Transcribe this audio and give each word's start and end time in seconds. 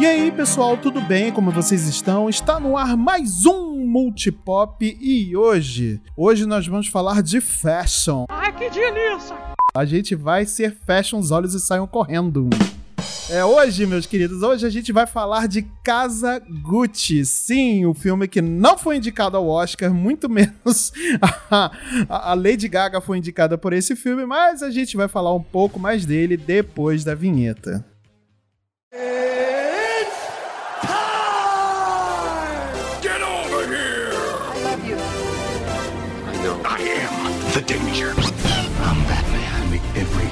E 0.00 0.06
aí, 0.06 0.32
pessoal, 0.32 0.78
tudo 0.78 0.98
bem? 1.02 1.30
Como 1.30 1.50
vocês 1.50 1.86
estão? 1.86 2.28
Está 2.28 2.58
no 2.58 2.74
ar 2.76 2.96
mais 2.96 3.44
um 3.44 3.84
Multipop 3.86 4.96
e 4.98 5.36
hoje, 5.36 6.00
hoje 6.16 6.46
nós 6.46 6.66
vamos 6.66 6.86
falar 6.86 7.22
de 7.22 7.38
fashion. 7.40 8.24
Ai, 8.30 8.50
que 8.52 8.70
delícia! 8.70 9.36
A 9.74 9.84
gente 9.84 10.14
vai 10.14 10.46
ser 10.46 10.74
fashion, 10.86 11.18
os 11.18 11.30
olhos 11.30 11.52
e 11.54 11.60
saiam 11.60 11.86
correndo. 11.86 12.48
É, 13.32 13.44
hoje, 13.44 13.86
meus 13.86 14.06
queridos, 14.06 14.42
hoje 14.42 14.66
a 14.66 14.70
gente 14.70 14.90
vai 14.92 15.06
falar 15.06 15.46
de 15.46 15.62
Casa 15.84 16.42
Gucci. 16.62 17.24
Sim, 17.24 17.86
o 17.86 17.94
filme 17.94 18.26
que 18.26 18.42
não 18.42 18.76
foi 18.76 18.96
indicado 18.96 19.36
ao 19.36 19.46
Oscar, 19.46 19.94
muito 19.94 20.26
menos 20.28 20.92
a, 21.48 21.70
a 22.08 22.34
Lady 22.34 22.66
Gaga 22.66 23.00
foi 23.00 23.18
indicada 23.18 23.56
por 23.56 23.72
esse 23.72 23.94
filme, 23.94 24.26
mas 24.26 24.64
a 24.64 24.70
gente 24.70 24.96
vai 24.96 25.06
falar 25.06 25.32
um 25.32 25.42
pouco 25.42 25.78
mais 25.78 26.04
dele 26.04 26.36
depois 26.36 27.04
da 27.04 27.14
vinheta. 27.14 27.84
Get 33.00 33.22
over 33.22 33.64
here! 33.68 34.10
I 34.10 34.64
love 34.64 34.84
you. 34.84 34.96
I 36.26 36.42
know. 36.42 36.60
I 36.64 36.80
am 36.80 37.52
the 37.52 37.60
danger. 37.62 38.10
I'm 38.82 39.00
Batman. 39.06 39.70
Make 39.70 39.82
every 39.94 40.28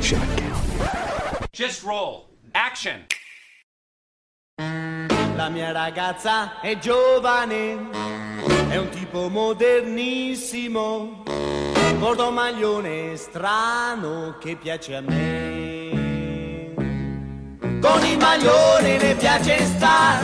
shot 0.00 0.24
count. 0.36 1.50
Just 1.52 1.82
roll. 1.82 2.35
Action. 2.56 3.04
La 5.36 5.50
mia 5.50 5.72
ragazza 5.72 6.58
è 6.62 6.78
giovane, 6.78 7.90
è 8.70 8.76
un 8.76 8.88
tipo 8.88 9.28
modernissimo, 9.28 11.22
bordo 11.98 12.30
maglione 12.30 13.14
strano 13.16 14.38
che 14.40 14.56
piace 14.56 14.96
a 14.96 15.02
me. 15.02 16.74
Con 17.78 18.04
il 18.06 18.16
maglione 18.16 18.96
ne 18.96 19.14
piace 19.16 19.62
star, 19.66 20.22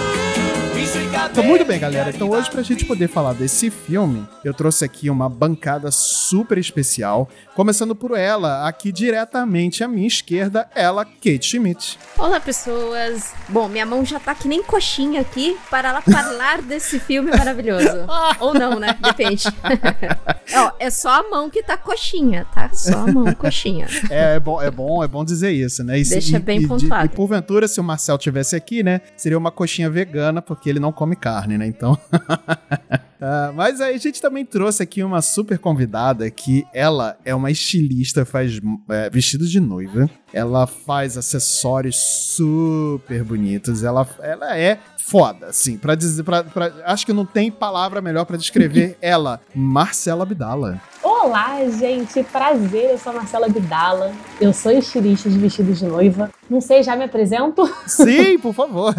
Então, 1.30 1.44
muito 1.44 1.64
bem, 1.64 1.78
galera. 1.78 2.10
Então, 2.10 2.28
hoje, 2.28 2.50
pra 2.50 2.60
gente 2.60 2.84
poder 2.84 3.06
falar 3.06 3.34
desse 3.34 3.70
filme, 3.70 4.26
eu 4.44 4.52
trouxe 4.52 4.84
aqui 4.84 5.08
uma 5.08 5.28
bancada 5.28 5.92
super 5.92 6.58
especial. 6.58 7.28
Começando 7.54 7.94
por 7.94 8.18
ela, 8.18 8.66
aqui 8.66 8.90
diretamente 8.90 9.84
à 9.84 9.88
minha 9.88 10.08
esquerda, 10.08 10.68
ela, 10.74 11.04
Kate 11.04 11.44
Schmidt. 11.44 11.98
Olá, 12.18 12.40
pessoas! 12.40 13.32
Bom, 13.48 13.68
minha 13.68 13.86
mão 13.86 14.04
já 14.04 14.18
tá 14.18 14.34
que 14.34 14.48
nem 14.48 14.60
coxinha 14.60 15.20
aqui 15.20 15.56
para 15.70 15.90
ela 15.90 16.02
falar 16.02 16.60
desse 16.66 16.98
filme 16.98 17.30
maravilhoso. 17.30 18.04
Ou 18.40 18.52
não, 18.52 18.80
né? 18.80 18.98
Depende. 19.00 19.44
Ó, 20.54 20.72
é 20.78 20.90
só 20.90 21.20
a 21.20 21.30
mão 21.30 21.48
que 21.50 21.62
tá 21.62 21.76
coxinha, 21.76 22.46
tá? 22.54 22.70
Só 22.72 22.98
a 22.98 23.06
mão 23.12 23.32
coxinha. 23.34 23.86
É, 24.10 24.36
é 24.36 24.40
bom, 24.40 24.60
é 24.60 24.70
bom, 24.70 25.02
é 25.02 25.08
bom 25.08 25.24
dizer 25.24 25.52
isso, 25.52 25.82
né? 25.84 25.98
E 25.98 26.04
Deixa 26.04 26.36
e- 26.36 26.40
bem 26.40 26.60
e, 26.62 26.66
pontuado. 26.68 27.06
E 27.06 27.08
porventura, 27.08 27.66
se 27.68 27.80
o 27.80 27.84
Marcel 27.84 28.18
tivesse 28.18 28.54
aqui, 28.56 28.82
né? 28.82 29.00
Seria 29.16 29.38
uma 29.38 29.50
coxinha 29.50 29.90
vegana, 29.90 30.42
porque 30.42 30.68
ele 30.68 30.80
não 30.80 30.92
come 30.92 31.16
carne, 31.16 31.56
né? 31.58 31.66
Então. 31.66 31.98
Ah, 33.24 33.52
mas 33.54 33.80
aí 33.80 33.94
a 33.94 33.98
gente 33.98 34.20
também 34.20 34.44
trouxe 34.44 34.82
aqui 34.82 35.00
uma 35.00 35.22
super 35.22 35.56
convidada 35.56 36.28
que 36.28 36.66
ela 36.74 37.16
é 37.24 37.32
uma 37.32 37.52
estilista, 37.52 38.24
faz 38.24 38.60
é, 38.90 39.08
vestidos 39.08 39.48
de 39.48 39.60
noiva. 39.60 40.10
Ela 40.32 40.66
faz 40.66 41.16
acessórios 41.16 41.94
super 41.94 43.22
bonitos. 43.22 43.84
Ela, 43.84 44.04
ela 44.20 44.58
é 44.58 44.80
foda, 45.06 45.46
assim, 45.46 45.76
pra 45.76 45.94
dizer, 45.94 46.22
pra, 46.22 46.44
pra- 46.44 46.72
acho 46.86 47.04
que 47.04 47.12
não 47.12 47.26
tem 47.26 47.50
palavra 47.50 48.00
melhor 48.00 48.24
pra 48.24 48.36
descrever 48.36 48.96
ela, 49.02 49.40
Marcela 49.54 50.22
Abdala. 50.22 50.80
Olá, 51.02 51.58
gente, 51.68 52.22
prazer. 52.24 52.90
Eu 52.90 52.98
sou 52.98 53.12
a 53.12 53.16
Marcela 53.16 53.48
Bidala. 53.48 54.12
Eu 54.40 54.52
sou 54.52 54.72
estilista 54.72 55.30
de 55.30 55.38
vestidos 55.38 55.78
de 55.78 55.84
noiva. 55.86 56.28
Não 56.50 56.60
sei, 56.60 56.82
já 56.82 56.96
me 56.96 57.04
apresento? 57.04 57.64
Sim, 57.86 58.38
por 58.42 58.52
favor. 58.52 58.92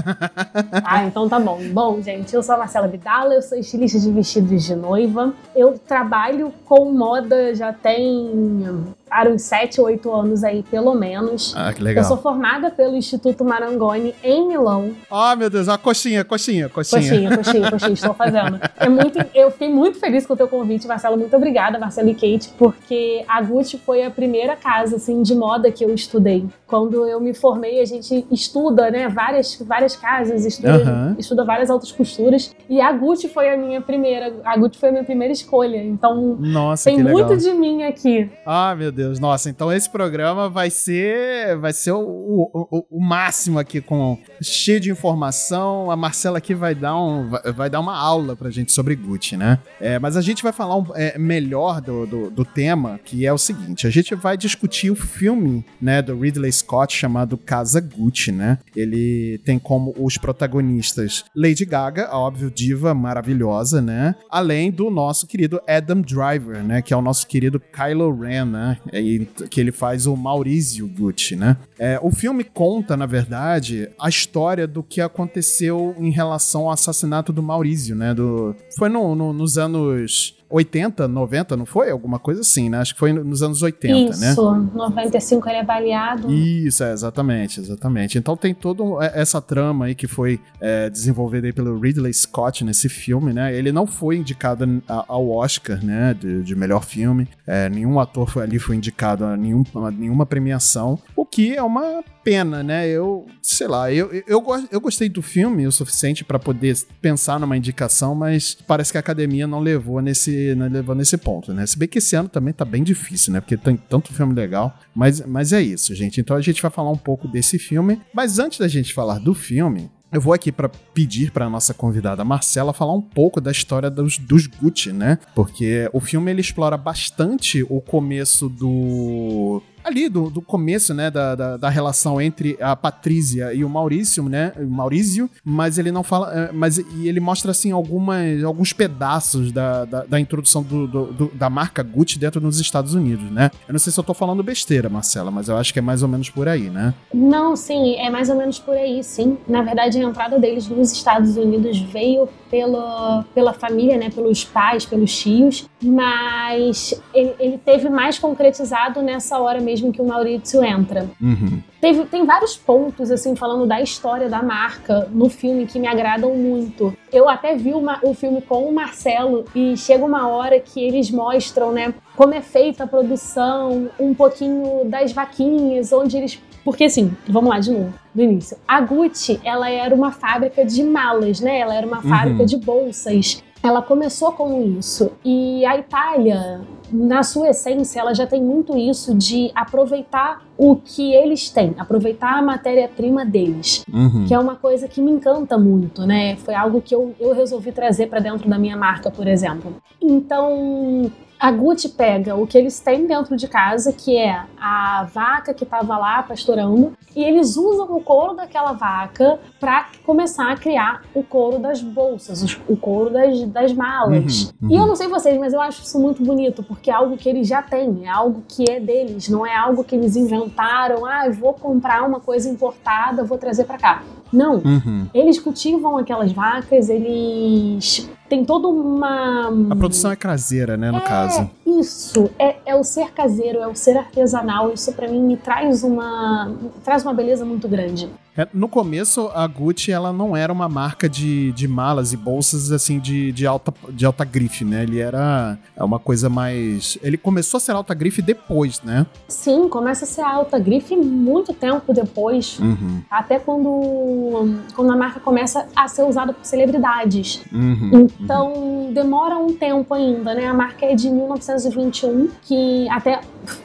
Ah, 0.85 1.03
então 1.05 1.27
tá 1.27 1.37
bom. 1.39 1.59
Bom, 1.71 2.01
gente, 2.01 2.33
eu 2.33 2.41
sou 2.41 2.55
a 2.55 2.59
Marcela 2.59 2.87
Bidala, 2.87 3.33
eu 3.33 3.41
sou 3.41 3.57
estilista 3.57 3.99
de 3.99 4.09
vestidos 4.11 4.63
de 4.63 4.73
noiva. 4.75 5.33
Eu 5.53 5.77
trabalho 5.77 6.53
com 6.65 6.91
moda 6.93 7.53
já 7.55 7.73
tem 7.73 8.63
para 9.02 9.02
uns 9.27 9.41
7, 9.43 9.79
8 9.79 10.11
anos 10.11 10.43
aí, 10.43 10.63
pelo 10.63 10.93
menos. 10.95 11.53
Ah, 11.55 11.71
que 11.73 11.81
Eu 11.81 11.85
legal. 11.85 12.03
sou 12.03 12.17
formada 12.17 12.69
pelo 12.71 12.95
Instituto 12.95 13.43
Marangoni 13.45 14.15
em 14.23 14.47
Milão. 14.47 14.91
Ah, 15.09 15.35
meu 15.35 15.49
Deus, 15.49 15.69
a 15.69 15.77
coxinha, 15.77 16.23
coxinha, 16.23 16.69
coxinha. 16.69 17.01
Coxinha, 17.01 17.37
coxinha, 17.37 17.71
coxinha, 17.71 17.93
estou 17.93 18.13
fazendo. 18.13 18.59
É 18.77 18.89
muito, 18.89 19.19
eu 19.33 19.51
fiquei 19.51 19.69
muito 19.69 19.99
feliz 19.99 20.25
com 20.25 20.33
o 20.33 20.37
teu 20.37 20.47
convite, 20.47 20.87
Marcelo. 20.87 21.17
Muito 21.17 21.35
obrigada, 21.35 21.77
Marcelo 21.79 22.09
e 22.09 22.13
Kate, 22.13 22.49
porque 22.57 23.23
a 23.27 23.41
Gucci 23.41 23.77
foi 23.77 24.03
a 24.03 24.11
primeira 24.11 24.55
casa 24.55 24.95
assim 24.95 25.21
de 25.21 25.35
moda 25.35 25.71
que 25.71 25.83
eu 25.83 25.93
estudei. 25.93 26.45
Quando 26.73 27.07
eu 27.07 27.19
me 27.21 27.35
formei, 27.35 27.81
a 27.81 27.85
gente 27.85 28.25
estuda, 28.31 28.89
né, 28.89 29.07
várias, 29.07 29.61
várias 29.63 29.95
casas, 29.95 30.43
estuda, 30.43 30.73
Aham. 30.81 31.15
estuda 31.19 31.45
várias 31.45 31.69
altas 31.69 31.91
costuras. 31.91 32.51
E 32.67 32.81
a 32.81 32.91
Gucci 32.91 33.29
foi 33.29 33.47
a 33.53 33.55
minha 33.55 33.79
primeira, 33.79 34.33
a 34.43 34.57
Gucci 34.57 34.79
foi 34.79 34.89
a 34.89 34.91
minha 34.91 35.03
primeira 35.03 35.31
escolha. 35.31 35.77
Então 35.77 36.35
Nossa, 36.39 36.85
tem 36.89 37.03
muito 37.03 37.37
de 37.37 37.53
mim 37.53 37.83
aqui. 37.83 38.27
Ah, 38.43 38.73
meu 38.75 38.91
Deus. 38.91 39.19
Nossa, 39.19 39.51
então 39.51 39.71
esse 39.71 39.87
programa 39.87 40.49
vai 40.49 40.71
ser 40.71 41.55
vai 41.59 41.73
ser 41.73 41.91
o, 41.91 41.99
o, 42.01 42.67
o- 42.71 42.85
o 42.89 42.99
máximo 42.99 43.59
aqui 43.59 43.79
com 43.79 44.17
cheio 44.41 44.79
de 44.79 44.89
informação. 44.89 45.91
A 45.91 45.95
Marcela 45.95 46.39
aqui 46.39 46.55
vai 46.55 46.73
dar 46.73 46.97
um 46.97 47.29
vai 47.55 47.69
dar 47.69 47.81
uma 47.81 47.95
aula 47.95 48.35
pra 48.35 48.49
gente 48.49 48.71
sobre 48.71 48.95
Gucci, 48.95 49.37
né? 49.37 49.59
É, 49.79 49.99
mas 49.99 50.17
a 50.17 50.21
gente 50.21 50.41
vai 50.41 50.51
falar 50.51 50.75
um, 50.77 50.85
é, 50.95 51.19
melhor 51.19 51.79
do, 51.81 52.07
do, 52.07 52.29
do 52.31 52.43
tema, 52.43 52.99
que 53.05 53.27
é 53.27 53.31
o 53.31 53.37
seguinte, 53.37 53.85
a 53.85 53.91
gente 53.91 54.15
vai 54.15 54.35
discutir 54.35 54.89
o 54.89 54.95
filme, 54.95 55.63
né, 55.79 56.01
do 56.01 56.17
Ridley 56.19 56.49
Scott 56.63 56.95
chamado 56.95 57.37
Casa 57.37 57.81
Gucci, 57.81 58.31
né? 58.31 58.57
Ele 58.75 59.39
tem 59.45 59.59
como 59.59 59.93
os 59.99 60.17
protagonistas 60.17 61.23
Lady 61.35 61.65
Gaga, 61.65 62.05
a 62.07 62.17
óbvio 62.17 62.49
diva 62.49 62.93
maravilhosa, 62.93 63.81
né? 63.81 64.15
Além 64.29 64.71
do 64.71 64.89
nosso 64.89 65.27
querido 65.27 65.59
Adam 65.67 66.01
Driver, 66.01 66.63
né? 66.63 66.81
Que 66.81 66.93
é 66.93 66.97
o 66.97 67.01
nosso 67.01 67.27
querido 67.27 67.59
Kylo 67.59 68.15
Ren, 68.17 68.45
né? 68.45 68.77
E, 68.93 69.25
que 69.49 69.59
ele 69.59 69.71
faz 69.71 70.05
o 70.05 70.15
Maurizio 70.15 70.87
Gucci, 70.87 71.35
né? 71.35 71.57
É, 71.79 71.99
o 72.01 72.11
filme 72.11 72.43
conta, 72.43 72.95
na 72.95 73.05
verdade, 73.05 73.89
a 73.99 74.07
história 74.09 74.65
do 74.67 74.81
que 74.83 75.01
aconteceu 75.01 75.95
em 75.97 76.11
relação 76.11 76.63
ao 76.63 76.71
assassinato 76.71 77.33
do 77.33 77.41
Maurizio, 77.43 77.95
né? 77.95 78.13
Do, 78.13 78.55
foi 78.77 78.89
no- 78.89 79.15
no- 79.15 79.33
nos 79.33 79.57
anos 79.57 80.35
80, 80.53 81.07
90, 81.07 81.57
não 81.57 81.65
foi? 81.65 81.89
Alguma 81.89 82.19
coisa 82.19 82.41
assim, 82.41 82.69
né? 82.69 82.77
Acho 82.77 82.93
que 82.93 82.99
foi 82.99 83.11
nos 83.11 83.41
anos 83.41 83.63
80, 83.63 84.17
né? 84.17 84.31
Isso, 84.31 84.53
95 84.73 85.49
ele 85.49 85.57
é 85.57 85.63
baleado. 85.63 86.31
Isso, 86.31 86.83
é, 86.83 86.93
exatamente, 86.93 87.59
exatamente. 87.59 88.17
Então 88.19 88.37
tem 88.37 88.53
toda 88.53 88.83
é- 89.03 89.19
essa 89.19 89.41
trama 89.41 89.85
aí 89.85 89.95
que 89.95 90.05
foi 90.07 90.39
é, 90.61 90.89
desenvolvida 90.89 91.47
aí 91.47 91.53
pelo 91.53 91.79
Ridley 91.79 92.13
Scott 92.13 92.63
nesse 92.63 92.87
filme, 92.87 93.33
né? 93.33 93.55
Ele 93.55 93.71
não 93.71 93.87
foi 93.87 94.17
indicado 94.17 94.63
ao 94.87 95.29
Oscar, 95.29 95.83
né, 95.83 96.13
de, 96.13 96.43
de 96.43 96.55
melhor 96.55 96.83
filme. 96.83 97.27
É, 97.47 97.67
nenhum 97.69 97.99
ator 97.99 98.29
foi, 98.29 98.43
ali 98.43 98.59
foi 98.59 98.75
indicado 98.75 99.25
a, 99.25 99.35
nenhum, 99.35 99.63
a 99.75 99.89
nenhuma 99.89 100.25
premiação, 100.25 100.99
o 101.15 101.25
que 101.25 101.55
é 101.55 101.63
uma 101.63 102.03
pena, 102.23 102.63
né? 102.63 102.87
Eu, 102.87 103.25
sei 103.41 103.67
lá, 103.67 103.91
eu, 103.91 104.11
eu, 104.13 104.23
eu, 104.27 104.41
go- 104.41 104.67
eu 104.71 104.79
gostei 104.81 105.09
do 105.09 105.21
filme 105.21 105.67
o 105.67 105.71
suficiente 105.71 106.23
pra 106.23 106.39
poder 106.39 106.75
pensar 107.01 107.39
numa 107.39 107.57
indicação, 107.57 108.15
mas 108.15 108.55
parece 108.67 108.91
que 108.91 108.97
a 108.97 109.01
academia 109.01 109.45
não 109.45 109.59
levou 109.59 110.01
nesse, 110.01 110.55
não 110.55 110.67
levou 110.67 110.95
nesse 110.95 111.17
ponto, 111.17 111.53
né? 111.53 111.65
Se 111.65 111.77
bem 111.77 111.87
que 111.87 111.97
esse 111.97 112.15
ano 112.15 112.29
também 112.29 112.53
tá 112.53 112.65
bem 112.65 112.83
difícil, 112.83 113.33
né? 113.33 113.41
Porque 113.41 113.57
tem 113.57 113.75
tanto 113.77 114.13
filme 114.13 114.33
legal. 114.33 114.77
Mas, 114.95 115.21
mas 115.25 115.53
é 115.53 115.61
isso, 115.61 115.93
gente. 115.93 116.19
Então 116.21 116.35
a 116.37 116.41
gente 116.41 116.61
vai 116.61 116.71
falar 116.71 116.91
um 116.91 116.97
pouco 116.97 117.27
desse 117.27 117.59
filme. 117.59 118.01
Mas 118.13 118.39
antes 118.39 118.59
da 118.59 118.67
gente 118.67 118.93
falar 118.93 119.19
do 119.19 119.33
filme, 119.33 119.89
eu 120.11 120.21
vou 120.21 120.31
aqui 120.33 120.51
para 120.51 120.69
pedir 120.69 121.31
para 121.31 121.49
nossa 121.49 121.73
convidada 121.73 122.23
Marcela 122.23 122.71
falar 122.71 122.93
um 122.93 123.01
pouco 123.01 123.41
da 123.41 123.51
história 123.51 123.89
dos, 123.89 124.19
dos 124.19 124.45
Gucci, 124.45 124.93
né? 124.93 125.17
Porque 125.33 125.89
o 125.91 125.99
filme 125.99 126.29
ele 126.29 126.41
explora 126.41 126.77
bastante 126.77 127.63
o 127.67 127.81
começo 127.81 128.47
do 128.47 129.61
ali 129.83 130.07
do, 130.09 130.29
do 130.29 130.41
começo, 130.41 130.93
né, 130.93 131.09
da, 131.11 131.35
da, 131.35 131.57
da 131.57 131.69
relação 131.69 132.21
entre 132.21 132.57
a 132.61 132.75
Patrícia 132.75 133.53
e 133.53 133.63
o 133.63 133.69
Maurício, 133.69 134.23
né, 134.29 134.51
Maurício, 134.67 135.29
mas 135.43 135.77
ele 135.77 135.91
não 135.91 136.03
fala, 136.03 136.31
eh, 136.33 136.49
mas 136.53 136.77
e 136.77 137.07
ele 137.07 137.19
mostra 137.19 137.51
assim 137.51 137.71
algumas, 137.71 138.43
alguns 138.43 138.71
pedaços 138.73 139.51
da, 139.51 139.85
da, 139.85 140.03
da 140.05 140.19
introdução 140.19 140.61
do, 140.63 140.87
do- 140.87 141.05
do- 141.13 141.31
da 141.33 141.49
marca 141.49 141.83
Gucci 141.83 142.17
dentro 142.19 142.39
dos 142.39 142.59
Estados 142.59 142.93
Unidos, 142.93 143.29
né? 143.31 143.51
Eu 143.67 143.73
não 143.73 143.79
sei 143.79 143.91
se 143.91 143.99
eu 143.99 144.03
tô 144.03 144.13
falando 144.13 144.41
besteira, 144.43 144.89
Marcela, 144.89 145.29
mas 145.31 145.49
eu 145.49 145.57
acho 145.57 145.73
que 145.73 145.79
é 145.79 145.81
mais 145.81 146.01
ou 146.03 146.07
menos 146.07 146.29
por 146.29 146.47
aí, 146.47 146.69
né? 146.69 146.93
Não, 147.13 147.55
sim, 147.55 147.95
é 147.95 148.09
mais 148.09 148.29
ou 148.29 148.35
menos 148.37 148.59
por 148.59 148.75
aí, 148.75 149.03
sim. 149.03 149.37
Na 149.47 149.61
verdade, 149.61 149.97
a 149.97 150.01
entrada 150.03 150.39
deles 150.39 150.67
nos 150.67 150.91
Estados 150.91 151.35
Unidos 151.35 151.79
veio 151.79 152.27
pela, 152.49 153.25
pela 153.33 153.51
família, 153.53 153.97
né, 153.97 154.09
pelos 154.09 154.43
pais, 154.45 154.85
pelos 154.85 155.15
tios, 155.17 155.65
mas 155.83 156.93
ele, 157.13 157.33
ele 157.39 157.57
teve 157.57 157.89
mais 157.89 158.17
concretizado 158.19 159.01
nessa 159.01 159.39
hora 159.39 159.59
mesmo 159.59 159.72
mesmo 159.73 159.91
que 159.91 160.01
o 160.01 160.05
Maurício 160.05 160.63
entra. 160.63 161.09
Uhum. 161.19 161.59
Teve, 161.81 162.05
tem 162.05 162.25
vários 162.25 162.55
pontos, 162.55 163.09
assim, 163.09 163.35
falando 163.35 163.65
da 163.65 163.81
história 163.81 164.29
da 164.29 164.41
marca 164.41 165.09
no 165.11 165.29
filme 165.29 165.65
que 165.65 165.79
me 165.79 165.87
agradam 165.87 166.35
muito. 166.35 166.95
Eu 167.11 167.27
até 167.27 167.55
vi 167.55 167.73
uma, 167.73 167.99
o 168.03 168.13
filme 168.13 168.41
com 168.41 168.69
o 168.69 168.73
Marcelo 168.73 169.45
e 169.55 169.75
chega 169.75 170.05
uma 170.05 170.27
hora 170.27 170.59
que 170.59 170.81
eles 170.81 171.09
mostram, 171.09 171.71
né, 171.71 171.93
como 172.15 172.33
é 172.35 172.41
feita 172.41 172.83
a 172.83 172.87
produção, 172.87 173.89
um 173.99 174.13
pouquinho 174.13 174.85
das 174.85 175.11
vaquinhas, 175.11 175.91
onde 175.91 176.17
eles. 176.17 176.39
Porque 176.63 176.85
assim, 176.85 177.11
vamos 177.27 177.49
lá 177.49 177.59
de 177.59 177.71
novo, 177.71 177.93
do 178.13 178.21
início. 178.21 178.55
A 178.65 178.79
Gucci, 178.79 179.41
ela 179.43 179.69
era 179.69 179.93
uma 179.93 180.11
fábrica 180.11 180.63
de 180.63 180.81
malas, 180.83 181.41
né? 181.41 181.59
Ela 181.59 181.75
era 181.75 181.85
uma 181.85 182.01
fábrica 182.01 182.45
de 182.45 182.55
bolsas. 182.55 183.43
Ela 183.63 183.81
começou 183.81 184.33
com 184.33 184.61
isso. 184.61 185.11
E 185.23 185.65
a 185.65 185.77
Itália, 185.77 186.61
na 186.91 187.23
sua 187.23 187.49
essência, 187.51 188.01
ela 188.01 188.13
já 188.13 188.27
tem 188.27 188.41
muito 188.43 188.77
isso 188.77 189.15
de 189.15 189.49
aproveitar 189.55 190.41
o 190.57 190.75
que 190.75 191.13
eles 191.13 191.49
têm, 191.49 191.73
aproveitar 191.77 192.37
a 192.37 192.41
matéria-prima 192.41 193.25
deles, 193.25 193.85
Uhum. 193.91 194.25
que 194.27 194.33
é 194.33 194.37
uma 194.37 194.55
coisa 194.57 194.87
que 194.87 195.01
me 195.01 195.11
encanta 195.11 195.57
muito, 195.57 196.05
né? 196.05 196.35
Foi 196.35 196.53
algo 196.53 196.81
que 196.81 196.93
eu, 196.93 197.15
eu 197.19 197.33
resolvi 197.33 197.71
trazer 197.71 198.07
para 198.07 198.19
dentro 198.19 198.49
da 198.49 198.59
minha 198.59 198.75
marca, 198.75 199.09
por 199.09 199.27
exemplo. 199.27 199.73
Então, 200.01 201.09
a 201.43 201.51
Gucci 201.51 201.89
pega 201.89 202.37
o 202.37 202.47
que 202.47 202.57
eles 202.57 202.79
têm 202.79 203.05
dentro 203.05 203.35
de 203.35 203.49
casa, 203.49 203.91
que 203.91 204.15
é 204.15 204.43
a 204.57 205.03
vaca 205.13 205.53
que 205.53 205.65
estava 205.65 205.97
lá 205.97 206.23
pastorando, 206.23 206.93
e 207.13 207.21
eles 207.21 207.57
usam 207.57 207.93
o 207.97 207.99
couro 208.01 208.33
daquela 208.33 208.71
vaca 208.71 209.37
para 209.59 209.87
começar 210.05 210.49
a 210.49 210.55
criar 210.55 211.01
o 211.13 211.21
couro 211.21 211.59
das 211.59 211.81
bolsas, 211.81 212.57
o 212.65 212.77
couro 212.77 213.09
das, 213.09 213.43
das 213.43 213.73
malas. 213.73 214.53
Uhum, 214.61 214.69
E 214.71 214.75
eu 214.75 214.83
uhum. 214.83 214.87
não 214.87 214.95
sei 214.95 215.09
vocês, 215.09 215.37
mas 215.37 215.51
eu 215.51 215.59
acho 215.59 215.83
isso 215.83 215.99
muito 215.99 216.23
bonito, 216.23 216.63
porque 216.63 216.89
é 216.89 216.93
algo 216.93 217.17
que 217.17 217.27
eles 217.27 217.45
já 217.45 217.61
têm, 217.61 218.05
é 218.05 218.09
algo 218.09 218.41
que 218.47 218.63
é 218.71 218.79
deles, 218.79 219.27
não 219.27 219.45
é 219.45 219.53
algo 219.53 219.83
que 219.83 219.97
eles 219.97 220.15
inventaram, 220.15 221.05
ah, 221.05 221.27
eu 221.27 221.33
vou 221.33 221.53
comprar 221.53 222.07
uma 222.07 222.21
coisa 222.21 222.47
importada, 222.49 223.21
vou 223.21 223.37
trazer 223.37 223.65
para 223.65 223.77
cá. 223.77 224.03
Não, 224.31 224.61
Uhum. 224.63 225.07
eles 225.13 225.37
cultivam 225.39 225.97
aquelas 225.97 226.31
vacas, 226.31 226.89
eles 226.89 228.09
têm 228.33 228.43
toda 228.43 228.67
uma. 228.67 229.49
A 229.69 229.75
produção 229.75 230.11
é 230.11 230.15
caseira, 230.15 230.75
né, 230.75 230.91
no 230.91 231.01
caso. 231.01 231.49
Isso, 231.65 232.29
é, 232.39 232.55
é 232.65 232.75
o 232.75 232.83
ser 232.83 233.11
caseiro, 233.11 233.59
é 233.59 233.67
o 233.67 233.75
ser 233.75 233.95
artesanal. 233.95 234.73
Isso 234.73 234.91
pra 234.93 235.07
mim 235.07 235.21
me 235.21 235.37
traz 235.37 235.83
uma, 235.83 236.45
me 236.45 236.69
traz 236.83 237.03
uma 237.03 237.13
beleza 237.13 237.45
muito 237.45 237.67
grande. 237.67 238.09
É, 238.35 238.47
no 238.51 238.67
começo, 238.67 239.29
a 239.33 239.45
Gucci 239.45 239.91
ela 239.91 240.11
não 240.11 240.35
era 240.35 240.51
uma 240.51 240.67
marca 240.67 241.07
de, 241.07 241.51
de 241.51 241.67
malas 241.67 242.13
e 242.13 242.17
bolsas 242.17 242.71
assim 242.71 242.99
de, 242.99 243.31
de, 243.31 243.45
alta, 243.45 243.71
de 243.89 244.05
alta 244.05 244.25
grife, 244.25 244.65
né? 244.65 244.83
Ele 244.83 244.99
era 244.99 245.57
uma 245.77 245.99
coisa 245.99 246.29
mais. 246.29 246.97
Ele 247.03 247.15
começou 247.15 247.59
a 247.59 247.61
ser 247.61 247.73
alta 247.73 247.93
grife 247.93 248.23
depois, 248.23 248.81
né? 248.81 249.05
Sim, 249.27 249.69
começa 249.69 250.05
a 250.05 250.07
ser 250.07 250.21
alta 250.21 250.57
grife 250.57 250.95
muito 250.95 251.53
tempo 251.53 251.93
depois. 251.93 252.57
Uhum. 252.59 253.01
Até 253.09 253.37
quando, 253.37 254.57
quando 254.75 254.91
a 254.91 254.95
marca 254.95 255.19
começa 255.19 255.67
a 255.75 255.87
ser 255.87 256.03
usada 256.03 256.33
por 256.33 256.43
celebridades. 256.43 257.43
Uhum. 257.51 258.07
Então 258.23 258.89
demora 258.93 259.37
um 259.37 259.53
tempo 259.53 259.93
ainda, 259.93 260.33
né? 260.33 260.47
A 260.47 260.53
marca 260.53 260.85
é 260.85 260.95
de 260.95 261.09
1921, 261.09 262.29
que 262.43 262.87
até 262.89 263.21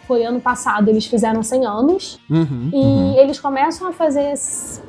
foi 0.06 0.25
ano 0.25 0.40
passado 0.40 0.88
eles 0.88 1.06
fizeram 1.06 1.43
100 1.43 1.66
anos. 1.66 2.19
Uhum. 2.28 2.70
E 2.72 2.76
uhum. 2.76 3.19
eles 3.19 3.38
começam 3.38 3.88
a 3.88 3.93
fazer 3.93 4.34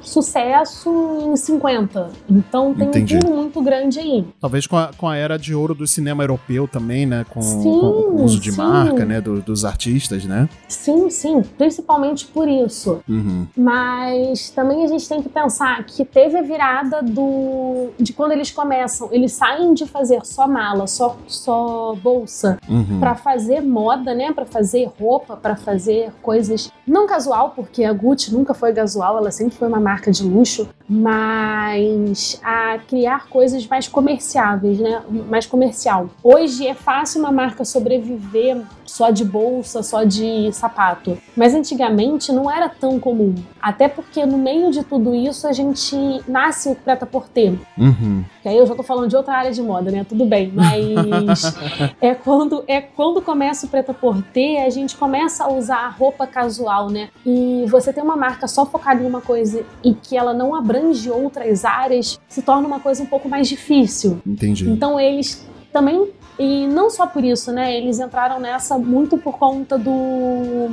sucesso 0.02 0.90
em 1.22 1.36
50. 1.36 2.10
Então 2.30 2.74
tem 2.74 2.88
Entendi. 2.88 3.18
um 3.18 3.20
pulo 3.20 3.36
muito 3.36 3.62
grande 3.62 4.00
aí. 4.00 4.26
Talvez 4.40 4.66
com 4.66 4.78
a, 4.78 4.92
com 4.98 5.08
a 5.08 5.16
era 5.16 5.38
de 5.38 5.54
ouro 5.54 5.74
do 5.76 5.86
cinema 5.86 6.24
europeu 6.24 6.68
também, 6.68 7.06
né? 7.06 7.26
Com, 7.30 7.42
Sim, 7.42 7.62
com 7.64 7.68
o 7.70 8.24
uso 8.24 8.40
de 8.40 8.52
sim. 8.52 8.58
marca, 8.58 9.06
né? 9.06 9.20
do- 9.22 9.42
dos 9.42 9.66
artistas, 9.66 10.26
né? 10.26 10.50
Sim, 10.68 11.10
sim, 11.10 11.42
principalmente 11.58 12.26
por 12.28 12.48
isso. 12.48 13.02
Uhum. 13.08 13.46
Mas 13.56 14.50
também 14.50 14.84
a 14.84 14.88
gente 14.88 15.08
tem 15.08 15.22
que 15.22 15.30
pensar 15.30 15.84
que 15.84 16.04
teve 16.04 16.38
a 16.38 16.42
virada 16.42 17.02
do 17.02 17.90
de 18.00 18.14
quando 18.14 18.32
eles 18.32 18.52
começam, 18.52 19.10
eles 19.12 19.34
saem 19.34 19.59
de 19.74 19.86
fazer 19.86 20.26
só 20.26 20.48
mala, 20.48 20.88
só, 20.88 21.16
só 21.28 21.96
bolsa, 22.02 22.58
Uhum. 22.70 23.00
Pra 23.00 23.16
fazer 23.16 23.62
moda, 23.62 24.14
né? 24.14 24.32
Pra 24.32 24.46
fazer 24.46 24.90
roupa, 25.00 25.36
pra 25.36 25.56
fazer 25.56 26.12
coisas 26.22 26.72
não 26.90 27.06
casual, 27.06 27.54
porque 27.56 27.84
a 27.84 27.94
Gucci 27.94 28.34
nunca 28.34 28.54
foi 28.54 28.74
casual, 28.74 29.18
ela 29.18 29.32
sempre 29.32 29.56
foi 29.56 29.68
uma 29.68 29.80
marca 29.80 30.12
de 30.12 30.24
luxo, 30.24 30.68
mas 30.88 32.40
a 32.44 32.80
criar 32.88 33.28
coisas 33.28 33.66
mais 33.68 33.88
comerciáveis, 33.88 34.80
né? 34.80 35.02
Mais 35.30 35.46
comercial. 35.46 36.10
Hoje 36.24 36.68
é 36.68 36.74
fácil 36.74 37.22
uma 37.22 37.32
marca 37.32 37.64
sobreviver 37.64 38.64
só 38.86 39.12
de 39.12 39.24
bolsa, 39.24 39.84
só 39.84 40.04
de 40.04 40.52
sapato, 40.52 41.16
mas 41.36 41.54
antigamente 41.54 42.32
não 42.32 42.50
era 42.50 42.68
tão 42.68 43.00
comum. 43.00 43.36
Até 43.62 43.88
porque 43.88 44.26
no 44.26 44.38
meio 44.38 44.72
de 44.72 44.84
tudo 44.84 45.14
isso 45.14 45.48
a 45.48 45.54
gente 45.54 45.96
nasce 46.28 46.74
preta 46.74 47.06
por 47.06 47.28
ter. 47.28 47.60
Uhum. 47.78 48.24
Que 48.42 48.50
aí 48.50 48.58
eu 48.58 48.66
já 48.66 48.74
tô 48.74 48.82
falando 48.82 49.08
de 49.08 49.16
outra 49.16 49.39
área 49.40 49.52
de 49.52 49.62
moda, 49.62 49.92
né? 49.92 50.06
Tudo 50.08 50.26
bem, 50.26 50.52
mas 50.54 51.56
é 52.02 52.14
quando 52.14 52.64
é 52.68 52.82
quando 52.82 53.22
começa 53.22 53.66
o 53.66 53.70
preta 53.70 53.94
por 53.94 54.22
ter, 54.22 54.64
a 54.64 54.70
gente 54.70 54.96
começa 54.96 55.44
a 55.44 55.52
usar 55.52 55.86
a 55.86 55.90
roupa 55.90 56.28
casual, 56.28 56.90
né? 56.90 57.10
E 57.26 57.66
você 57.68 57.92
tem 57.92 58.04
uma 58.04 58.18
marca 58.18 58.48
só 58.48 58.66
focada 58.66 59.02
em 59.02 59.06
uma 59.06 59.22
coisa 59.22 59.66
e 59.84 59.94
que 59.94 60.18
ela 60.18 60.34
não 60.34 60.56
abrange 60.56 61.10
outras 61.10 61.66
áreas, 61.66 62.20
se 62.28 62.42
torna 62.42 62.68
uma 62.68 62.80
coisa 62.80 63.04
um 63.04 63.08
pouco 63.08 63.28
mais 63.28 63.48
difícil. 63.48 64.22
Entendi. 64.26 64.70
Então 64.70 65.00
eles 65.00 65.46
também 65.72 66.10
e 66.40 66.66
não 66.68 66.90
só 66.90 67.06
por 67.06 67.22
isso, 67.22 67.52
né? 67.52 67.76
Eles 67.76 68.00
entraram 68.00 68.40
nessa 68.40 68.78
muito 68.78 69.18
por 69.18 69.38
conta 69.38 69.78
do 69.78 70.70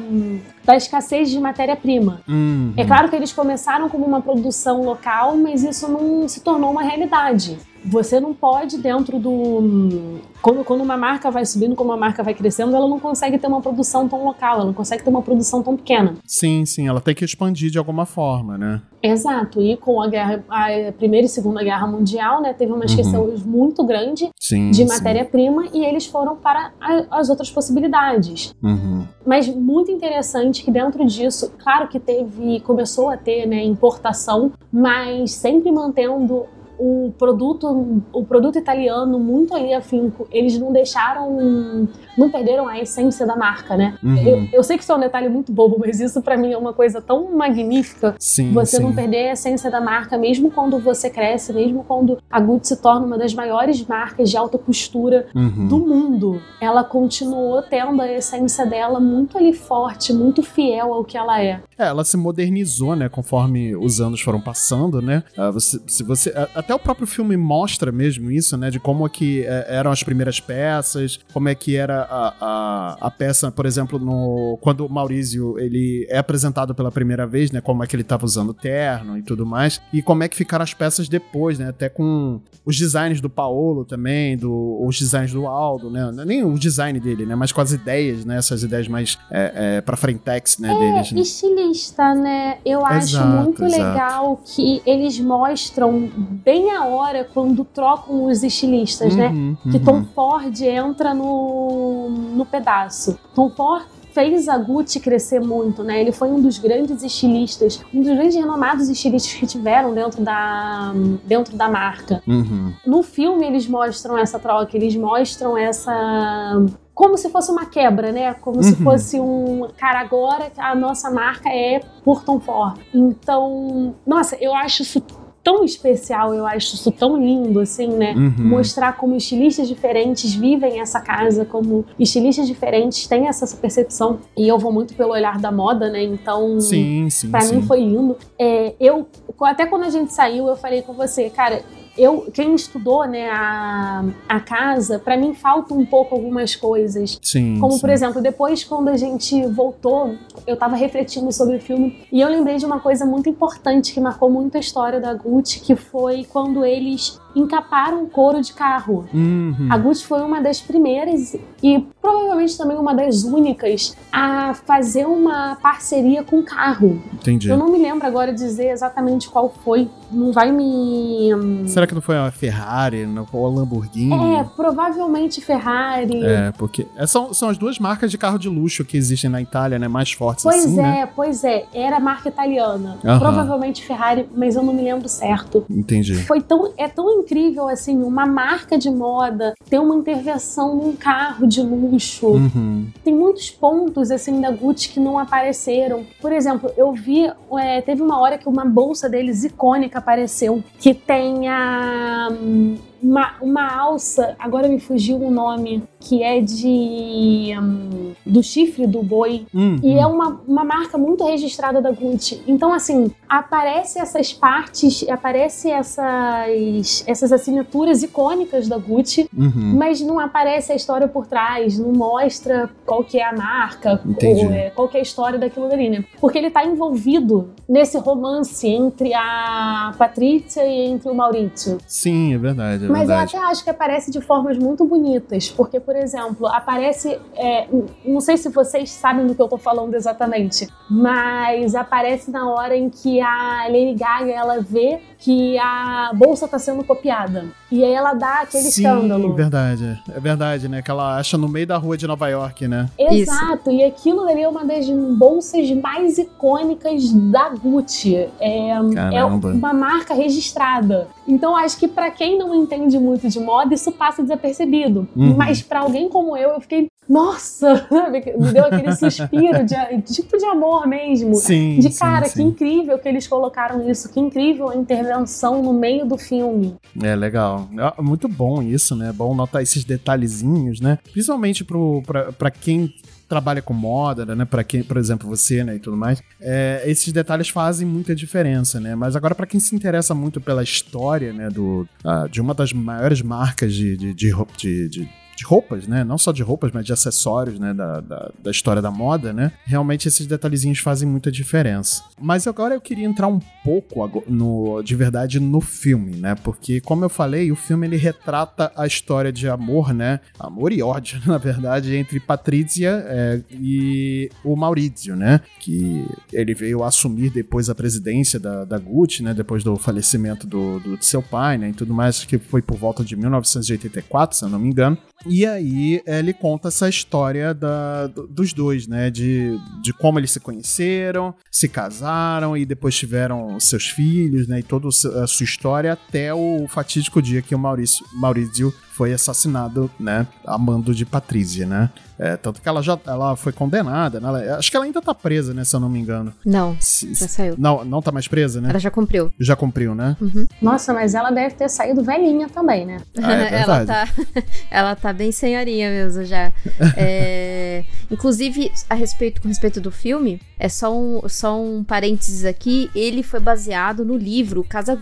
da 0.64 0.76
escassez 0.76 1.28
de 1.28 1.40
matéria-prima. 1.40 2.22
Uhum. 2.28 2.72
É 2.76 2.84
claro 2.84 3.08
que 3.08 3.16
eles 3.16 3.32
começaram 3.32 3.88
como 3.88 4.04
uma 4.04 4.20
produção 4.20 4.82
local, 4.82 5.36
mas 5.36 5.64
isso 5.64 5.88
não 5.88 6.28
se 6.28 6.40
tornou 6.40 6.70
uma 6.70 6.82
realidade. 6.82 7.58
Você 7.86 8.18
não 8.20 8.34
pode, 8.34 8.78
dentro 8.78 9.18
do. 9.18 10.18
Quando, 10.42 10.64
quando 10.64 10.80
uma 10.82 10.96
marca 10.96 11.30
vai 11.30 11.44
subindo, 11.44 11.74
como 11.74 11.90
uma 11.90 11.96
marca 11.96 12.22
vai 12.22 12.34
crescendo, 12.34 12.74
ela 12.76 12.88
não 12.88 13.00
consegue 13.00 13.38
ter 13.38 13.46
uma 13.46 13.60
produção 13.60 14.08
tão 14.08 14.24
local, 14.24 14.56
ela 14.56 14.64
não 14.66 14.72
consegue 14.74 15.02
ter 15.02 15.10
uma 15.10 15.22
produção 15.22 15.62
tão 15.62 15.76
pequena. 15.76 16.14
Sim, 16.24 16.64
sim, 16.64 16.86
ela 16.86 17.00
tem 17.00 17.14
que 17.14 17.24
expandir 17.24 17.70
de 17.70 17.78
alguma 17.78 18.06
forma, 18.06 18.56
né? 18.58 18.80
Exato. 19.02 19.60
E 19.62 19.76
com 19.76 20.00
a, 20.02 20.08
guerra, 20.08 20.44
a 20.48 20.92
Primeira 20.96 21.26
e 21.26 21.28
Segunda 21.28 21.62
Guerra 21.62 21.86
Mundial, 21.86 22.40
né, 22.42 22.52
teve 22.52 22.72
uma 22.72 22.84
escassez 22.84 23.44
muito 23.44 23.84
grande 23.84 24.28
Sim. 24.40 24.70
de 24.72 24.84
matéria-prima 24.84 25.66
e 25.72 25.84
eles 25.84 26.06
foram 26.06 26.34
para 26.36 26.72
a- 26.80 27.04
as 27.10 27.28
outras 27.28 27.50
possibilidades. 27.50 28.52
Uhum. 28.62 29.04
Mas 29.24 29.46
muito 29.48 29.90
interessante 29.92 30.64
que 30.64 30.70
dentro 30.70 31.04
disso, 31.06 31.52
claro 31.62 31.86
que 31.88 32.00
teve, 32.00 32.60
começou 32.60 33.08
a 33.08 33.16
ter 33.16 33.46
né, 33.46 33.62
importação, 33.64 34.52
mas 34.72 35.32
sempre 35.32 35.70
mantendo 35.70 36.46
o 36.78 37.12
produto, 37.18 38.02
o 38.12 38.24
produto 38.24 38.58
italiano 38.58 39.18
muito 39.18 39.54
ali 39.54 39.72
afinco. 39.74 40.26
Eles 40.30 40.58
não 40.58 40.72
deixaram, 40.72 41.88
não 42.16 42.30
perderam 42.30 42.68
a 42.68 42.78
essência 42.78 43.26
da 43.26 43.36
marca, 43.36 43.76
né? 43.76 43.96
Uhum. 44.02 44.16
Eu, 44.18 44.48
eu 44.52 44.62
sei 44.62 44.76
que 44.76 44.82
isso 44.82 44.92
é 44.92 44.96
um 44.96 45.00
detalhe 45.00 45.28
muito 45.28 45.52
bobo, 45.52 45.76
mas 45.78 46.00
isso 46.00 46.20
pra 46.22 46.36
mim 46.36 46.52
é 46.52 46.58
uma 46.58 46.72
coisa 46.72 47.00
tão 47.00 47.36
magnífica. 47.36 48.14
Sim, 48.18 48.52
Você 48.52 48.76
sim. 48.78 48.82
não 48.82 48.94
perder 48.94 49.28
a 49.28 49.32
essência 49.32 49.70
da 49.70 49.80
marca, 49.80 50.16
mesmo 50.18 50.50
quando 50.50 50.78
você 50.78 51.08
cresce, 51.10 51.52
mesmo 51.52 51.84
quando 51.86 52.18
a 52.30 52.40
Gucci 52.40 52.66
se 52.68 52.82
torna 52.82 53.06
uma 53.06 53.18
das 53.18 53.32
maiores 53.34 53.84
marcas 53.86 54.30
de 54.30 54.36
alta 54.36 54.58
costura 54.58 55.26
Uhum. 55.34 55.68
do 55.68 55.78
mundo. 55.78 56.40
Ela 56.60 56.82
continuou 56.82 57.62
tendo 57.62 58.00
a 58.02 58.10
essência 58.12 58.66
dela 58.66 58.98
muito 58.98 59.36
ali 59.38 59.52
forte, 59.52 60.12
muito 60.12 60.42
fiel 60.42 60.92
ao 60.92 61.04
que 61.04 61.16
ela 61.16 61.40
é. 61.42 61.60
É, 61.78 61.86
ela 61.86 62.04
se 62.04 62.16
modernizou, 62.16 62.96
né, 62.96 63.08
conforme 63.08 63.76
os 63.76 64.00
anos 64.00 64.20
foram 64.20 64.40
passando, 64.40 65.00
né? 65.02 65.22
Ah, 65.36 65.50
você, 65.50 65.78
se 65.86 66.02
você, 66.02 66.30
a- 66.30 66.48
até 66.66 66.74
o 66.74 66.80
próprio 66.80 67.06
filme 67.06 67.36
mostra 67.36 67.92
mesmo 67.92 68.28
isso, 68.28 68.56
né, 68.56 68.70
de 68.70 68.80
como 68.80 69.06
é 69.06 69.08
que 69.08 69.44
é, 69.44 69.66
eram 69.68 69.92
as 69.92 70.02
primeiras 70.02 70.40
peças, 70.40 71.20
como 71.32 71.48
é 71.48 71.54
que 71.54 71.76
era 71.76 72.02
a, 72.02 72.34
a, 72.40 72.96
a 73.02 73.10
peça, 73.10 73.52
por 73.52 73.66
exemplo, 73.66 74.00
no 74.00 74.58
quando 74.60 74.84
o 74.84 74.92
Maurício 74.92 75.56
ele 75.60 76.04
é 76.10 76.18
apresentado 76.18 76.74
pela 76.74 76.90
primeira 76.90 77.24
vez, 77.24 77.52
né, 77.52 77.60
como 77.60 77.84
é 77.84 77.86
que 77.86 77.94
ele 77.94 78.02
estava 78.02 78.24
usando 78.24 78.52
terno 78.52 79.16
e 79.16 79.22
tudo 79.22 79.46
mais, 79.46 79.80
e 79.92 80.02
como 80.02 80.24
é 80.24 80.28
que 80.28 80.36
ficaram 80.36 80.64
as 80.64 80.74
peças 80.74 81.08
depois, 81.08 81.56
né, 81.56 81.68
até 81.68 81.88
com 81.88 82.40
os 82.64 82.76
designs 82.76 83.20
do 83.20 83.30
Paolo 83.30 83.84
também, 83.84 84.36
do, 84.36 84.84
os 84.84 84.98
designs 84.98 85.32
do 85.32 85.46
Aldo, 85.46 85.88
né, 85.88 86.12
é 86.18 86.24
nem 86.24 86.44
o 86.44 86.58
design 86.58 86.98
dele, 86.98 87.24
né, 87.24 87.36
mas 87.36 87.52
com 87.52 87.60
as 87.60 87.70
ideias, 87.70 88.24
né, 88.24 88.38
essas 88.38 88.64
ideias 88.64 88.88
mais 88.88 89.16
é, 89.30 89.76
é, 89.76 89.80
para 89.80 89.96
frentex, 89.96 90.58
né, 90.58 90.74
deles. 90.74 91.12
né? 91.12 91.20
Estilista, 91.20 92.12
né? 92.12 92.58
Eu 92.64 92.84
acho 92.84 93.16
Exato, 93.16 93.44
muito 93.44 93.64
exato. 93.64 93.82
legal 93.82 94.40
que 94.44 94.82
eles 94.84 95.20
mostram 95.20 96.10
bem 96.44 96.55
a 96.70 96.84
hora 96.84 97.28
quando 97.32 97.64
trocam 97.64 98.24
os 98.24 98.42
estilistas, 98.42 99.14
né? 99.14 99.28
Uhum, 99.28 99.56
Que 99.62 99.78
uhum. 99.78 99.84
Tom 99.84 100.04
Ford 100.14 100.60
entra 100.62 101.14
no, 101.14 102.08
no 102.10 102.46
pedaço. 102.46 103.18
Tom 103.34 103.50
Ford 103.50 103.84
fez 104.16 104.48
a 104.48 104.56
Gucci 104.56 104.98
crescer 104.98 105.40
muito, 105.40 105.82
né? 105.82 106.00
Ele 106.00 106.10
foi 106.10 106.30
um 106.30 106.40
dos 106.40 106.58
grandes 106.58 107.02
estilistas, 107.02 107.78
um 107.92 108.00
dos 108.00 108.10
grandes 108.10 108.34
renomados 108.34 108.88
estilistas 108.88 109.34
que 109.34 109.46
tiveram 109.46 109.92
dentro 109.92 110.22
da, 110.22 110.92
dentro 111.22 111.54
da 111.54 111.68
marca. 111.68 112.22
Uhum. 112.26 112.72
No 112.86 113.02
filme 113.02 113.46
eles 113.46 113.68
mostram 113.68 114.16
essa 114.16 114.38
troca, 114.38 114.74
eles 114.74 114.96
mostram 114.96 115.56
essa 115.58 116.64
como 116.94 117.18
se 117.18 117.28
fosse 117.28 117.50
uma 117.50 117.66
quebra, 117.66 118.10
né? 118.10 118.32
Como 118.32 118.62
se 118.62 118.74
fosse 118.82 119.20
um. 119.20 119.68
Cara, 119.76 120.00
agora 120.00 120.50
a 120.56 120.74
nossa 120.74 121.10
marca 121.10 121.50
é 121.50 121.82
por 122.02 122.24
Tom 122.24 122.40
Ford. 122.40 122.80
Então, 122.94 123.94
nossa, 124.06 124.34
eu 124.40 124.54
acho 124.54 124.80
isso 124.80 125.02
tão 125.46 125.62
especial, 125.62 126.34
eu 126.34 126.44
acho 126.44 126.74
isso 126.74 126.90
tão 126.90 127.16
lindo, 127.16 127.60
assim, 127.60 127.86
né? 127.86 128.14
Uhum. 128.16 128.48
Mostrar 128.48 128.96
como 128.96 129.14
estilistas 129.14 129.68
diferentes 129.68 130.34
vivem 130.34 130.80
essa 130.80 131.00
casa, 131.00 131.44
como 131.44 131.84
estilistas 132.00 132.48
diferentes 132.48 133.06
têm 133.06 133.28
essa 133.28 133.46
percepção. 133.56 134.18
E 134.36 134.48
eu 134.48 134.58
vou 134.58 134.72
muito 134.72 134.92
pelo 134.94 135.12
olhar 135.12 135.38
da 135.38 135.52
moda, 135.52 135.88
né? 135.88 136.02
Então, 136.02 136.60
Sim, 136.60 137.08
sim, 137.08 137.30
pra 137.30 137.42
sim. 137.42 137.54
mim 137.54 137.62
foi 137.62 137.78
lindo. 137.78 138.16
É, 138.36 138.74
eu, 138.80 139.06
até 139.42 139.66
quando 139.66 139.84
a 139.84 139.90
gente 139.90 140.12
saiu, 140.12 140.48
eu 140.48 140.56
falei 140.56 140.82
com 140.82 140.94
você, 140.94 141.30
cara. 141.30 141.62
Eu, 141.96 142.28
quem 142.32 142.54
estudou 142.54 143.06
né, 143.06 143.28
a, 143.30 144.04
a 144.28 144.40
casa, 144.40 144.98
pra 144.98 145.16
mim 145.16 145.34
falta 145.34 145.74
um 145.74 145.84
pouco 145.84 146.14
algumas 146.14 146.54
coisas. 146.54 147.18
Sim, 147.22 147.58
Como, 147.58 147.72
sim. 147.72 147.80
por 147.80 147.90
exemplo, 147.90 148.20
depois 148.20 148.64
quando 148.64 148.88
a 148.88 148.96
gente 148.96 149.46
voltou, 149.46 150.14
eu 150.46 150.56
tava 150.56 150.76
refletindo 150.76 151.32
sobre 151.32 151.56
o 151.56 151.60
filme 151.60 152.06
e 152.12 152.20
eu 152.20 152.28
lembrei 152.28 152.56
de 152.56 152.66
uma 152.66 152.80
coisa 152.80 153.04
muito 153.04 153.28
importante 153.28 153.92
que 153.92 154.00
marcou 154.00 154.30
muito 154.30 154.56
a 154.56 154.60
história 154.60 155.00
da 155.00 155.14
Gucci, 155.14 155.60
que 155.60 155.74
foi 155.74 156.24
quando 156.24 156.64
eles 156.64 157.18
encaparam 157.36 158.02
o 158.02 158.08
couro 158.08 158.40
de 158.40 158.54
carro. 158.54 159.06
Uhum. 159.12 159.68
A 159.70 159.76
Gucci 159.76 160.04
foi 160.06 160.22
uma 160.22 160.40
das 160.40 160.60
primeiras 160.60 161.36
e 161.62 161.86
provavelmente 162.00 162.56
também 162.56 162.78
uma 162.78 162.94
das 162.94 163.24
únicas 163.24 163.94
a 164.10 164.54
fazer 164.54 165.06
uma 165.06 165.56
parceria 165.56 166.22
com 166.22 166.42
carro. 166.42 167.02
Entendi. 167.12 167.48
Eu 167.48 167.58
não 167.58 167.70
me 167.70 167.78
lembro 167.78 168.06
agora 168.06 168.32
dizer 168.32 168.70
exatamente 168.70 169.28
qual 169.28 169.52
foi. 169.62 169.88
Não 170.10 170.32
vai 170.32 170.50
me. 170.50 171.30
Será 171.66 171.86
que 171.86 171.94
não 171.94 172.00
foi 172.00 172.16
a 172.16 172.30
Ferrari 172.30 173.06
ou 173.32 173.46
a 173.46 173.50
Lamborghini? 173.50 174.36
É, 174.36 174.44
provavelmente 174.44 175.40
Ferrari. 175.40 176.24
É, 176.24 176.52
porque 176.52 176.86
é, 176.96 177.06
são, 177.06 177.34
são 177.34 177.50
as 177.50 177.58
duas 177.58 177.78
marcas 177.78 178.10
de 178.10 178.16
carro 178.16 178.38
de 178.38 178.48
luxo 178.48 178.84
que 178.84 178.96
existem 178.96 179.28
na 179.28 179.42
Itália, 179.42 179.78
né? 179.78 179.88
Mais 179.88 180.12
fortes 180.12 180.44
Pois 180.44 180.64
assim, 180.64 180.78
é, 180.78 180.82
né? 180.82 181.08
pois 181.14 181.44
é. 181.44 181.66
Era 181.74 182.00
marca 182.00 182.28
italiana. 182.28 182.98
Aham. 183.04 183.18
Provavelmente 183.18 183.84
Ferrari, 183.84 184.28
mas 184.34 184.54
eu 184.54 184.62
não 184.62 184.72
me 184.72 184.82
lembro 184.82 185.08
certo. 185.08 185.64
Entendi. 185.68 186.14
Foi 186.14 186.40
tão, 186.40 186.72
é 186.78 186.88
tão 186.88 187.25
incrível 187.26 187.68
assim, 187.68 188.02
uma 188.02 188.24
marca 188.24 188.78
de 188.78 188.88
moda 188.88 189.54
ter 189.68 189.80
uma 189.80 189.96
intervenção 189.96 190.76
num 190.76 190.94
carro 190.94 191.46
de 191.46 191.60
luxo. 191.60 192.28
Uhum. 192.28 192.86
Tem 193.02 193.14
muitos 193.14 193.50
pontos 193.50 194.10
assim 194.10 194.40
da 194.40 194.50
Gucci 194.50 194.88
que 194.90 195.00
não 195.00 195.18
apareceram. 195.18 196.06
Por 196.20 196.32
exemplo, 196.32 196.70
eu 196.76 196.92
vi, 196.92 197.30
é, 197.58 197.82
teve 197.82 198.00
uma 198.02 198.20
hora 198.20 198.38
que 198.38 198.48
uma 198.48 198.64
bolsa 198.64 199.08
deles 199.08 199.44
icônica 199.44 199.98
apareceu, 199.98 200.62
que 200.78 200.94
tem 200.94 201.48
a 201.48 202.28
hum, 202.30 202.76
uma, 203.02 203.34
uma 203.40 203.76
alça, 203.76 204.34
agora 204.38 204.68
me 204.68 204.80
fugiu 204.80 205.16
o 205.16 205.30
nome, 205.30 205.82
que 206.06 206.22
é 206.22 206.40
de 206.40 207.52
hum, 207.60 208.12
do 208.24 208.42
chifre 208.42 208.86
do 208.86 209.02
boi. 209.02 209.46
Uhum. 209.52 209.78
E 209.82 209.98
é 209.98 210.06
uma, 210.06 210.40
uma 210.46 210.64
marca 210.64 210.96
muito 210.98 211.24
registrada 211.24 211.80
da 211.80 211.90
Gucci. 211.90 212.42
Então, 212.46 212.72
assim, 212.72 213.10
aparece 213.28 213.98
essas 213.98 214.32
partes, 214.32 215.04
aparece 215.08 215.70
essas, 215.70 217.04
essas 217.06 217.32
assinaturas 217.32 218.02
icônicas 218.02 218.68
da 218.68 218.78
Gucci, 218.78 219.28
Uhum. 219.36 219.74
mas 219.76 220.00
não 220.00 220.18
aparece 220.18 220.72
a 220.72 220.74
história 220.74 221.08
por 221.08 221.26
trás, 221.26 221.78
não 221.78 221.92
mostra 221.92 222.70
qual 222.84 223.02
que 223.04 223.18
é 223.18 223.24
a 223.24 223.32
marca, 223.32 224.00
ou, 224.06 224.52
é, 224.52 224.70
qual 224.70 224.88
que 224.88 224.96
é 224.96 225.00
a 225.00 225.02
história 225.02 225.38
daquilo 225.38 225.66
ali, 225.72 225.88
né? 225.90 226.04
Porque 226.20 226.38
ele 226.38 226.50
tá 226.50 226.64
envolvido 226.64 227.50
nesse 227.68 227.98
romance 227.98 228.66
entre 228.68 229.12
a 229.14 229.92
Patrícia 229.98 230.64
e 230.64 230.86
entre 230.86 231.08
o 231.10 231.14
Maurício. 231.14 231.78
Sim, 231.86 232.34
é 232.34 232.38
verdade, 232.38 232.84
é 232.84 232.88
Mas 232.88 233.02
eu 233.02 233.06
verdade. 233.08 233.36
até 233.36 233.46
acho 233.46 233.64
que 233.64 233.70
aparece 233.70 234.10
de 234.10 234.20
formas 234.20 234.56
muito 234.58 234.84
bonitas, 234.84 235.48
porque, 235.50 235.78
por 235.80 235.95
exemplo, 235.96 236.46
aparece. 236.46 237.18
é, 237.34 237.66
não 238.04 238.20
sei 238.20 238.36
se 238.36 238.48
vocês 238.48 238.90
sabem 238.90 239.26
do 239.26 239.34
que 239.34 239.42
eu 239.42 239.48
tô 239.48 239.58
falando 239.58 239.94
exatamente, 239.94 240.68
mas 240.88 241.74
aparece 241.74 242.30
na 242.30 242.48
hora 242.50 242.76
em 242.76 242.88
que 242.88 243.20
a 243.20 243.66
Lady 243.68 243.94
Gaga 243.94 244.30
ela 244.32 244.60
vê 244.60 244.98
que 245.18 245.58
a 245.58 246.10
bolsa 246.14 246.46
tá 246.46 246.58
sendo 246.58 246.84
copiada. 246.84 247.46
E 247.70 247.84
aí 247.84 247.92
ela 247.92 248.14
dá 248.14 248.42
aquele 248.42 248.62
Sim, 248.64 248.82
escândalo. 248.82 249.34
verdade. 249.34 250.00
É 250.14 250.20
verdade, 250.20 250.68
né? 250.68 250.82
Que 250.82 250.90
ela 250.90 251.16
acha 251.18 251.36
no 251.36 251.48
meio 251.48 251.66
da 251.66 251.76
rua 251.76 251.96
de 251.96 252.06
Nova 252.06 252.28
York, 252.28 252.68
né? 252.68 252.88
Exato, 252.98 253.70
e 253.70 253.82
aquilo 253.82 254.28
ali 254.28 254.42
é 254.42 254.48
uma 254.48 254.64
das 254.64 254.88
bolsas 254.88 255.68
mais 255.72 256.18
icônicas 256.18 257.12
da 257.12 257.48
Gucci. 257.48 258.28
É, 258.38 258.68
é 258.70 259.24
uma 259.24 259.72
marca 259.72 260.14
registrada. 260.14 261.08
Então 261.26 261.56
acho 261.56 261.76
que 261.78 261.88
pra 261.88 262.10
quem 262.10 262.38
não 262.38 262.54
entende 262.54 262.98
muito 262.98 263.28
de 263.28 263.40
moda, 263.40 263.74
isso 263.74 263.90
passa 263.90 264.22
desapercebido. 264.22 265.08
Uhum. 265.16 265.34
Mas 265.36 265.60
pra 265.60 265.75
alguém 265.80 266.08
como 266.08 266.36
eu, 266.36 266.50
eu 266.50 266.60
fiquei, 266.60 266.88
nossa, 267.08 267.86
me 268.38 268.52
deu 268.52 268.64
aquele 268.64 268.92
suspiro 268.96 269.64
de 269.64 270.02
tipo 270.02 270.36
de 270.36 270.44
amor 270.46 270.86
mesmo. 270.86 271.34
Sim, 271.36 271.78
de 271.78 271.90
sim, 271.92 271.98
cara, 271.98 272.24
que 272.24 272.30
sim. 272.30 272.44
incrível 272.44 272.98
que 272.98 273.08
eles 273.08 273.26
colocaram 273.26 273.88
isso, 273.88 274.12
que 274.12 274.18
incrível 274.20 274.68
a 274.70 274.76
intervenção 274.76 275.62
no 275.62 275.72
meio 275.72 276.04
do 276.06 276.18
filme. 276.18 276.76
É 277.02 277.14
legal. 277.14 277.68
É 277.98 278.02
muito 278.02 278.28
bom 278.28 278.62
isso, 278.62 278.96
né? 278.96 279.10
É 279.10 279.12
bom 279.12 279.34
notar 279.34 279.62
esses 279.62 279.84
detalhezinhos, 279.84 280.80
né? 280.80 280.98
Principalmente 281.12 281.64
pro, 281.64 282.02
pra, 282.06 282.32
pra 282.32 282.50
quem 282.50 282.92
trabalha 283.28 283.60
com 283.60 283.74
moda, 283.74 284.34
né? 284.36 284.44
Para 284.44 284.62
quem, 284.62 284.82
por 284.82 284.96
exemplo, 284.96 285.28
você, 285.28 285.64
né, 285.64 285.74
e 285.76 285.78
tudo 285.80 285.96
mais, 285.96 286.22
é, 286.40 286.82
esses 286.86 287.12
detalhes 287.12 287.48
fazem 287.48 287.86
muita 287.86 288.14
diferença, 288.14 288.78
né? 288.78 288.94
Mas 288.94 289.16
agora 289.16 289.34
para 289.34 289.46
quem 289.46 289.58
se 289.58 289.74
interessa 289.74 290.14
muito 290.14 290.40
pela 290.40 290.62
história, 290.62 291.32
né, 291.32 291.48
do 291.48 291.88
ah, 292.04 292.28
de 292.30 292.40
uma 292.40 292.54
das 292.54 292.72
maiores 292.72 293.22
marcas 293.22 293.74
de 293.74 293.96
de, 293.96 294.14
de, 294.14 294.32
de- 294.56 294.88
de- 294.88 295.08
de 295.36 295.44
roupas, 295.44 295.86
né? 295.86 296.02
Não 296.02 296.16
só 296.16 296.32
de 296.32 296.42
roupas, 296.42 296.72
mas 296.72 296.84
de 296.84 296.92
acessórios, 296.92 297.58
né? 297.58 297.74
Da, 297.74 298.00
da, 298.00 298.32
da 298.42 298.50
história 298.50 298.80
da 298.80 298.90
moda, 298.90 299.32
né? 299.32 299.52
Realmente 299.64 300.08
esses 300.08 300.26
detalhezinhos 300.26 300.78
fazem 300.78 301.08
muita 301.08 301.30
diferença. 301.30 302.02
Mas 302.20 302.46
agora 302.46 302.74
eu 302.74 302.80
queria 302.80 303.04
entrar 303.04 303.28
um 303.28 303.38
pouco 303.62 304.24
no, 304.26 304.82
de 304.82 304.96
verdade 304.96 305.38
no 305.38 305.60
filme, 305.60 306.16
né? 306.16 306.34
Porque, 306.34 306.80
como 306.80 307.04
eu 307.04 307.08
falei, 307.08 307.52
o 307.52 307.56
filme 307.56 307.86
ele 307.86 307.96
retrata 307.96 308.72
a 308.74 308.86
história 308.86 309.30
de 309.30 309.48
amor, 309.48 309.92
né? 309.92 310.20
Amor 310.38 310.72
e 310.72 310.82
ódio, 310.82 311.20
na 311.26 311.38
verdade, 311.38 311.94
entre 311.94 312.18
Patrícia 312.18 313.04
é, 313.06 313.42
e 313.50 314.30
o 314.42 314.56
Maurizio, 314.56 315.14
né? 315.14 315.40
Que 315.60 316.06
ele 316.32 316.54
veio 316.54 316.82
assumir 316.82 317.30
depois 317.30 317.68
a 317.68 317.74
presidência 317.74 318.40
da, 318.40 318.64
da 318.64 318.78
Gucci, 318.78 319.22
né? 319.22 319.34
Depois 319.34 319.62
do 319.62 319.76
falecimento 319.76 320.46
do, 320.46 320.80
do 320.80 321.04
seu 321.04 321.22
pai, 321.22 321.58
né? 321.58 321.68
E 321.68 321.72
tudo 321.74 321.92
mais, 321.92 322.24
que 322.24 322.38
foi 322.38 322.62
por 322.62 322.78
volta 322.78 323.04
de 323.04 323.14
1984, 323.14 324.38
se 324.38 324.44
eu 324.44 324.48
não 324.48 324.58
me 324.58 324.68
engano. 324.68 324.96
E 325.28 325.44
aí 325.44 326.00
ele 326.06 326.32
conta 326.32 326.68
essa 326.68 326.88
história 326.88 327.52
da- 327.52 328.06
do- 328.06 328.26
dos 328.26 328.52
dois, 328.52 328.86
né? 328.86 329.10
De, 329.10 329.58
de 329.82 329.92
como 329.92 330.18
eles 330.18 330.30
se 330.30 330.40
conheceram, 330.40 331.34
se 331.50 331.68
casaram 331.68 332.56
e 332.56 332.64
depois 332.64 332.96
tiveram 332.96 333.58
seus 333.58 333.88
filhos, 333.88 334.46
né? 334.46 334.60
E 334.60 334.62
toda 334.62 334.88
a 334.88 335.26
sua 335.26 335.44
história 335.44 335.92
até 335.92 336.32
o 336.32 336.66
fatídico 336.68 337.20
dia 337.20 337.42
que 337.42 337.54
o 337.54 337.58
Maurício, 337.58 338.04
Maurício 338.14 338.72
foi 338.92 339.12
assassinado, 339.12 339.90
né? 339.98 340.26
A 340.46 340.56
mando 340.56 340.94
de 340.94 341.04
Patrícia, 341.04 341.66
né? 341.66 341.90
É, 342.18 342.36
tanto 342.36 342.60
que 342.62 342.68
ela 342.68 342.82
já 342.82 342.98
ela 343.06 343.36
foi 343.36 343.52
condenada, 343.52 344.18
né? 344.20 344.28
Ela- 344.28 344.58
acho 344.58 344.70
que 344.70 344.76
ela 344.76 344.86
ainda 344.86 345.02
tá 345.02 345.14
presa, 345.14 345.52
né? 345.52 345.64
Se 345.64 345.76
eu 345.76 345.80
não 345.80 345.88
me 345.88 345.98
engano. 345.98 346.32
Não, 346.44 346.76
Se- 346.80 347.12
já 347.14 347.28
saiu. 347.28 347.54
Não, 347.58 347.84
não 347.84 348.00
tá 348.00 348.10
mais 348.10 348.26
presa, 348.26 348.60
né? 348.60 348.70
Ela 348.70 348.78
já 348.78 348.90
cumpriu. 348.90 349.32
Já 349.38 349.54
cumpriu, 349.56 349.94
né? 349.94 350.16
Nossa, 350.60 350.92
mas 350.94 351.14
ela 351.14 351.30
deve 351.30 351.54
ter 351.54 351.68
saído 351.68 352.02
velhinha 352.02 352.48
também, 352.48 352.86
né? 352.86 352.98
Ah, 353.22 353.32
é 353.32 353.54
ela, 353.62 353.84
tá, 353.84 354.08
ela 354.70 354.96
tá 354.96 355.12
bem 355.12 355.30
senhorinha 355.32 355.90
mesmo 355.90 356.24
já. 356.24 356.52
É, 356.96 357.84
inclusive, 358.10 358.72
a 358.88 358.94
respeito, 358.94 359.40
com 359.42 359.48
respeito 359.48 359.80
do 359.80 359.90
filme, 359.90 360.40
é 360.58 360.68
só 360.68 360.96
um, 360.96 361.28
só 361.28 361.60
um 361.60 361.84
parênteses 361.84 362.44
aqui. 362.44 362.90
Ele 362.94 363.22
foi 363.22 363.40
baseado 363.40 364.04
no 364.04 364.16
livro 364.16 364.64
Casa 364.64 364.94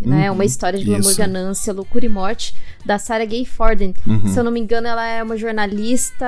né? 0.00 0.28
Uhum, 0.30 0.36
Uma 0.36 0.44
história 0.44 0.78
de 0.78 0.84
glamour, 0.84 1.16
ganância, 1.16 1.72
loucura 1.72 2.06
e 2.06 2.08
morte 2.08 2.54
da 2.84 2.98
Sarah 2.98 3.24
Gay 3.24 3.44
Forden. 3.44 3.94
Uhum. 4.06 4.28
Se 4.28 4.38
eu 4.38 4.44
não 4.44 4.52
me 4.52 4.60
engano, 4.60 4.86
ela 4.86 5.04
é 5.06 5.22
uma 5.22 5.36
jornalista 5.36 6.26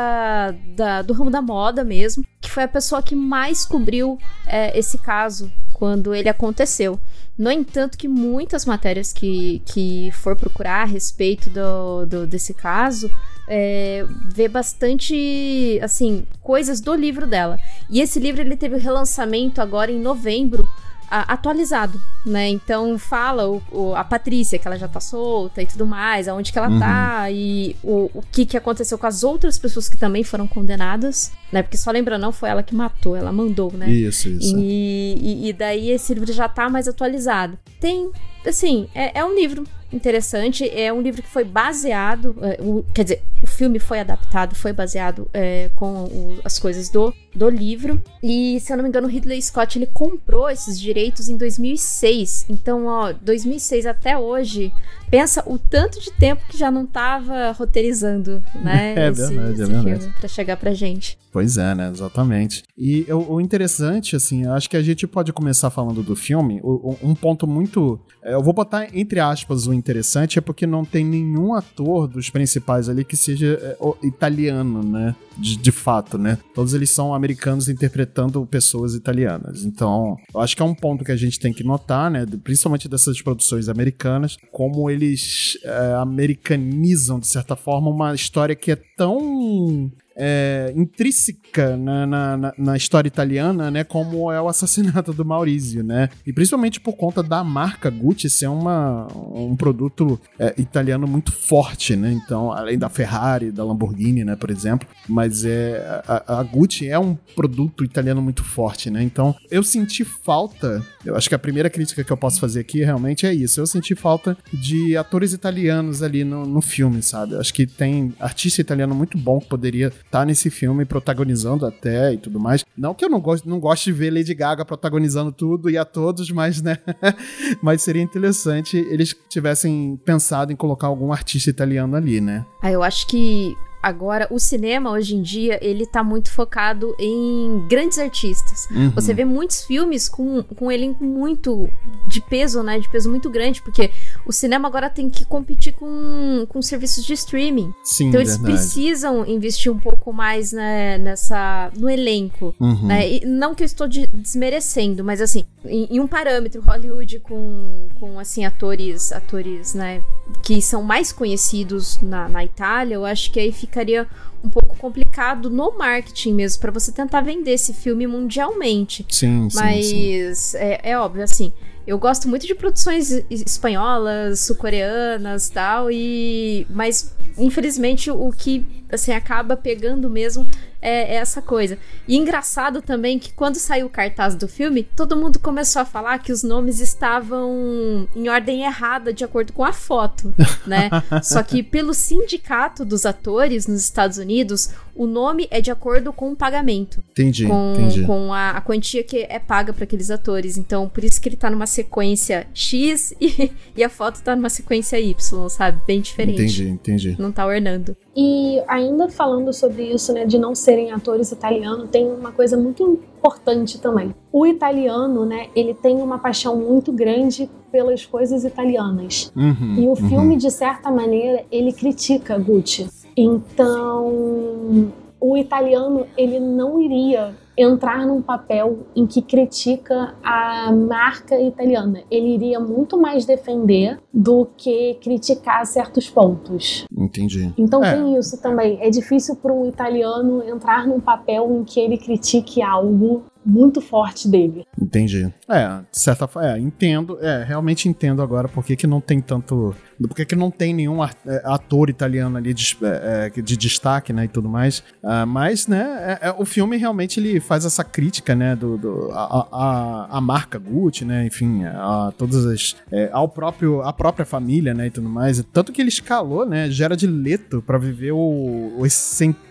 da- 0.76 1.02
do 1.02 1.12
ramo 1.12 1.30
da 1.30 1.42
moda 1.42 1.84
mesmo, 1.84 2.24
que 2.40 2.50
foi 2.50 2.62
a 2.64 2.68
pessoa 2.68 3.02
que 3.02 3.14
mais 3.14 3.64
cobriu 3.64 4.18
é, 4.46 4.76
esse 4.78 4.98
caso 4.98 5.50
quando 5.72 6.14
ele 6.14 6.28
aconteceu. 6.28 6.98
No 7.36 7.50
entanto, 7.50 7.98
que 7.98 8.06
muitas 8.06 8.64
matérias 8.64 9.12
que, 9.12 9.60
que 9.66 10.10
for 10.12 10.36
procurar 10.36 10.82
a 10.82 10.84
respeito 10.84 11.50
do, 11.50 12.06
do- 12.06 12.26
desse 12.26 12.54
caso 12.54 13.10
é, 13.48 14.04
vê 14.26 14.48
bastante, 14.48 15.78
assim, 15.82 16.26
coisas 16.42 16.80
do 16.80 16.94
livro 16.94 17.26
dela. 17.26 17.58
E 17.90 18.00
esse 18.00 18.18
livro 18.18 18.40
ele 18.40 18.56
teve 18.56 18.76
o 18.76 18.78
relançamento 18.80 19.60
agora 19.60 19.90
em 19.92 20.00
novembro, 20.00 20.66
atualizado, 21.10 22.00
né? 22.26 22.48
Então 22.48 22.98
fala 22.98 23.48
o, 23.48 23.62
o- 23.70 23.94
a 23.94 24.02
Patrícia, 24.02 24.58
que 24.58 24.66
ela 24.66 24.76
já 24.78 24.88
tá 24.88 24.98
solta 25.00 25.62
e 25.62 25.66
tudo 25.66 25.86
mais, 25.86 26.26
aonde 26.26 26.50
que 26.52 26.58
ela 26.58 26.68
Uhum. 26.68 26.80
tá 26.80 27.30
e 27.30 27.76
o, 27.84 28.10
o 28.14 28.22
que 28.32 28.44
que 28.44 28.56
aconteceu 28.56 28.98
com 28.98 29.06
as 29.06 29.22
outras 29.22 29.56
pessoas 29.58 29.88
que 29.88 29.96
também 29.96 30.24
foram 30.24 30.48
condenadas. 30.48 31.30
Né? 31.54 31.62
Porque 31.62 31.76
só 31.76 31.92
lembra, 31.92 32.18
não 32.18 32.32
foi 32.32 32.48
ela 32.48 32.64
que 32.64 32.74
matou, 32.74 33.14
ela 33.14 33.32
mandou, 33.32 33.72
né? 33.72 33.88
Isso, 33.88 34.28
isso. 34.28 34.58
E, 34.58 35.16
e, 35.22 35.48
e 35.48 35.52
daí 35.52 35.88
esse 35.90 36.12
livro 36.12 36.32
já 36.32 36.48
tá 36.48 36.68
mais 36.68 36.88
atualizado. 36.88 37.56
Tem, 37.78 38.10
assim, 38.44 38.88
é, 38.92 39.20
é 39.20 39.24
um 39.24 39.32
livro 39.32 39.64
interessante. 39.94 40.68
É 40.68 40.92
um 40.92 41.00
livro 41.00 41.22
que 41.22 41.28
foi 41.28 41.44
baseado, 41.44 42.36
é, 42.42 42.58
quer 42.92 43.04
dizer, 43.04 43.22
o 43.42 43.46
filme 43.46 43.78
foi 43.78 44.00
adaptado, 44.00 44.54
foi 44.54 44.72
baseado 44.72 45.28
é, 45.32 45.70
com 45.76 46.04
o, 46.04 46.38
as 46.44 46.58
coisas 46.58 46.88
do, 46.88 47.14
do 47.34 47.48
livro. 47.48 48.02
E, 48.22 48.58
se 48.60 48.72
eu 48.72 48.76
não 48.76 48.82
me 48.82 48.88
engano, 48.88 49.06
o 49.06 49.10
Ridley 49.10 49.40
Scott 49.40 49.78
ele 49.78 49.86
comprou 49.86 50.50
esses 50.50 50.78
direitos 50.78 51.28
em 51.28 51.36
2006. 51.36 52.46
Então, 52.48 52.86
ó, 52.86 53.12
2006 53.12 53.86
até 53.86 54.18
hoje, 54.18 54.72
pensa 55.10 55.42
o 55.46 55.58
tanto 55.58 56.00
de 56.00 56.10
tempo 56.12 56.42
que 56.48 56.58
já 56.58 56.70
não 56.70 56.84
tava 56.86 57.52
roteirizando, 57.52 58.42
né? 58.54 58.94
É 59.04 59.10
esse, 59.10 59.28
verdade, 59.28 59.48
é 59.48 59.52
esse 59.52 59.72
verdade. 59.72 59.98
filme 60.00 60.14
pra 60.18 60.28
chegar 60.28 60.56
pra 60.56 60.72
gente. 60.72 61.18
Pois 61.32 61.43
é, 61.56 61.74
né? 61.74 61.90
Exatamente. 61.90 62.62
E 62.76 63.06
o, 63.12 63.34
o 63.34 63.40
interessante, 63.40 64.16
assim, 64.16 64.46
acho 64.46 64.68
que 64.68 64.76
a 64.76 64.82
gente 64.82 65.06
pode 65.06 65.32
começar 65.32 65.70
falando 65.70 66.02
do 66.02 66.16
filme. 66.16 66.60
O- 66.62 66.96
um 67.02 67.14
ponto 67.14 67.46
muito. 67.46 67.98
é, 68.22 68.34
Eu 68.34 68.42
vou 68.42 68.52
botar 68.52 68.88
entre 68.96 69.20
aspas 69.20 69.66
o 69.66 69.72
interessante, 69.72 70.38
é 70.38 70.42
porque 70.42 70.66
não 70.66 70.84
tem 70.84 71.04
nenhum 71.04 71.54
ator 71.54 72.08
dos 72.08 72.30
principais 72.30 72.88
ali 72.88 73.04
que 73.04 73.16
seja 73.16 73.58
é, 73.62 73.76
italiano, 74.06 74.82
né? 74.82 75.14
De, 75.36 75.56
de 75.56 75.72
fato, 75.72 76.16
né? 76.16 76.38
Todos 76.54 76.74
eles 76.74 76.90
são 76.90 77.12
americanos 77.14 77.68
interpretando 77.68 78.44
pessoas 78.46 78.94
italianas. 78.94 79.64
Então, 79.64 80.16
eu 80.32 80.40
acho 80.40 80.54
que 80.56 80.62
é 80.62 80.64
um 80.64 80.74
ponto 80.74 81.04
que 81.04 81.10
a 81.12 81.16
gente 81.16 81.40
tem 81.40 81.52
que 81.52 81.64
notar, 81.64 82.10
né? 82.10 82.24
Principalmente 82.42 82.88
dessas 82.88 83.20
produções 83.20 83.68
americanas, 83.68 84.36
como 84.52 84.88
eles 84.88 85.58
é, 85.64 85.94
americanizam, 85.94 87.18
de 87.18 87.26
certa 87.26 87.56
forma, 87.56 87.90
uma 87.90 88.14
história 88.14 88.54
que 88.54 88.70
é 88.70 88.78
tão 88.96 89.90
é, 90.16 90.72
intrínseca 90.76 91.76
na, 91.76 92.06
na, 92.06 92.52
na- 92.56 92.76
história 92.76 93.08
italiana, 93.08 93.70
né, 93.70 93.84
como 93.84 94.30
é 94.32 94.40
o 94.40 94.48
assassinato 94.48 95.12
do 95.12 95.24
Maurizio, 95.24 95.82
né, 95.84 96.08
e 96.26 96.32
principalmente 96.32 96.80
por 96.80 96.94
conta 96.94 97.22
da 97.22 97.42
marca 97.44 97.88
Gucci 97.90 98.28
ser 98.28 98.48
uma, 98.48 99.06
um 99.32 99.54
produto 99.56 100.20
é, 100.38 100.54
italiano 100.58 101.06
muito 101.06 101.32
forte, 101.32 101.94
né, 101.96 102.12
então, 102.12 102.52
além 102.52 102.76
da 102.78 102.88
Ferrari, 102.88 103.50
da 103.50 103.64
Lamborghini, 103.64 104.24
né, 104.24 104.36
por 104.36 104.50
exemplo, 104.50 104.86
mas 105.08 105.44
é, 105.44 106.02
a, 106.06 106.40
a 106.40 106.42
Gucci 106.42 106.88
é 106.88 106.98
um 106.98 107.14
produto 107.36 107.84
italiano 107.84 108.20
muito 108.20 108.42
forte, 108.44 108.90
né, 108.90 109.02
então 109.02 109.34
eu 109.50 109.62
senti 109.62 110.04
falta, 110.04 110.84
eu 111.04 111.16
acho 111.16 111.28
que 111.28 111.34
a 111.34 111.38
primeira 111.38 111.70
crítica 111.70 112.02
que 112.04 112.12
eu 112.12 112.16
posso 112.16 112.40
fazer 112.40 112.60
aqui 112.60 112.84
realmente 112.84 113.26
é 113.26 113.32
isso, 113.34 113.60
eu 113.60 113.66
senti 113.66 113.94
falta 113.94 114.36
de 114.52 114.96
atores 114.96 115.32
italianos 115.32 116.02
ali 116.02 116.24
no, 116.24 116.44
no 116.46 116.60
filme, 116.60 117.02
sabe, 117.02 117.34
eu 117.34 117.40
acho 117.40 117.54
que 117.54 117.66
tem 117.66 118.12
artista 118.18 118.60
italiano 118.60 118.94
muito 118.94 119.16
bom 119.16 119.38
que 119.38 119.46
poderia 119.48 119.92
estar 120.06 120.24
nesse 120.24 120.50
filme 120.50 120.84
protagonizando 120.84 121.66
até 121.66 122.12
e 122.12 122.18
tudo 122.18 122.38
mais. 122.38 122.64
Não 122.76 122.94
que 122.94 123.04
eu 123.04 123.08
não 123.08 123.20
goste, 123.20 123.48
não 123.48 123.58
goste 123.58 123.86
de 123.86 123.92
ver 123.92 124.12
Lady 124.12 124.34
Gaga 124.34 124.64
protagonizando 124.64 125.32
tudo 125.32 125.68
e 125.68 125.76
a 125.76 125.84
todos, 125.84 126.30
mas 126.30 126.62
né, 126.62 126.78
mas 127.62 127.82
seria 127.82 128.02
interessante 128.02 128.76
eles 128.76 129.14
tivessem 129.28 130.00
pensado 130.04 130.52
em 130.52 130.56
colocar 130.56 130.86
algum 130.86 131.12
artista 131.12 131.50
italiano 131.50 131.96
ali, 131.96 132.20
né? 132.20 132.44
Ah, 132.62 132.70
eu 132.70 132.82
acho 132.82 133.06
que 133.06 133.54
agora 133.84 134.26
o 134.30 134.38
cinema 134.38 134.90
hoje 134.90 135.14
em 135.14 135.22
dia 135.22 135.58
ele 135.62 135.86
tá 135.86 136.02
muito 136.02 136.30
focado 136.30 136.94
em 136.98 137.66
grandes 137.68 137.98
artistas. 137.98 138.66
Uhum. 138.70 138.90
Você 138.90 139.12
vê 139.12 139.24
muitos 139.24 139.62
filmes 139.64 140.08
com, 140.08 140.42
com 140.42 140.66
um 140.66 140.70
elenco 140.70 141.04
muito 141.04 141.68
de 142.08 142.20
peso, 142.20 142.62
né? 142.62 142.78
De 142.78 142.88
peso 142.88 143.10
muito 143.10 143.28
grande, 143.28 143.60
porque 143.62 143.90
o 144.26 144.32
cinema 144.32 144.66
agora 144.68 144.88
tem 144.88 145.08
que 145.10 145.24
competir 145.24 145.74
com, 145.74 146.46
com 146.48 146.62
serviços 146.62 147.04
de 147.04 147.12
streaming. 147.12 147.72
Sim, 147.82 148.08
Então 148.08 148.20
eles 148.20 148.36
verdade. 148.36 148.52
precisam 148.58 149.26
investir 149.26 149.70
um 149.70 149.78
pouco 149.78 150.12
mais 150.12 150.52
né, 150.52 150.96
nessa 150.98 151.70
no 151.76 151.88
elenco. 151.90 152.54
Uhum. 152.58 152.86
Né? 152.86 153.08
E 153.16 153.26
não 153.26 153.54
que 153.54 153.62
eu 153.62 153.66
estou 153.66 153.86
de- 153.86 154.06
desmerecendo, 154.06 155.04
mas 155.04 155.20
assim, 155.20 155.44
em, 155.64 155.86
em 155.96 156.00
um 156.00 156.06
parâmetro, 156.06 156.62
Hollywood 156.62 157.20
com, 157.20 157.88
com 158.00 158.18
assim, 158.18 158.44
atores, 158.44 159.12
atores, 159.12 159.74
né, 159.74 160.02
que 160.42 160.60
são 160.62 160.82
mais 160.82 161.12
conhecidos 161.12 162.00
na, 162.00 162.28
na 162.28 162.44
Itália, 162.44 162.94
eu 162.94 163.04
acho 163.04 163.30
que 163.30 163.40
aí 163.40 163.52
ficaria 163.74 164.06
um 164.42 164.48
pouco 164.48 164.76
complicado 164.78 165.50
no 165.50 165.76
marketing 165.76 166.34
mesmo, 166.34 166.60
para 166.60 166.70
você 166.70 166.92
tentar 166.92 167.22
vender 167.22 167.50
esse 167.52 167.74
filme 167.74 168.06
mundialmente. 168.06 169.04
Sim, 169.08 169.50
sim, 169.50 169.56
Mas 169.58 169.86
sim. 169.86 170.56
É, 170.58 170.90
é 170.92 170.98
óbvio, 170.98 171.24
assim, 171.24 171.52
eu 171.86 171.98
gosto 171.98 172.28
muito 172.28 172.46
de 172.46 172.54
produções 172.54 173.10
es- 173.10 173.42
espanholas, 173.46 174.40
sul-coreanas 174.40 175.48
tal, 175.50 175.90
e. 175.90 176.66
Mas, 176.70 177.14
infelizmente, 177.36 178.10
o 178.10 178.30
que 178.30 178.64
assim, 178.92 179.12
acaba 179.12 179.56
pegando 179.56 180.08
mesmo 180.08 180.46
é, 180.84 181.14
é 181.14 181.16
essa 181.16 181.40
coisa. 181.40 181.78
E 182.06 182.16
engraçado 182.16 182.82
também 182.82 183.18
que 183.18 183.32
quando 183.32 183.56
saiu 183.56 183.86
o 183.86 183.90
cartaz 183.90 184.34
do 184.34 184.46
filme, 184.46 184.86
todo 184.94 185.16
mundo 185.16 185.38
começou 185.38 185.80
a 185.80 185.84
falar 185.84 186.18
que 186.18 186.30
os 186.30 186.42
nomes 186.42 186.78
estavam 186.78 188.06
em 188.14 188.28
ordem 188.28 188.64
errada 188.64 189.12
de 189.12 189.24
acordo 189.24 189.52
com 189.52 189.64
a 189.64 189.72
foto, 189.72 190.32
né? 190.66 190.90
Só 191.22 191.42
que 191.42 191.62
pelo 191.62 191.94
sindicato 191.94 192.84
dos 192.84 193.06
atores 193.06 193.66
nos 193.66 193.82
Estados 193.82 194.18
Unidos, 194.18 194.70
o 194.94 195.06
nome 195.06 195.48
é 195.50 195.60
de 195.60 195.70
acordo 195.70 196.12
com 196.12 196.30
o 196.30 196.36
pagamento 196.36 197.02
Entendi, 197.10 197.46
com, 197.46 197.72
entendi. 197.72 198.02
com 198.04 198.32
a, 198.32 198.50
a 198.50 198.60
quantia 198.60 199.02
que 199.02 199.26
é 199.28 199.38
paga 199.38 199.72
para 199.72 199.84
aqueles 199.84 200.10
atores. 200.10 200.56
Então, 200.56 200.88
por 200.88 201.02
isso 201.02 201.20
que 201.20 201.28
ele 201.28 201.36
tá 201.36 201.48
numa 201.48 201.66
sequência 201.66 202.46
X 202.52 203.14
e, 203.20 203.50
e 203.76 203.82
a 203.82 203.88
foto 203.88 204.22
tá 204.22 204.36
numa 204.36 204.50
sequência 204.50 205.00
Y, 205.00 205.48
sabe? 205.48 205.80
Bem 205.86 206.00
diferente. 206.00 206.42
Entendi, 206.42 206.68
entendi. 206.68 207.16
Não 207.18 207.32
tá 207.32 207.46
ornando. 207.46 207.96
E 208.16 208.62
ainda 208.68 209.08
falando 209.08 209.52
sobre 209.52 209.84
isso, 209.92 210.12
né, 210.12 210.24
de 210.24 210.38
não 210.38 210.54
serem 210.54 210.92
atores 210.92 211.32
italianos, 211.32 211.88
tem 211.90 212.06
uma 212.10 212.30
coisa 212.30 212.56
muito 212.56 213.00
importante 213.18 213.80
também. 213.80 214.14
O 214.32 214.46
italiano, 214.46 215.24
né, 215.24 215.48
ele 215.54 215.74
tem 215.74 216.00
uma 216.00 216.18
paixão 216.18 216.56
muito 216.56 216.92
grande 216.92 217.50
pelas 217.72 218.06
coisas 218.06 218.44
italianas. 218.44 219.32
Uhum, 219.34 219.74
E 219.78 219.86
o 219.86 219.90
uhum. 219.90 219.96
filme, 219.96 220.36
de 220.36 220.50
certa 220.50 220.90
maneira, 220.90 221.44
ele 221.50 221.72
critica 221.72 222.38
Gucci. 222.38 222.88
Então, 223.16 224.92
o 225.20 225.36
italiano, 225.36 226.06
ele 226.16 226.38
não 226.38 226.80
iria 226.80 227.34
entrar 227.56 228.06
num 228.06 228.20
papel 228.20 228.86
em 228.96 229.06
que 229.06 229.22
critica 229.22 230.14
a 230.22 230.72
marca 230.72 231.38
italiana. 231.40 232.02
Ele 232.10 232.34
iria 232.34 232.58
muito 232.58 232.98
mais 233.00 233.24
defender 233.24 233.98
do 234.12 234.46
que 234.56 234.94
criticar 235.02 235.64
certos 235.66 236.10
pontos. 236.10 236.84
Entendi. 236.96 237.52
Então 237.56 237.82
É. 237.84 237.94
tem 237.94 238.16
isso 238.16 238.40
também. 238.40 238.78
É 238.80 238.90
difícil 238.90 239.36
para 239.36 239.52
um 239.52 239.66
italiano 239.66 240.42
entrar 240.44 240.86
num 240.86 241.00
papel 241.00 241.50
em 241.54 241.64
que 241.64 241.78
ele 241.78 241.96
critique 241.98 242.62
algo 242.62 243.22
muito 243.44 243.80
forte 243.80 244.28
dele. 244.28 244.66
Entendi. 244.80 245.32
É, 245.48 245.66
de 245.90 245.98
certa 245.98 246.26
forma, 246.26 246.48
é, 246.52 246.58
entendo, 246.58 247.18
é, 247.20 247.44
realmente 247.44 247.88
entendo 247.88 248.22
agora 248.22 248.48
por 248.48 248.64
que, 248.64 248.76
que 248.76 248.86
não 248.86 249.00
tem 249.00 249.20
tanto. 249.20 249.74
Por 250.00 250.14
que, 250.14 250.24
que 250.24 250.34
não 250.36 250.50
tem 250.50 250.74
nenhum 250.74 251.02
é, 251.04 251.08
ator 251.44 251.88
italiano 251.88 252.36
ali 252.36 252.52
de, 252.52 252.76
é, 252.82 253.30
é, 253.36 253.40
de 253.42 253.56
destaque, 253.56 254.12
né, 254.12 254.24
e 254.24 254.28
tudo 254.28 254.48
mais. 254.48 254.82
Ah, 255.02 255.24
mas, 255.26 255.66
né, 255.68 256.18
é- 256.20 256.28
é, 256.28 256.34
o 256.36 256.44
filme 256.44 256.76
realmente 256.76 257.20
ele 257.20 257.38
faz 257.40 257.64
essa 257.64 257.84
crítica, 257.84 258.34
né, 258.34 258.56
do, 258.56 258.76
do- 258.76 259.10
a, 259.12 259.48
a, 259.52 260.18
a 260.18 260.20
marca 260.20 260.58
Gucci, 260.58 261.04
né, 261.04 261.26
enfim, 261.26 261.64
a, 261.64 262.12
todas 262.16 262.44
as. 262.46 262.76
é, 262.90 263.08
ao 263.12 263.28
próprio, 263.28 263.82
a 263.82 263.92
própria 263.92 264.24
família, 264.26 264.74
né, 264.74 264.86
e 264.86 264.90
tudo 264.90 265.08
mais. 265.08 265.42
Tanto 265.52 265.70
que 265.72 265.80
ele 265.80 265.88
escalou, 265.90 266.44
né, 266.46 266.68
Gerard 266.70 267.06
Leto 267.06 267.62
pra 267.62 267.78
viver 267.78 268.12
o, 268.12 268.76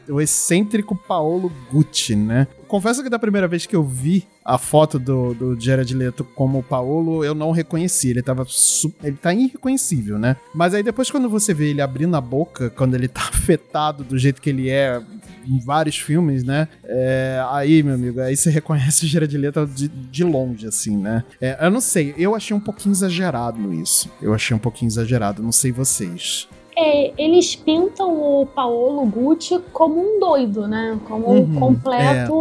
o 0.10 0.20
excêntrico 0.22 0.96
Paolo 0.96 1.52
Gucci, 1.72 2.16
né. 2.16 2.48
Confesso 2.74 3.04
que 3.04 3.10
da 3.10 3.20
primeira 3.20 3.48
vez 3.48 3.68
que 3.68 3.76
eu 3.76 3.84
vi 3.84 4.28
a 4.44 4.58
foto 4.58 4.98
do, 4.98 5.36
do 5.36 5.62
Jared 5.62 5.94
Leto 5.94 6.24
como 6.24 6.58
o 6.58 6.64
Paolo, 6.64 7.24
eu 7.24 7.36
não 7.36 7.52
reconheci. 7.52 8.10
Ele 8.10 8.24
tava 8.24 8.48
ele 9.04 9.16
tá 9.16 9.32
irreconhecível, 9.32 10.18
né? 10.18 10.38
Mas 10.56 10.74
aí 10.74 10.82
depois 10.82 11.12
quando 11.12 11.30
você 11.30 11.54
vê 11.54 11.70
ele 11.70 11.84
abrindo 11.84 12.18
a 12.18 12.20
boca, 12.20 12.72
quando 12.72 12.96
ele 12.96 13.08
tá 13.08 13.22
afetado 13.22 14.04
do 14.04 14.18
jeito 14.18 14.42
que 14.42 14.50
ele 14.50 14.72
é 14.72 15.00
em 15.48 15.60
vários 15.60 16.00
filmes, 16.00 16.44
né? 16.44 16.68
É, 16.84 17.46
aí, 17.52 17.84
meu 17.84 17.94
amigo, 17.94 18.20
aí 18.20 18.36
você 18.36 18.50
reconhece 18.50 19.06
o 19.06 19.08
Jared 19.08 19.38
Leto 19.38 19.68
de, 19.68 19.88
de 19.88 20.24
longe, 20.24 20.66
assim, 20.66 20.98
né? 20.98 21.24
É, 21.40 21.68
eu 21.68 21.70
não 21.70 21.80
sei, 21.80 22.16
eu 22.18 22.34
achei 22.34 22.58
um 22.58 22.60
pouquinho 22.60 22.94
exagerado 22.94 23.72
isso. 23.72 24.10
Eu 24.20 24.34
achei 24.34 24.58
um 24.58 24.60
pouquinho 24.60 24.90
exagerado, 24.90 25.44
não 25.44 25.52
sei 25.52 25.72
vocês. 25.72 26.48
É, 26.76 27.14
eles 27.18 27.56
pintam 27.56 28.12
o 28.42 28.46
Paolo 28.48 29.06
Gucci 29.06 29.60
como 29.72 30.00
um 30.00 30.20
doido, 30.20 30.68
né? 30.68 30.98
Como 31.08 31.32
um 31.32 31.40
Uhum, 31.42 31.60
completo. 31.60 32.34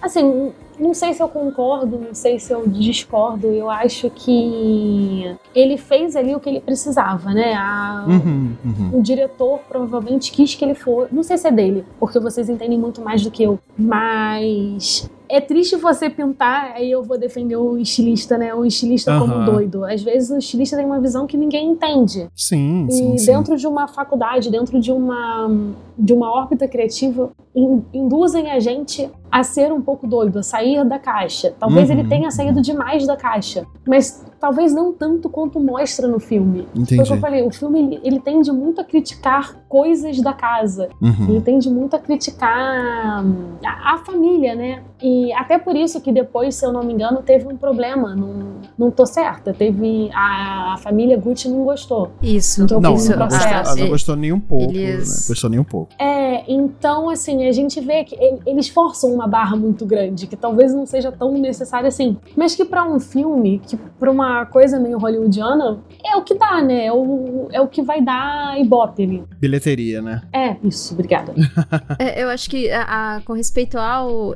Assim, 0.00 0.52
não 0.78 0.94
sei 0.94 1.12
se 1.12 1.20
eu 1.22 1.28
concordo, 1.28 1.98
não 1.98 2.14
sei 2.14 2.38
se 2.38 2.52
eu 2.52 2.68
discordo. 2.68 3.48
Eu 3.48 3.68
acho 3.70 4.08
que 4.10 5.34
ele 5.54 5.76
fez 5.76 6.14
ali 6.14 6.34
o 6.34 6.40
que 6.40 6.48
ele 6.48 6.60
precisava, 6.60 7.30
né? 7.32 7.54
A- 7.54 8.04
Uhum, 8.06 8.54
uhum. 8.64 8.98
O 8.98 9.02
diretor 9.02 9.58
provavelmente 9.68 10.30
quis 10.30 10.54
que 10.54 10.64
ele 10.64 10.74
for. 10.74 11.08
Não 11.10 11.22
sei 11.22 11.36
se 11.36 11.48
é 11.48 11.50
dele, 11.50 11.84
porque 11.98 12.18
vocês 12.20 12.48
entendem 12.48 12.78
muito 12.78 13.00
mais 13.02 13.22
do 13.24 13.30
que 13.30 13.42
eu. 13.42 13.58
Mas 13.76 15.10
é 15.28 15.40
triste 15.40 15.76
você 15.76 16.08
pintar, 16.08 16.72
aí 16.74 16.90
eu 16.90 17.02
vou 17.02 17.18
defender 17.18 17.56
o 17.56 17.76
estilista, 17.78 18.36
né? 18.38 18.54
O 18.54 18.64
estilista 18.64 19.18
como 19.18 19.34
Aham. 19.34 19.44
doido. 19.44 19.84
Às 19.84 20.02
vezes 20.02 20.30
o 20.30 20.38
estilista 20.38 20.76
tem 20.76 20.86
uma 20.86 21.00
visão 21.00 21.26
que 21.26 21.36
ninguém 21.36 21.70
entende. 21.70 22.26
Sim, 22.34 22.86
E 22.88 22.92
sim, 22.92 23.18
sim. 23.18 23.26
dentro 23.26 23.56
de 23.56 23.66
uma 23.66 23.86
faculdade, 23.88 24.50
dentro 24.50 24.80
de 24.80 24.90
uma, 24.92 25.50
de 25.98 26.12
uma 26.12 26.30
órbita 26.32 26.66
criativa, 26.66 27.30
in- 27.54 27.82
induzem 27.92 28.50
a 28.50 28.58
gente 28.58 29.10
a 29.30 29.42
ser 29.42 29.72
um 29.72 29.80
pouco 29.82 30.06
doido, 30.06 30.38
a 30.38 30.42
sair 30.42 30.84
da 30.84 30.98
caixa. 30.98 31.54
Talvez 31.58 31.90
Uhum, 31.90 31.98
ele 31.98 32.08
tenha 32.08 32.30
saído 32.30 32.60
demais 32.62 33.06
da 33.06 33.16
caixa, 33.16 33.66
mas 33.86 34.24
talvez 34.40 34.72
não 34.74 34.92
tanto 34.92 35.28
quanto 35.28 35.58
mostra 35.60 36.06
no 36.08 36.18
filme. 36.20 36.66
Foi 36.72 36.82
o 36.82 36.86
que 36.86 36.94
Entendi. 36.94 37.10
eu 37.12 37.16
falei, 37.18 37.42
o 37.46 37.50
filme 37.50 37.80
ele, 37.80 38.00
ele 38.04 38.20
tende 38.20 38.50
muito 38.52 38.80
a 38.80 38.84
criticar 38.84 39.56
coisas 39.68 40.20
da 40.20 40.32
casa. 40.32 40.88
Uhum. 41.00 41.26
Ele 41.28 41.40
tende 41.40 41.68
muito 41.70 41.94
a 41.96 41.98
criticar 41.98 43.24
hum, 43.24 43.54
a, 43.64 43.94
a 43.94 43.98
família, 43.98 44.54
né? 44.54 44.82
E 45.02 45.32
até 45.32 45.58
por 45.58 45.76
isso 45.76 46.00
que 46.00 46.10
depois, 46.12 46.54
se 46.54 46.64
eu 46.64 46.72
não 46.72 46.82
me 46.82 46.92
engano, 46.92 47.22
teve 47.22 47.46
um 47.46 47.56
problema. 47.56 48.14
Não, 48.14 48.34
não 48.76 48.90
tô 48.90 49.06
certa. 49.06 49.52
Teve. 49.52 50.10
A, 50.14 50.74
a 50.74 50.76
família 50.78 51.16
Gucci 51.16 51.48
não 51.48 51.64
gostou. 51.64 52.10
Isso. 52.22 52.62
Entrou 52.62 52.80
Não, 52.80 52.94
isso 52.94 53.12
ela 53.12 53.28
não, 53.28 53.38
gostou, 53.38 53.76
não 53.76 53.88
gostou 53.88 54.16
nem 54.16 54.32
um 54.32 54.40
pouco. 54.40 54.72
Eles- 54.72 55.08
Né? 55.08 55.24
Gostou 55.28 55.50
nem 55.50 55.58
um 55.60 55.64
pouco. 55.64 55.92
É, 55.98 56.44
então, 56.50 57.08
assim, 57.10 57.46
a 57.46 57.52
gente 57.52 57.80
vê 57.80 58.04
que 58.04 58.14
ele- 58.16 58.40
eles 58.46 58.68
forçam 58.68 59.12
uma 59.12 59.26
barra 59.26 59.56
muito 59.56 59.84
grande, 59.86 60.26
que 60.26 60.36
talvez 60.36 60.74
não 60.74 60.84
seja 60.86 61.12
tão 61.12 61.32
necessária 61.32 61.88
assim. 61.88 62.16
Mas 62.36 62.54
que 62.56 62.64
pra 62.64 62.84
um 62.84 62.98
filme, 62.98 63.60
que 63.66 63.76
pra 63.76 64.10
uma 64.10 64.27
coisa 64.50 64.78
meio 64.78 64.98
hollywoodiana, 64.98 65.78
é 66.04 66.16
o 66.16 66.22
que 66.22 66.34
dá, 66.34 66.60
né? 66.62 66.86
É 66.86 66.92
o, 66.92 67.48
é 67.52 67.60
o 67.60 67.68
que 67.68 67.82
vai 67.82 68.00
dar 68.02 68.58
ibope 68.60 69.02
ali. 69.04 69.24
Bilheteria, 69.38 70.00
né? 70.02 70.22
É, 70.32 70.56
isso, 70.62 70.94
obrigada. 70.94 71.34
É, 71.98 72.22
eu 72.22 72.28
acho 72.28 72.48
que 72.48 72.70
a, 72.70 73.16
a- 73.16 73.20
com 73.22 73.32
respeito 73.32 73.76
ao 73.78 74.32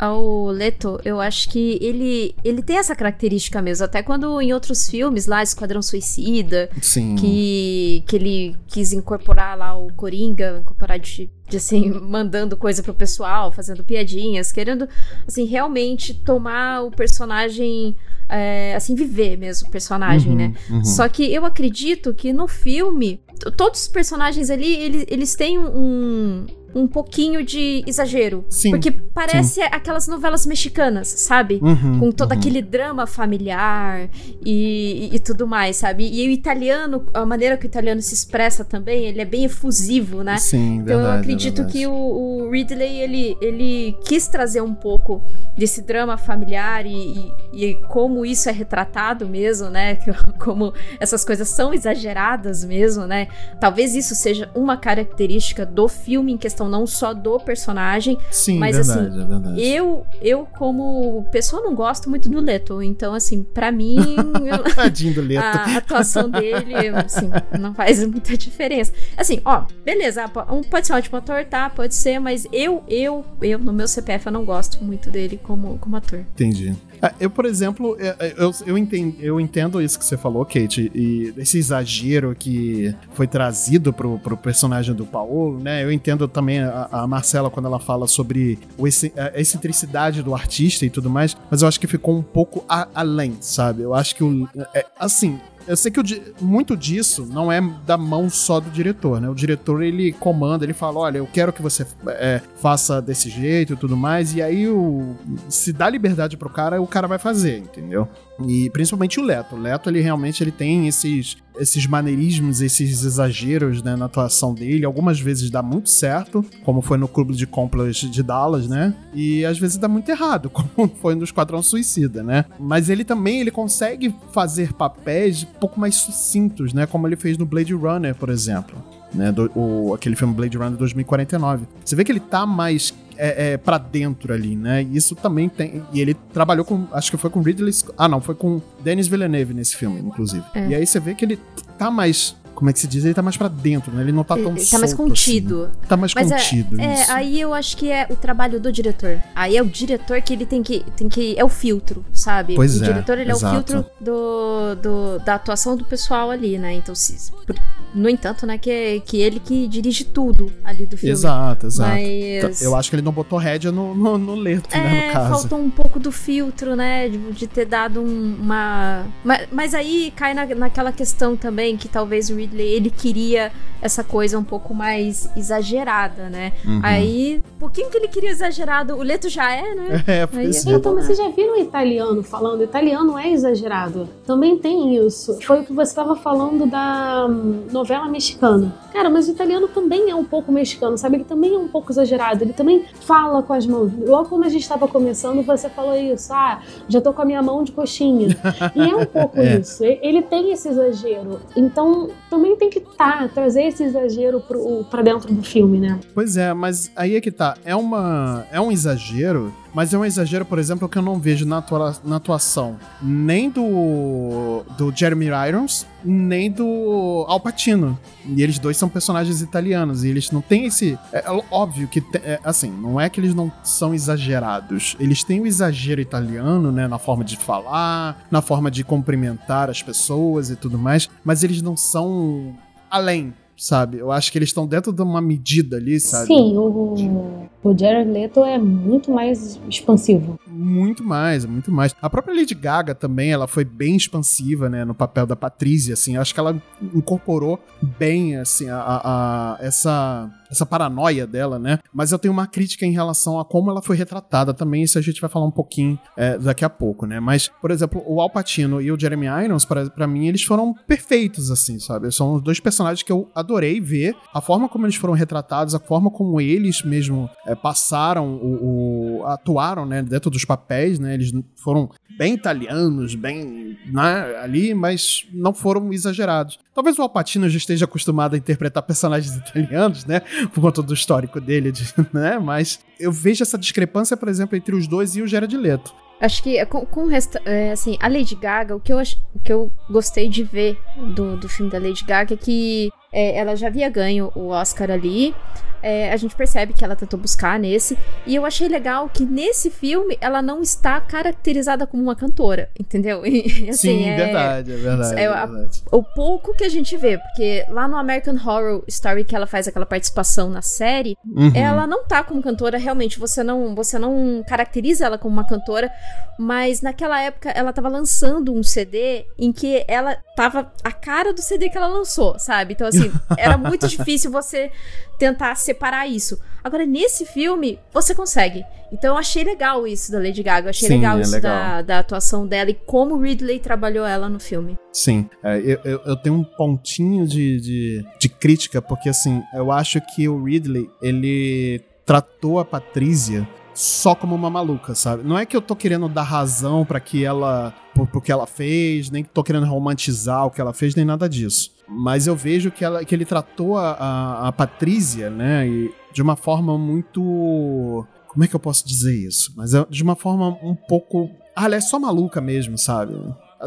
ao 0.00 0.46
Leto, 0.46 0.98
eu 1.04 1.20
acho 1.20 1.50
que 1.50 1.78
ele 1.82 2.34
ele 2.42 2.62
tem 2.62 2.78
essa 2.78 2.96
característica 2.96 3.60
mesmo, 3.60 3.84
até 3.84 4.02
quando 4.02 4.40
em 4.40 4.52
outros 4.54 4.88
filmes 4.88 5.26
lá 5.26 5.42
Esquadrão 5.42 5.82
Suicida, 5.82 6.70
Sim. 6.80 7.16
que 7.16 8.02
que 8.06 8.16
ele 8.16 8.56
quis 8.66 8.92
incorporar 8.94 9.58
lá 9.58 9.76
o 9.76 9.92
Coringa, 9.92 10.58
incorporar 10.60 10.98
de, 10.98 11.28
de 11.48 11.56
assim, 11.58 11.90
mandando 11.90 12.56
coisa 12.56 12.82
pro 12.82 12.94
pessoal, 12.94 13.52
fazendo 13.52 13.84
piadinhas, 13.84 14.50
querendo 14.50 14.88
assim 15.28 15.44
realmente 15.44 16.14
tomar 16.14 16.82
o 16.82 16.90
personagem 16.90 17.94
é, 18.28 18.74
assim 18.74 18.94
viver 18.94 19.36
mesmo 19.36 19.68
o 19.68 19.70
personagem, 19.70 20.30
Uhum, 20.32 20.38
né? 20.38 20.54
uhum. 20.70 20.84
Só 20.84 21.08
que 21.08 21.30
eu 21.34 21.44
acredito 21.44 22.14
que 22.14 22.32
no 22.32 22.46
filme, 22.46 23.20
todos 23.56 23.80
os 23.82 23.88
personagens 23.88 24.48
ali, 24.50 24.72
eles, 24.76 25.04
eles 25.08 25.34
têm 25.34 25.58
um, 25.58 26.46
um 26.74 26.86
pouquinho 26.86 27.44
de 27.44 27.82
exagero. 27.86 28.44
Sim, 28.48 28.70
Porque 28.70 28.90
parece 28.90 29.60
aquelas 29.62 30.06
novelas 30.06 30.46
mexicanas, 30.46 31.08
sabe? 31.08 31.58
Uhum, 31.62 31.98
Com 31.98 32.12
todo 32.12 32.32
uhum. 32.32 32.38
aquele 32.38 32.62
drama 32.62 33.06
familiar 33.06 34.08
e, 34.44 35.10
e, 35.12 35.16
e 35.16 35.18
tudo 35.18 35.46
mais, 35.46 35.76
sabe? 35.76 36.08
E 36.10 36.28
o 36.28 36.30
italiano, 36.30 37.04
a 37.12 37.26
maneira 37.26 37.56
que 37.56 37.66
o 37.66 37.68
italiano 37.68 38.00
se 38.00 38.14
expressa 38.14 38.64
também, 38.64 39.06
ele 39.06 39.20
é 39.20 39.24
bem 39.24 39.44
efusivo, 39.44 40.22
né? 40.22 40.36
Sim, 40.38 40.76
Então 40.76 40.84
verdade, 40.84 41.08
eu 41.16 41.20
acredito 41.20 41.56
verdade. 41.56 41.78
que 41.78 41.86
o, 41.86 41.92
o 41.92 42.50
Ridley 42.50 43.00
ele, 43.00 43.36
ele 43.40 43.96
quis 44.04 44.28
trazer 44.28 44.60
um 44.60 44.74
pouco 44.74 45.22
desse 45.56 45.82
drama 45.82 46.16
familiar 46.16 46.86
e, 46.86 47.32
e, 47.52 47.64
e 47.64 47.74
como 47.88 48.24
isso 48.24 48.48
é 48.48 48.52
retratado 48.52 49.28
mesmo, 49.28 49.68
né? 49.68 49.98
Como 50.40 50.72
essas 50.98 51.24
coisas 51.24 51.48
são 51.48 51.72
exageradas 51.74 52.64
mesmo, 52.64 53.06
né? 53.06 53.28
Talvez 53.60 53.94
isso 53.94 54.14
seja 54.14 54.50
uma 54.54 54.76
característica 54.76 55.66
do 55.66 55.86
filme 55.88 56.32
em 56.32 56.36
questão, 56.38 56.59
não 56.68 56.86
só 56.86 57.12
do 57.14 57.38
personagem. 57.40 58.18
Sim, 58.30 58.58
mas, 58.58 58.76
verdade, 58.76 59.08
assim, 59.08 59.22
é 59.22 59.24
verdade. 59.26 59.62
Eu, 59.64 60.06
eu 60.20 60.46
como 60.58 61.24
pessoa, 61.30 61.62
não 61.62 61.74
gosto 61.74 62.08
muito 62.10 62.28
do 62.28 62.40
Leto. 62.40 62.82
Então, 62.82 63.14
assim, 63.14 63.42
pra 63.42 63.70
mim, 63.72 63.96
Tadinho 64.74 65.14
do 65.14 65.20
Leto. 65.22 65.42
a 65.44 65.76
atuação 65.76 66.28
dele, 66.30 66.74
assim, 67.04 67.30
não 67.58 67.74
faz 67.74 68.04
muita 68.06 68.36
diferença. 68.36 68.92
Assim, 69.16 69.40
ó, 69.44 69.64
beleza, 69.84 70.28
po- 70.28 70.44
pode 70.70 70.86
ser 70.86 70.92
um 70.92 70.96
ótimo 70.96 71.16
ator, 71.18 71.44
tá? 71.44 71.68
Pode 71.70 71.94
ser, 71.94 72.18
mas 72.18 72.46
eu, 72.52 72.82
eu, 72.88 73.24
eu, 73.42 73.58
no 73.58 73.72
meu 73.72 73.88
CPF, 73.88 74.26
eu 74.26 74.32
não 74.32 74.44
gosto 74.44 74.82
muito 74.84 75.10
dele 75.10 75.38
como, 75.42 75.78
como 75.78 75.96
ator. 75.96 76.20
Entendi. 76.34 76.74
Ah, 77.02 77.12
Eu, 77.18 77.30
por 77.30 77.46
exemplo, 77.46 77.96
eu, 77.98 78.14
eu, 78.36 78.52
eu, 78.66 78.78
entendo, 78.78 79.16
eu 79.20 79.40
entendo 79.40 79.80
isso 79.80 79.98
que 79.98 80.04
você 80.04 80.16
falou, 80.18 80.44
Kate, 80.44 80.90
e 80.94 81.32
esse 81.38 81.56
exagero 81.58 82.34
que 82.38 82.94
foi 83.12 83.26
trazido 83.26 83.92
pro, 83.92 84.18
pro 84.18 84.36
personagem 84.36 84.94
do 84.94 85.06
Paulo, 85.06 85.58
né? 85.58 85.82
Eu 85.82 85.90
entendo 85.90 86.28
também 86.28 86.49
a, 86.58 86.88
a 86.90 87.06
Marcela 87.06 87.48
quando 87.50 87.66
ela 87.66 87.78
fala 87.78 88.06
sobre 88.08 88.58
o 88.76 88.84
a 88.86 89.40
excentricidade 89.40 90.22
do 90.22 90.34
artista 90.34 90.84
e 90.84 90.90
tudo 90.90 91.08
mais, 91.08 91.36
mas 91.50 91.62
eu 91.62 91.68
acho 91.68 91.78
que 91.78 91.86
ficou 91.86 92.16
um 92.16 92.22
pouco 92.22 92.64
a- 92.68 92.88
além, 92.94 93.36
sabe? 93.40 93.82
Eu 93.82 93.94
acho 93.94 94.14
que 94.16 94.24
o. 94.24 94.48
é, 94.74 94.84
assim. 94.98 95.38
Eu 95.70 95.76
sei 95.76 95.92
que 95.92 96.00
muito 96.40 96.76
disso 96.76 97.24
não 97.30 97.52
é 97.52 97.60
da 97.86 97.96
mão 97.96 98.28
só 98.28 98.58
do 98.58 98.68
diretor, 98.70 99.20
né? 99.20 99.28
O 99.28 99.34
diretor 99.36 99.84
ele 99.84 100.10
comanda, 100.10 100.64
ele 100.64 100.72
fala: 100.72 100.98
olha, 100.98 101.18
eu 101.18 101.28
quero 101.32 101.52
que 101.52 101.62
você 101.62 101.86
é, 102.08 102.40
faça 102.56 103.00
desse 103.00 103.30
jeito 103.30 103.74
e 103.74 103.76
tudo 103.76 103.96
mais, 103.96 104.34
e 104.34 104.42
aí 104.42 104.66
o, 104.66 105.14
se 105.48 105.72
dá 105.72 105.88
liberdade 105.88 106.36
pro 106.36 106.50
cara, 106.50 106.82
o 106.82 106.88
cara 106.88 107.06
vai 107.06 107.20
fazer, 107.20 107.58
entendeu? 107.58 108.08
E 108.46 108.70
principalmente 108.70 109.20
o 109.20 109.22
Leto. 109.22 109.54
O 109.54 109.58
Leto, 109.58 109.88
ele 109.88 110.00
realmente 110.00 110.42
ele 110.42 110.50
tem 110.50 110.88
esses, 110.88 111.36
esses 111.58 111.86
maneirismos, 111.86 112.60
esses 112.60 113.04
exageros 113.04 113.82
né, 113.82 113.96
na 113.96 114.06
atuação 114.06 114.54
dele. 114.54 114.84
Algumas 114.84 115.20
vezes 115.20 115.50
dá 115.50 115.62
muito 115.62 115.90
certo, 115.90 116.44
como 116.64 116.80
foi 116.80 116.96
no 116.96 117.08
Clube 117.08 117.34
de 117.34 117.46
Compras 117.46 117.96
de 117.96 118.22
Dallas, 118.22 118.68
né? 118.68 118.94
E 119.12 119.44
às 119.44 119.58
vezes 119.58 119.76
dá 119.76 119.88
muito 119.88 120.08
errado, 120.10 120.48
como 120.50 120.88
foi 121.00 121.14
no 121.14 121.24
Esquadrão 121.24 121.62
Suicida, 121.62 122.22
né? 122.22 122.44
Mas 122.58 122.88
ele 122.88 123.04
também 123.04 123.40
ele 123.40 123.50
consegue 123.50 124.14
fazer 124.32 124.72
papéis 124.72 125.44
pouco 125.60 125.78
mais 125.78 125.94
sucintos, 125.94 126.72
né? 126.72 126.86
Como 126.86 127.06
ele 127.06 127.16
fez 127.16 127.38
no 127.38 127.46
Blade 127.46 127.74
Runner, 127.74 128.14
por 128.14 128.28
exemplo. 128.28 128.76
Né, 129.12 129.32
do, 129.32 129.50
o, 129.56 129.92
aquele 129.92 130.14
filme 130.14 130.32
Blade 130.32 130.56
Runner 130.56 130.78
2049. 130.78 131.66
Você 131.84 131.96
vê 131.96 132.04
que 132.04 132.12
ele 132.12 132.20
tá 132.20 132.46
mais 132.46 132.94
é, 133.16 133.52
é, 133.52 133.56
para 133.58 133.76
dentro 133.76 134.32
ali, 134.32 134.56
né? 134.56 134.82
E 134.82 134.96
isso 134.96 135.14
também 135.14 135.48
tem. 135.48 135.82
E 135.92 136.00
ele 136.00 136.14
trabalhou 136.32 136.64
com. 136.64 136.86
Acho 136.92 137.10
que 137.10 137.16
foi 137.16 137.28
com 137.28 137.42
Ridley 137.42 137.72
Scott. 137.72 137.94
Ah, 137.98 138.08
não, 138.08 138.20
foi 138.20 138.34
com 138.34 138.62
Denis 138.82 139.08
Villeneuve 139.08 139.52
nesse 139.52 139.76
filme, 139.76 140.00
inclusive. 140.00 140.44
É. 140.54 140.68
E 140.68 140.74
aí 140.74 140.86
você 140.86 140.98
vê 140.98 141.14
que 141.14 141.24
ele 141.24 141.38
tá 141.76 141.90
mais. 141.90 142.34
Como 142.54 142.68
é 142.68 142.72
que 142.72 142.78
se 142.78 142.86
diz? 142.86 143.04
Ele 143.04 143.14
tá 143.14 143.22
mais 143.22 143.36
pra 143.36 143.48
dentro, 143.48 143.90
né? 143.92 144.02
Ele 144.02 144.12
não 144.12 144.22
tá 144.22 144.34
tão 144.36 144.54
Ele 144.54 144.64
tá 144.66 144.78
mais 144.78 144.90
solto 144.90 145.08
contido. 145.08 145.64
assim. 145.64 145.88
Tá 145.88 145.96
mais 145.96 146.14
Mas 146.14 146.30
é- 146.30 146.36
contido, 146.36 146.80
É, 146.80 146.94
isso. 146.94 147.12
aí 147.12 147.40
eu 147.40 147.54
acho 147.54 147.76
que 147.76 147.90
é 147.90 148.06
o 148.10 148.16
trabalho 148.16 148.60
do 148.60 148.70
diretor. 148.70 149.22
Aí 149.34 149.56
é 149.56 149.62
o 149.62 149.66
diretor 149.66 150.20
que 150.20 150.32
ele 150.32 150.44
tem 150.46 150.62
que. 150.62 150.84
Tem 150.96 151.08
que 151.08 151.34
é 151.38 151.44
o 151.44 151.48
filtro, 151.48 152.04
sabe? 152.12 152.54
Pois 152.56 152.78
o 152.78 152.84
é, 152.84 152.86
diretor 152.86 153.18
ele 153.18 153.30
é 153.30 153.34
exato. 153.34 153.52
o 153.54 153.56
filtro 153.56 153.86
do, 154.00 154.74
do- 154.76 155.18
da 155.24 155.34
atuação 155.36 155.76
do 155.76 155.84
pessoal 155.84 156.30
ali, 156.30 156.58
né? 156.58 156.74
Então, 156.74 156.94
se, 156.94 157.30
por- 157.46 157.56
no 157.94 158.08
entanto, 158.08 158.46
né, 158.46 158.56
que, 158.58 158.70
é- 158.70 159.00
que 159.00 159.20
ele 159.20 159.40
que 159.40 159.66
dirige 159.66 160.04
tudo 160.04 160.52
ali 160.64 160.86
do 160.86 160.96
filme. 160.96 161.12
Exato, 161.12 161.66
exato. 161.66 161.90
Mas- 161.90 162.62
Eu 162.62 162.76
acho 162.76 162.88
que 162.90 162.96
ele 162.96 163.02
não 163.02 163.12
botou 163.12 163.38
rédea 163.38 163.72
no, 163.72 163.94
no, 163.94 164.18
no 164.18 164.34
leto, 164.34 164.68
né? 164.76 165.04
É, 165.04 165.06
No 165.08 165.12
caso. 165.12 165.40
faltou 165.40 165.58
um 165.60 165.70
pouco 165.70 165.98
do 165.98 166.12
filtro, 166.12 166.76
né? 166.76 167.08
De, 167.08 167.18
de 167.32 167.46
ter 167.46 167.64
dado 167.64 168.00
um- 168.00 168.36
uma. 168.40 169.06
Mas, 169.24 169.48
mas 169.52 169.74
aí 169.74 170.12
cai 170.14 170.34
na, 170.34 170.46
naquela 170.46 170.92
questão 170.92 171.36
também 171.36 171.76
que 171.76 171.88
talvez 171.88 172.30
o 172.30 172.39
Ridley 172.40 172.74
ele 172.74 172.90
queria 172.90 173.52
essa 173.82 174.04
coisa 174.04 174.38
um 174.38 174.44
pouco 174.44 174.74
mais 174.74 175.30
exagerada, 175.36 176.28
né? 176.28 176.52
Uhum. 176.64 176.80
Aí, 176.82 177.42
um 177.56 177.58
pouquinho 177.58 177.88
que 177.88 177.96
ele 177.96 178.08
queria 178.08 178.30
exagerado, 178.30 178.94
o 178.94 179.02
Leto 179.02 179.28
já 179.28 179.50
é, 179.50 179.74
né? 179.74 180.04
É, 180.10 180.28
Aí. 180.32 180.50
Então, 180.66 180.94
mas 180.94 181.06
vocês 181.06 181.18
já 181.18 181.28
viram 181.28 181.54
o 181.54 181.60
italiano 181.60 182.22
falando? 182.22 182.60
O 182.60 182.64
italiano 182.64 183.16
é 183.18 183.30
exagerado. 183.30 184.08
Também 184.26 184.58
tem 184.58 184.96
isso. 184.96 185.38
Foi 185.42 185.60
o 185.60 185.64
que 185.64 185.72
você 185.72 185.90
estava 185.92 186.16
falando 186.16 186.66
da 186.66 187.26
hum, 187.28 187.66
novela 187.70 188.08
mexicana. 188.08 188.74
Cara, 188.92 189.08
mas 189.08 189.28
o 189.28 189.32
italiano 189.32 189.68
também 189.68 190.10
é 190.10 190.14
um 190.14 190.24
pouco 190.24 190.50
mexicano, 190.50 190.98
sabe? 190.98 191.18
Ele 191.18 191.24
também 191.24 191.54
é 191.54 191.58
um 191.58 191.68
pouco 191.68 191.92
exagerado. 191.92 192.42
Ele 192.42 192.52
também 192.52 192.84
fala 193.02 193.42
com 193.42 193.52
as 193.52 193.66
mãos. 193.66 193.92
Logo 194.04 194.28
quando 194.28 194.44
a 194.44 194.48
gente 194.48 194.62
estava 194.62 194.88
começando, 194.88 195.42
você 195.42 195.68
falou 195.68 195.94
isso. 195.94 196.32
Ah, 196.32 196.60
já 196.88 197.00
tô 197.00 197.12
com 197.12 197.22
a 197.22 197.24
minha 197.24 197.42
mão 197.42 197.62
de 197.62 197.72
coxinha. 197.72 198.28
E 198.74 198.80
é 198.80 198.96
um 198.96 199.06
pouco 199.06 199.38
É. 199.40 199.58
isso. 199.58 199.84
Ele 199.84 200.22
tem 200.22 200.52
esse 200.52 200.68
exagero. 200.68 201.40
Então, 201.56 202.10
também 202.30 202.56
tem 202.56 202.70
que 202.70 202.80
tá, 202.80 203.28
trazer 203.28 203.64
esse 203.64 203.82
exagero 203.82 204.40
pro, 204.40 204.84
pra 204.84 205.02
dentro 205.02 205.34
do 205.34 205.42
filme, 205.42 205.78
né? 205.78 205.98
Pois 206.14 206.36
é, 206.36 206.54
mas 206.54 206.90
aí 206.94 207.16
é 207.16 207.20
que 207.20 207.32
tá. 207.32 207.56
É, 207.64 207.74
uma, 207.74 208.46
é 208.52 208.60
um 208.60 208.70
exagero, 208.70 209.52
mas 209.74 209.92
é 209.94 209.98
um 209.98 210.04
exagero, 210.04 210.44
por 210.44 210.58
exemplo, 210.58 210.88
que 210.88 210.98
eu 210.98 211.02
não 211.02 211.18
vejo 211.18 211.46
na, 211.46 211.58
atua- 211.58 211.96
na 212.04 212.16
atuação 212.16 212.76
nem 213.02 213.48
do, 213.50 214.62
do 214.76 214.92
Jeremy 214.94 215.26
Irons, 215.48 215.86
nem 216.04 216.50
do 216.50 217.24
Al 217.28 217.40
Pacino. 217.40 217.98
E 218.26 218.42
eles 218.42 218.58
dois 218.58 218.76
são 218.76 218.88
personagens 218.88 219.40
italianos, 219.40 220.04
e 220.04 220.08
eles 220.08 220.30
não 220.30 220.40
têm 220.40 220.66
esse. 220.66 220.98
É, 221.12 221.18
é 221.20 221.42
óbvio 221.50 221.88
que, 221.88 222.02
é, 222.16 222.38
assim, 222.44 222.70
não 222.70 223.00
é 223.00 223.08
que 223.08 223.18
eles 223.20 223.34
não 223.34 223.50
são 223.64 223.94
exagerados. 223.94 224.96
Eles 225.00 225.22
têm 225.24 225.40
o 225.40 225.46
exagero 225.46 226.00
italiano, 226.00 226.70
né, 226.70 226.86
na 226.86 226.98
forma 226.98 227.24
de 227.24 227.36
falar, 227.36 228.26
na 228.30 228.42
forma 228.42 228.70
de 228.70 228.84
cumprimentar 228.84 229.70
as 229.70 229.82
pessoas 229.82 230.50
e 230.50 230.56
tudo 230.56 230.78
mais, 230.78 231.08
mas 231.24 231.42
eles 231.44 231.62
não 231.62 231.76
são 231.76 232.54
além 232.90 233.32
sabe? 233.60 233.98
Eu 233.98 234.10
acho 234.10 234.32
que 234.32 234.38
eles 234.38 234.48
estão 234.48 234.66
dentro 234.66 234.90
de 234.90 235.02
uma 235.02 235.20
medida 235.20 235.76
ali, 235.76 236.00
sabe? 236.00 236.28
Sim, 236.28 236.56
o, 236.56 237.48
o 237.62 237.78
Jared 237.78 238.10
Leto 238.10 238.42
é 238.42 238.58
muito 238.58 239.10
mais 239.10 239.60
expansivo. 239.68 240.40
Muito 240.46 241.04
mais, 241.04 241.44
muito 241.44 241.70
mais. 241.70 241.94
A 242.00 242.08
própria 242.08 242.34
Lady 242.34 242.54
Gaga 242.54 242.94
também, 242.94 243.30
ela 243.30 243.46
foi 243.46 243.64
bem 243.64 243.96
expansiva, 243.96 244.70
né, 244.70 244.82
no 244.82 244.94
papel 244.94 245.26
da 245.26 245.36
Patrícia, 245.36 245.92
assim. 245.92 246.16
Acho 246.16 246.32
que 246.32 246.40
ela 246.40 246.60
incorporou 246.94 247.60
bem, 247.98 248.36
assim, 248.36 248.70
a, 248.70 248.78
a, 248.78 249.54
a 249.54 249.58
essa 249.60 250.30
essa 250.50 250.66
paranoia 250.66 251.26
dela, 251.26 251.58
né? 251.58 251.78
Mas 251.94 252.10
eu 252.10 252.18
tenho 252.18 252.32
uma 252.32 252.46
crítica 252.46 252.84
em 252.84 252.90
relação 252.90 253.38
a 253.38 253.44
como 253.44 253.70
ela 253.70 253.80
foi 253.80 253.96
retratada 253.96 254.52
também, 254.52 254.82
isso 254.82 254.98
a 254.98 255.02
gente 255.02 255.20
vai 255.20 255.30
falar 255.30 255.46
um 255.46 255.50
pouquinho 255.50 255.98
é, 256.16 256.36
daqui 256.36 256.64
a 256.64 256.68
pouco, 256.68 257.06
né? 257.06 257.20
Mas, 257.20 257.48
por 257.48 257.70
exemplo, 257.70 258.02
o 258.04 258.20
Al 258.20 258.28
Pacino 258.28 258.80
e 258.80 258.90
o 258.90 258.98
Jeremy 258.98 259.26
Irons, 259.44 259.64
para 259.64 260.06
mim, 260.08 260.26
eles 260.26 260.42
foram 260.42 260.74
perfeitos, 260.88 261.50
assim, 261.50 261.78
sabe? 261.78 262.10
São 262.10 262.34
os 262.34 262.42
dois 262.42 262.58
personagens 262.58 263.02
que 263.02 263.12
eu 263.12 263.28
adorei 263.34 263.49
ver, 263.80 264.14
a 264.32 264.40
forma 264.40 264.68
como 264.68 264.86
eles 264.86 264.96
foram 264.96 265.14
retratados, 265.14 265.74
a 265.74 265.80
forma 265.80 266.10
como 266.10 266.40
eles 266.40 266.82
mesmo 266.82 267.28
é, 267.46 267.54
passaram, 267.54 268.36
o, 268.36 269.20
o, 269.20 269.26
atuaram, 269.26 269.86
né, 269.86 270.02
dentro 270.02 270.30
dos 270.30 270.44
papéis, 270.44 270.98
né? 270.98 271.14
Eles 271.14 271.32
foram 271.56 271.90
bem 272.18 272.34
italianos, 272.34 273.14
bem 273.14 273.78
né, 273.86 274.36
ali, 274.42 274.74
mas 274.74 275.26
não 275.32 275.54
foram 275.54 275.92
exagerados. 275.92 276.58
Talvez 276.74 276.98
o 276.98 277.02
Alpatino 277.02 277.48
já 277.48 277.56
esteja 277.56 277.84
acostumado 277.86 278.34
a 278.34 278.38
interpretar 278.38 278.82
personagens 278.82 279.34
italianos, 279.34 280.04
né? 280.04 280.20
Por 280.52 280.60
conta 280.60 280.82
do 280.82 280.94
histórico 280.94 281.40
dele, 281.40 281.72
de, 281.72 281.84
né? 282.12 282.38
Mas 282.38 282.80
eu 282.98 283.10
vejo 283.10 283.42
essa 283.42 283.58
discrepância, 283.58 284.16
por 284.16 284.28
exemplo, 284.28 284.56
entre 284.56 284.74
os 284.74 284.86
dois 284.86 285.16
e 285.16 285.22
o 285.22 285.26
Jared 285.26 285.56
Leto. 285.56 285.92
Acho 286.20 286.42
que 286.42 286.64
com, 286.66 286.84
com 286.84 287.06
resta, 287.06 287.40
é, 287.46 287.72
assim, 287.72 287.96
a 287.98 288.06
Lady 288.06 288.34
Gaga, 288.34 288.76
o 288.76 288.80
que 288.80 288.92
eu, 288.92 288.98
ach, 288.98 289.16
o 289.34 289.38
que 289.38 289.50
eu 289.50 289.72
gostei 289.88 290.28
de 290.28 290.44
ver 290.44 290.78
do, 291.14 291.36
do 291.38 291.48
filme 291.48 291.72
da 291.72 291.78
Lady 291.78 292.04
Gaga 292.04 292.34
é 292.34 292.36
que 292.36 292.90
é, 293.12 293.36
ela 293.36 293.56
já 293.56 293.66
havia 293.66 293.88
ganho 293.88 294.30
o 294.34 294.48
Oscar 294.48 294.90
ali. 294.90 295.34
É, 295.82 296.12
a 296.12 296.16
gente 296.16 296.34
percebe 296.36 296.74
que 296.74 296.84
ela 296.84 296.94
tentou 296.94 297.18
buscar 297.18 297.58
nesse. 297.58 297.96
E 298.26 298.34
eu 298.34 298.44
achei 298.44 298.68
legal 298.68 299.08
que 299.08 299.24
nesse 299.24 299.70
filme 299.70 300.16
ela 300.20 300.42
não 300.42 300.60
está 300.60 301.00
caracterizada 301.00 301.86
como 301.86 302.02
uma 302.02 302.14
cantora, 302.14 302.68
entendeu? 302.78 303.22
E, 303.30 303.70
assim, 303.70 304.00
Sim, 304.00 304.08
é, 304.08 304.16
verdade, 304.16 304.72
é 304.72 304.76
verdade. 304.76 305.20
É, 305.20 305.24
é 305.24 305.28
verdade. 305.28 305.82
A, 305.90 305.96
o 305.96 306.02
pouco 306.02 306.52
que 306.54 306.64
a 306.64 306.68
gente 306.68 306.96
vê, 306.96 307.16
porque 307.16 307.64
lá 307.70 307.86
no 307.86 307.96
American 307.96 308.34
Horror 308.34 308.82
Story 308.88 309.24
que 309.24 309.36
ela 309.36 309.46
faz 309.46 309.68
aquela 309.68 309.86
participação 309.86 310.50
na 310.50 310.60
série, 310.60 311.16
uhum. 311.24 311.52
ela 311.54 311.86
não 311.86 312.04
tá 312.04 312.24
como 312.24 312.42
cantora, 312.42 312.76
realmente. 312.76 313.18
Você 313.18 313.42
não, 313.42 313.74
você 313.74 313.98
não 313.98 314.44
caracteriza 314.46 315.06
ela 315.06 315.16
como 315.16 315.32
uma 315.32 315.46
cantora, 315.46 315.90
mas 316.38 316.82
naquela 316.82 317.22
época 317.22 317.50
ela 317.50 317.72
tava 317.72 317.88
lançando 317.88 318.52
um 318.52 318.62
CD 318.62 319.24
em 319.38 319.52
que 319.52 319.84
ela 319.86 320.16
tava 320.36 320.70
a 320.82 320.92
cara 320.92 321.32
do 321.32 321.40
CD 321.40 321.68
que 321.68 321.76
ela 321.76 321.86
lançou, 321.86 322.38
sabe? 322.38 322.74
Então, 322.74 322.86
assim, 322.86 322.99
era 323.36 323.56
muito 323.56 323.86
difícil 323.88 324.30
você 324.30 324.70
tentar 325.18 325.54
separar 325.54 326.06
isso. 326.06 326.40
Agora, 326.64 326.86
nesse 326.86 327.26
filme, 327.26 327.78
você 327.92 328.14
consegue. 328.14 328.64
Então, 328.92 329.14
eu 329.14 329.18
achei 329.18 329.44
legal 329.44 329.86
isso 329.86 330.10
da 330.10 330.18
Lady 330.18 330.42
Gaga. 330.42 330.66
Eu 330.66 330.70
achei 330.70 330.88
Sim, 330.88 330.94
legal 330.96 331.18
é 331.18 331.20
isso 331.20 331.32
legal. 331.32 331.52
Da, 331.52 331.82
da, 331.82 331.98
atuação 332.00 332.46
dela 332.46 332.70
e 332.70 332.74
como 332.74 333.14
o 333.14 333.20
Ridley 333.20 333.60
trabalhou 333.60 334.06
ela 334.06 334.28
no 334.28 334.40
filme. 334.40 334.76
Sim, 334.92 335.28
é, 335.42 335.58
eu, 335.58 335.80
eu, 335.84 336.00
eu, 336.06 336.16
tenho 336.16 336.34
um 336.34 336.44
pontinho 336.44 337.26
de, 337.26 337.60
de, 337.60 338.06
de 338.18 338.28
crítica, 338.28 338.82
porque, 338.82 339.08
assim, 339.08 339.42
eu 339.54 339.70
acho 339.70 340.00
que 340.00 340.28
o 340.28 340.42
Ridley, 340.42 340.88
ele 341.02 341.80
tratou 342.04 342.58
a 342.58 342.64
Patrícia 342.64 343.46
só 343.80 344.14
como 344.14 344.34
uma 344.34 344.50
maluca, 344.50 344.94
sabe? 344.94 345.22
Não 345.22 345.38
é 345.38 345.46
que 345.46 345.56
eu 345.56 345.62
tô 345.62 345.74
querendo 345.74 346.08
dar 346.08 346.22
razão 346.22 346.84
para 346.84 347.00
que 347.00 347.24
ela 347.24 347.74
por, 347.94 348.06
por 348.06 348.22
que 348.22 348.30
ela 348.30 348.46
fez, 348.46 349.10
nem 349.10 349.24
tô 349.24 349.42
querendo 349.42 349.66
romantizar 349.66 350.46
o 350.46 350.50
que 350.50 350.60
ela 350.60 350.72
fez, 350.72 350.94
nem 350.94 351.04
nada 351.04 351.28
disso. 351.28 351.72
Mas 351.88 352.26
eu 352.26 352.36
vejo 352.36 352.70
que, 352.70 352.84
ela, 352.84 353.04
que 353.04 353.14
ele 353.14 353.24
tratou 353.24 353.76
a, 353.76 353.92
a, 353.92 354.48
a 354.48 354.52
Patrícia, 354.52 355.30
né, 355.30 355.66
de 356.12 356.22
uma 356.22 356.36
forma 356.36 356.76
muito. 356.78 358.06
Como 358.28 358.44
é 358.44 358.46
que 358.46 358.54
eu 358.54 358.60
posso 358.60 358.86
dizer 358.86 359.14
isso? 359.14 359.52
Mas 359.56 359.74
é 359.74 359.84
de 359.88 360.02
uma 360.02 360.14
forma 360.14 360.48
um 360.62 360.74
pouco. 360.74 361.30
Ah, 361.56 361.64
ela 361.64 361.76
é 361.76 361.80
só 361.80 361.98
maluca 361.98 362.40
mesmo, 362.40 362.78
sabe? 362.78 363.14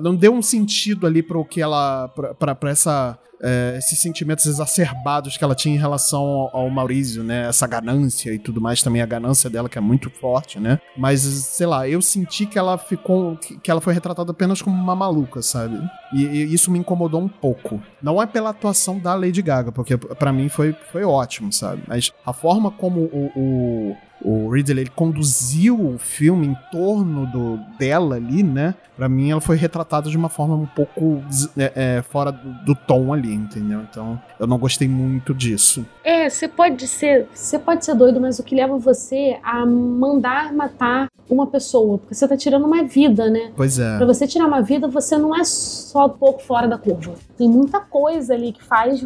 Não 0.02 0.16
deu 0.16 0.34
um 0.34 0.42
sentido 0.42 1.06
ali 1.06 1.22
para 1.22 1.38
o 1.38 1.46
que 1.46 1.62
ela. 1.62 2.10
para 2.40 2.70
essa 2.70 3.20
é, 3.44 3.76
esses 3.78 4.00
sentimentos 4.00 4.46
exacerbados 4.46 5.36
que 5.36 5.44
ela 5.44 5.54
tinha 5.54 5.76
em 5.76 5.78
relação 5.78 6.22
ao, 6.22 6.56
ao 6.56 6.70
Maurício, 6.70 7.22
né? 7.24 7.50
Essa 7.50 7.68
ganância 7.68 8.34
e 8.34 8.40
tudo 8.40 8.62
mais, 8.62 8.82
também 8.82 9.02
a 9.02 9.06
ganância 9.06 9.50
dela 9.50 9.68
que 9.68 9.78
é 9.78 9.82
muito 9.82 10.10
forte, 10.10 10.62
né? 10.62 10.80
Mas, 10.96 11.20
sei 11.22 11.68
lá, 11.68 11.88
eu 11.88 12.02
senti 12.02 12.46
que 12.46 12.58
ela 12.58 12.78
ficou. 12.78 13.36
que 13.38 13.70
ela 13.70 13.82
foi 13.82 13.94
retratada 13.94 14.32
apenas 14.32 14.62
como 14.62 14.76
uma 14.76 14.96
maluca, 14.96 15.42
sabe? 15.42 15.78
E, 16.14 16.24
e 16.24 16.54
isso 16.54 16.72
me 16.72 16.80
incomodou 16.80 17.22
um 17.22 17.28
pouco. 17.28 17.82
Não 18.02 18.22
é 18.22 18.26
pela 18.26 18.52
atuação 18.52 18.98
da 18.98 19.14
Lady 19.14 19.42
Gaga, 19.42 19.74
porque 19.74 19.98
para 19.98 20.32
mim 20.32 20.48
foi, 20.48 20.74
foi 20.94 21.04
ótimo, 21.04 21.52
sabe? 21.52 21.84
Mas 21.86 22.14
a 22.26 22.32
forma 22.32 22.72
como 22.72 23.02
o, 23.02 23.32
o 23.36 23.98
o 24.24 24.50
Ridley 24.50 24.84
ele 24.84 24.90
conduziu 24.90 25.80
o 25.80 25.98
filme 25.98 26.48
em 26.48 26.58
torno 26.72 27.26
do, 27.28 27.60
dela 27.78 28.16
ali, 28.16 28.42
né? 28.44 28.76
Pra 28.96 29.10
mim, 29.10 29.32
ela 29.32 29.42
foi 29.42 29.58
retratada 29.58 30.10
de 30.10 30.16
uma 30.16 30.30
forma 30.30 30.56
um 30.56 30.66
pouco 30.66 31.22
é, 31.58 31.98
é, 31.98 32.02
fora 32.02 32.32
do, 32.32 32.54
do, 32.66 32.76
tom 32.76 33.12
ali, 33.12 33.34
entendeu? 33.34 33.82
Então, 33.82 34.22
eu 34.40 34.46
não 34.46 34.58
gostei 34.58 34.88
muito 34.88 35.34
disso. 35.34 35.86
É, 36.04 36.30
você 36.30 36.48
pode 36.48 36.88
ser, 36.88 37.28
você 37.34 37.58
pode 37.58 37.84
ser 37.84 37.96
doido, 37.96 38.22
mas 38.22 38.38
o 38.38 38.44
que 38.44 38.56
leva 38.56 38.78
você 38.78 39.40
a 39.44 39.66
mandar 39.66 40.54
matar 40.54 41.08
uma 41.30 41.48
pessoa, 41.48 41.98
porque 41.98 42.14
você 42.14 42.28
tá 42.28 42.38
tirando 42.38 42.66
uma 42.66 42.84
vida, 42.84 43.30
né? 43.30 43.52
Pois 43.56 43.80
é. 43.80 43.98
Pra 43.98 44.06
você 44.06 44.28
tirar 44.28 44.46
uma 44.46 44.62
vida, 44.62 44.88
você 44.88 45.18
não 45.18 45.36
é 45.36 45.44
só 45.44 46.06
um 46.06 46.10
pouco 46.10 46.44
fora 46.44 46.68
da 46.68 46.78
curva. 46.78 47.16
Tem 47.38 47.50
muita 47.50 47.80
coisa 47.80 48.34
ali 48.34 48.52
que 48.52 48.64
faz, 48.64 49.04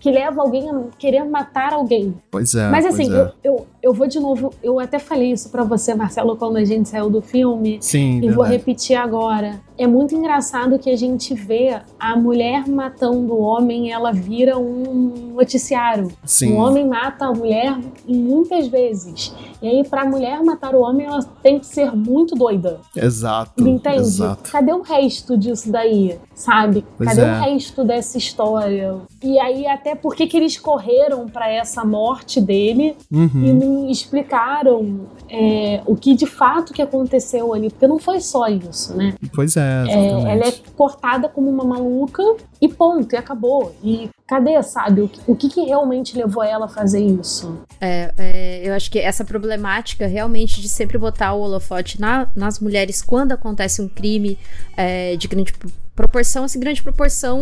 que 0.00 0.10
leva 0.10 0.40
alguém 0.40 0.70
a 0.70 0.82
querer 0.98 1.24
matar 1.24 1.72
alguém. 1.72 2.14
Pois 2.30 2.54
é. 2.54 2.68
Mas 2.70 2.86
assim, 2.86 3.12
é. 3.12 3.18
Eu, 3.18 3.32
eu, 3.44 3.66
eu 3.86 3.92
vou 3.92 4.08
de 4.08 4.18
novo, 4.18 4.52
eu 4.60 4.80
até 4.80 4.98
falei 4.98 5.30
isso 5.30 5.48
para 5.48 5.62
você, 5.62 5.94
Marcelo, 5.94 6.36
quando 6.36 6.56
a 6.56 6.64
gente 6.64 6.88
saiu 6.88 7.08
do 7.08 7.22
filme. 7.22 7.78
Sim. 7.80 8.16
E 8.16 8.20
verdade. 8.22 8.34
vou 8.34 8.44
repetir 8.44 8.96
agora. 8.96 9.60
É 9.78 9.86
muito 9.86 10.14
engraçado 10.14 10.78
que 10.78 10.90
a 10.90 10.96
gente 10.96 11.34
vê 11.34 11.80
a 11.98 12.16
mulher 12.16 12.66
matando 12.68 13.34
o 13.34 13.40
homem, 13.40 13.92
ela 13.92 14.12
vira 14.12 14.58
um 14.58 15.32
noticiário. 15.34 16.10
Sim. 16.24 16.54
O 16.54 16.56
homem 16.56 16.86
mata 16.86 17.26
a 17.26 17.32
mulher 17.32 17.78
muitas 18.06 18.66
vezes. 18.68 19.34
E 19.60 19.68
aí, 19.68 19.84
pra 19.84 20.04
mulher 20.04 20.42
matar 20.42 20.74
o 20.74 20.80
homem, 20.80 21.06
ela 21.06 21.22
tem 21.42 21.58
que 21.58 21.66
ser 21.66 21.94
muito 21.94 22.34
doida. 22.34 22.80
Exato. 22.94 23.66
Entende? 23.66 23.98
Exato. 23.98 24.50
Cadê 24.50 24.72
o 24.72 24.82
resto 24.82 25.36
disso 25.36 25.70
daí? 25.70 26.18
Sabe? 26.34 26.84
Pois 26.96 27.08
Cadê 27.10 27.22
é. 27.22 27.32
o 27.32 27.40
resto 27.40 27.84
dessa 27.84 28.18
história? 28.18 28.96
E 29.22 29.38
aí, 29.38 29.66
até 29.66 29.94
por 29.94 30.14
que 30.14 30.26
que 30.26 30.36
eles 30.36 30.58
correram 30.58 31.26
para 31.26 31.50
essa 31.50 31.84
morte 31.84 32.40
dele 32.40 32.96
uhum. 33.10 33.44
e 33.44 33.52
não 33.52 33.90
explicaram 33.90 35.06
é, 35.28 35.82
o 35.86 35.96
que 35.96 36.14
de 36.14 36.26
fato 36.26 36.72
que 36.72 36.82
aconteceu 36.82 37.52
ali? 37.52 37.70
Porque 37.70 37.86
não 37.86 37.98
foi 37.98 38.20
só 38.20 38.46
isso, 38.48 38.96
né? 38.96 39.14
Pois 39.34 39.56
é, 39.56 39.65
É, 39.88 40.32
ela 40.32 40.46
é 40.46 40.52
cortada 40.76 41.28
como 41.28 41.50
uma 41.50 41.64
maluca 41.64 42.22
e 42.60 42.68
ponto, 42.68 43.12
e 43.12 43.16
acabou. 43.16 43.74
E 43.82 44.08
cadê, 44.26 44.62
sabe, 44.62 45.02
o, 45.02 45.10
o 45.26 45.36
que, 45.36 45.48
que 45.48 45.60
realmente 45.62 46.16
levou 46.16 46.42
ela 46.42 46.66
a 46.66 46.68
fazer 46.68 47.00
isso? 47.00 47.60
É, 47.80 48.12
é, 48.16 48.68
eu 48.68 48.74
acho 48.74 48.90
que 48.90 48.98
essa 48.98 49.24
problemática 49.24 50.06
realmente 50.06 50.60
de 50.60 50.68
sempre 50.68 50.98
botar 50.98 51.32
o 51.34 51.40
holofote 51.40 52.00
na, 52.00 52.28
nas 52.34 52.58
mulheres 52.58 53.02
quando 53.02 53.32
acontece 53.32 53.80
um 53.80 53.88
crime 53.88 54.38
é, 54.76 55.16
de 55.16 55.28
grande 55.28 55.52
proporção, 55.94 56.44
assim, 56.44 56.60
grande 56.60 56.82
proporção 56.82 57.40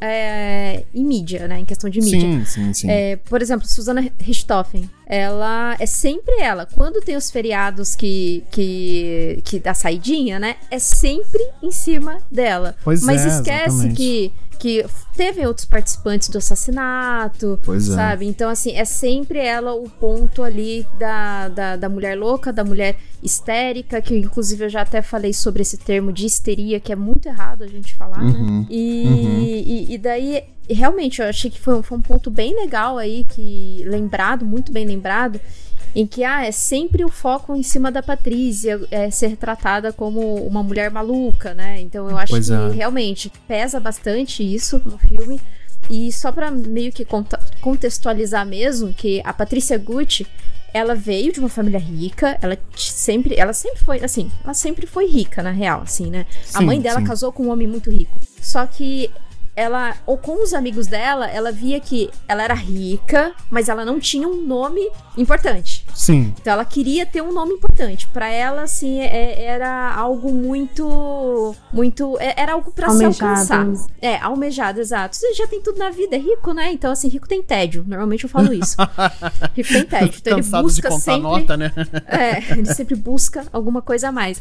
é, 0.00 0.84
em 0.94 1.04
mídia, 1.04 1.48
né? 1.48 1.58
Em 1.58 1.64
questão 1.64 1.90
de 1.90 2.00
mídia. 2.00 2.20
Sim, 2.20 2.44
sim, 2.44 2.72
sim. 2.72 2.90
É, 2.90 3.16
por 3.16 3.42
exemplo, 3.42 3.66
Susana 3.66 4.08
Richthofen. 4.18 4.88
Ela 5.06 5.76
é 5.78 5.86
sempre 5.86 6.40
ela. 6.40 6.66
Quando 6.66 7.00
tem 7.00 7.16
os 7.16 7.30
feriados 7.30 7.94
que, 7.94 8.42
que, 8.50 9.40
que 9.44 9.60
dá 9.60 9.72
saidinha, 9.72 10.38
né? 10.38 10.56
É 10.70 10.78
sempre 10.78 11.42
em 11.62 11.70
cima 11.70 12.18
dela. 12.30 12.74
Pois 12.82 13.02
Mas 13.02 13.24
é, 13.24 13.28
esquece 13.28 13.68
exatamente. 13.74 13.96
que 13.96 14.32
que 14.58 14.84
teve 15.14 15.46
outros 15.46 15.66
participantes 15.66 16.30
do 16.30 16.38
assassinato, 16.38 17.60
Pois 17.62 17.90
é. 17.90 17.94
sabe? 17.94 18.26
Então, 18.26 18.48
assim, 18.48 18.72
é 18.72 18.86
sempre 18.86 19.38
ela 19.38 19.74
o 19.74 19.88
ponto 19.88 20.42
ali 20.42 20.86
da, 20.98 21.48
da, 21.48 21.76
da 21.76 21.88
mulher 21.90 22.16
louca, 22.16 22.52
da 22.52 22.64
mulher 22.64 22.96
histérica, 23.22 24.00
que 24.00 24.16
inclusive 24.16 24.64
eu 24.64 24.68
já 24.70 24.82
até 24.82 25.02
falei 25.02 25.32
sobre 25.32 25.62
esse 25.62 25.76
termo 25.76 26.12
de 26.12 26.26
histeria, 26.26 26.80
que 26.80 26.92
é 26.92 26.96
muito 26.96 27.28
errado 27.28 27.64
a 27.64 27.66
gente 27.66 27.94
falar, 27.96 28.22
Uhum, 28.22 28.60
né? 28.60 28.66
E, 28.70 29.86
e, 29.90 29.94
e 29.94 29.98
daí, 29.98 30.42
realmente, 30.74 31.20
eu 31.22 31.28
achei 31.28 31.50
que 31.50 31.60
foi, 31.60 31.74
um- 31.78 31.82
foi 31.82 31.98
um 31.98 32.02
ponto 32.02 32.30
bem 32.30 32.54
legal 32.54 32.98
aí, 32.98 33.24
que 33.24 33.82
lembrado, 33.86 34.44
muito 34.44 34.72
bem 34.72 34.84
lembrado, 34.86 35.40
em 35.94 36.06
que 36.06 36.24
ah, 36.24 36.44
é 36.44 36.52
sempre 36.52 37.04
o 37.04 37.08
foco 37.08 37.56
em 37.56 37.62
cima 37.62 37.90
da 37.90 38.02
Patrícia, 38.02 38.80
é 38.90 39.10
ser 39.10 39.36
tratada 39.36 39.92
como 39.92 40.34
uma 40.46 40.62
mulher 40.62 40.90
maluca, 40.90 41.54
né? 41.54 41.80
Então 41.80 42.08
eu 42.10 42.18
acho 42.18 42.32
Pois 42.32 42.48
que 42.48 42.52
é. 42.52 42.68
realmente 42.70 43.32
pesa 43.48 43.80
bastante 43.80 44.42
isso 44.42 44.80
no 44.84 44.98
filme. 44.98 45.40
E 45.88 46.10
só 46.12 46.32
pra 46.32 46.50
meio 46.50 46.92
que 46.92 47.06
contextualizar 47.60 48.44
mesmo, 48.46 48.92
que 48.92 49.20
a 49.24 49.32
Patrícia 49.32 49.78
Gucci, 49.78 50.26
ela 50.74 50.94
veio 50.94 51.32
de 51.32 51.40
uma 51.40 51.48
família 51.48 51.78
rica, 51.78 52.36
ela 52.42 52.58
sempre, 52.76 53.34
ela 53.36 53.52
sempre 53.52 53.78
foi, 53.82 54.04
assim, 54.04 54.30
ela 54.44 54.52
sempre 54.52 54.86
foi 54.86 55.06
rica, 55.06 55.42
na 55.42 55.50
real, 55.50 55.82
assim, 55.82 56.10
né? 56.10 56.26
a 56.52 56.58
Sim, 56.58 56.64
mãe 56.66 56.80
dela 56.80 57.00
sim. 57.00 57.06
casou 57.06 57.32
com 57.32 57.44
um 57.44 57.50
homem 57.50 57.66
muito 57.66 57.90
rico. 57.90 58.12
Só 58.42 58.66
que 58.66 59.10
ela, 59.56 59.96
ou 60.04 60.18
com 60.18 60.42
os 60.44 60.52
amigos 60.52 60.86
dela, 60.86 61.26
ela 61.30 61.50
via 61.50 61.80
que 61.80 62.10
ela 62.28 62.42
era 62.44 62.54
rica, 62.54 63.32
mas 63.50 63.68
ela 63.70 63.84
não 63.86 63.98
tinha 63.98 64.28
um 64.28 64.36
nome 64.42 64.86
importante. 65.16 65.84
Sim. 65.94 66.34
Então 66.38 66.52
ela 66.52 66.64
queria 66.64 67.06
ter 67.06 67.22
um 67.22 67.32
nome 67.32 67.54
importante. 67.54 68.06
Pra 68.08 68.28
ela, 68.28 68.62
assim, 68.62 69.00
é- 69.00 69.42
era 69.42 69.94
algo 69.94 70.30
muito. 70.32 71.54
Muito. 71.72 72.16
é- 72.20 72.34
Era 72.36 72.52
algo 72.52 72.70
pra 72.70 72.90
se 72.90 73.02
Almejado. 73.04 73.30
alcançar. 73.30 73.66
É, 74.02 74.16
almejado, 74.18 74.78
exato. 74.78 75.16
Você 75.16 75.32
já 75.32 75.46
tem 75.46 75.60
tudo 75.62 75.78
na 75.78 75.88
vida, 75.90 76.16
é 76.16 76.18
rico, 76.18 76.52
né? 76.52 76.70
Então, 76.70 76.92
assim, 76.92 77.08
rico 77.08 77.26
tem 77.26 77.42
tédio. 77.42 77.82
Normalmente 77.86 78.24
eu 78.24 78.30
falo 78.30 78.52
isso. 78.52 78.76
rico 79.56 79.72
tem 79.72 79.84
tédio. 79.86 80.18
Então 80.20 80.32
ele 80.34 80.42
Cansado 80.42 80.62
de 80.68 80.74
busca 80.74 80.88
contar 80.90 81.00
sempre. 81.00 81.22
nota, 81.22 81.56
né? 81.56 81.72
É, 82.06 82.52
ele 82.52 82.66
sempre 82.66 82.94
busca 82.94 83.46
alguma 83.52 83.80
coisa 83.80 84.08
a 84.08 84.12
mais. 84.12 84.40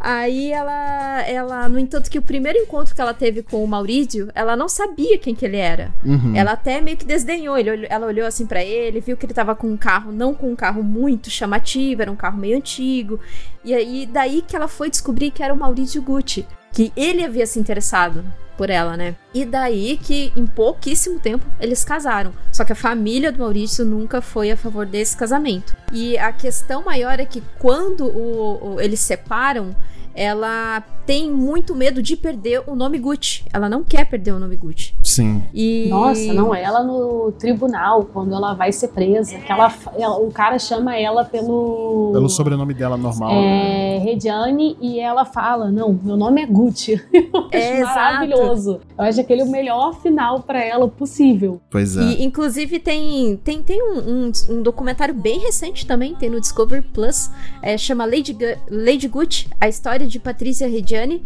Aí 0.00 0.50
ela, 0.52 1.20
ela, 1.22 1.68
no 1.68 1.78
entanto, 1.78 2.10
que 2.10 2.18
o 2.18 2.22
primeiro 2.22 2.58
encontro 2.58 2.94
que 2.94 3.00
ela 3.00 3.14
teve 3.14 3.42
com 3.42 3.62
o 3.62 3.68
Maurício, 3.68 4.30
ela 4.34 4.53
não 4.56 4.68
sabia 4.68 5.18
quem 5.18 5.34
que 5.34 5.44
ele 5.44 5.56
era. 5.56 5.92
Uhum. 6.04 6.34
Ela 6.36 6.52
até 6.52 6.80
meio 6.80 6.96
que 6.96 7.04
desdenhou. 7.04 7.56
Ele 7.58 7.86
ela 7.88 8.06
olhou 8.06 8.26
assim 8.26 8.46
pra 8.46 8.62
ele, 8.64 9.00
viu 9.00 9.16
que 9.16 9.26
ele 9.26 9.34
tava 9.34 9.54
com 9.54 9.66
um 9.68 9.76
carro, 9.76 10.12
não 10.12 10.34
com 10.34 10.50
um 10.50 10.56
carro 10.56 10.82
muito 10.82 11.30
chamativo, 11.30 12.02
era 12.02 12.10
um 12.12 12.16
carro 12.16 12.38
meio 12.38 12.56
antigo. 12.56 13.18
E 13.64 13.74
aí, 13.74 14.06
daí 14.10 14.42
que 14.42 14.54
ela 14.56 14.68
foi 14.68 14.90
descobrir 14.90 15.30
que 15.30 15.42
era 15.42 15.52
o 15.54 15.56
Maurício 15.56 16.00
Gucci, 16.02 16.46
que 16.72 16.92
ele 16.96 17.24
havia 17.24 17.46
se 17.46 17.58
interessado 17.58 18.24
por 18.56 18.70
ela, 18.70 18.96
né? 18.96 19.16
E 19.32 19.44
daí 19.44 19.96
que 19.96 20.32
em 20.36 20.46
pouquíssimo 20.46 21.18
tempo 21.18 21.44
eles 21.60 21.82
casaram. 21.84 22.32
Só 22.52 22.64
que 22.64 22.72
a 22.72 22.76
família 22.76 23.32
do 23.32 23.40
Maurício 23.40 23.84
nunca 23.84 24.20
foi 24.20 24.50
a 24.52 24.56
favor 24.56 24.86
desse 24.86 25.16
casamento. 25.16 25.76
E 25.92 26.16
a 26.18 26.32
questão 26.32 26.84
maior 26.84 27.18
é 27.18 27.24
que 27.24 27.42
quando 27.58 28.06
o- 28.06 28.74
o- 28.74 28.80
eles 28.80 29.00
separam, 29.00 29.74
ela 30.14 30.80
tem 31.06 31.30
muito 31.30 31.74
medo 31.74 32.02
de 32.02 32.16
perder 32.16 32.62
o 32.66 32.74
nome 32.74 32.98
Gucci. 32.98 33.44
Ela 33.52 33.68
não 33.68 33.82
quer 33.84 34.04
perder 34.08 34.32
o 34.32 34.38
nome 34.38 34.56
Gucci. 34.56 34.94
Sim. 35.02 35.42
E 35.52 35.86
Nossa, 35.88 36.32
não, 36.32 36.54
ela 36.54 36.82
no 36.82 37.32
tribunal, 37.32 38.04
quando 38.12 38.34
ela 38.34 38.54
vai 38.54 38.72
ser 38.72 38.88
presa, 38.88 39.38
que 39.38 39.50
ela, 39.52 39.72
ela- 39.96 40.18
o 40.18 40.30
cara 40.30 40.58
chama 40.58 40.96
ela 40.96 41.24
pelo. 41.24 42.10
Pelo 42.12 42.28
sobrenome 42.28 42.74
dela 42.74 42.96
normal. 42.96 43.30
É, 43.32 43.98
Rediane, 43.98 44.76
e 44.80 44.98
ela 44.98 45.24
fala: 45.24 45.70
Não, 45.70 45.98
meu 46.02 46.16
nome 46.16 46.42
é 46.42 46.46
Gucci. 46.46 47.00
É, 47.50 47.80
exato. 47.80 47.94
maravilhoso. 47.94 48.80
Eu 48.98 49.04
acho 49.04 49.20
aquele 49.20 49.42
o 49.42 49.48
melhor 49.50 49.94
final 50.00 50.40
pra 50.40 50.62
ela 50.64 50.88
possível. 50.88 51.60
Pois 51.70 51.96
é. 51.96 52.00
E, 52.02 52.24
inclusive, 52.24 52.78
tem, 52.80 53.36
tem, 53.44 53.62
tem 53.62 53.80
um, 53.82 53.98
um, 53.98 54.32
um 54.50 54.62
documentário 54.62 55.14
bem 55.14 55.38
recente 55.38 55.86
também, 55.86 56.14
tem 56.14 56.28
no 56.28 56.40
Discovery 56.40 56.82
Plus, 56.82 57.30
é, 57.62 57.76
chama 57.78 58.04
Lady, 58.04 58.32
Gu- 58.32 58.58
Lady 58.70 59.06
Gucci, 59.06 59.48
a 59.60 59.68
história 59.68 60.06
de 60.06 60.18
Patrícia 60.18 60.66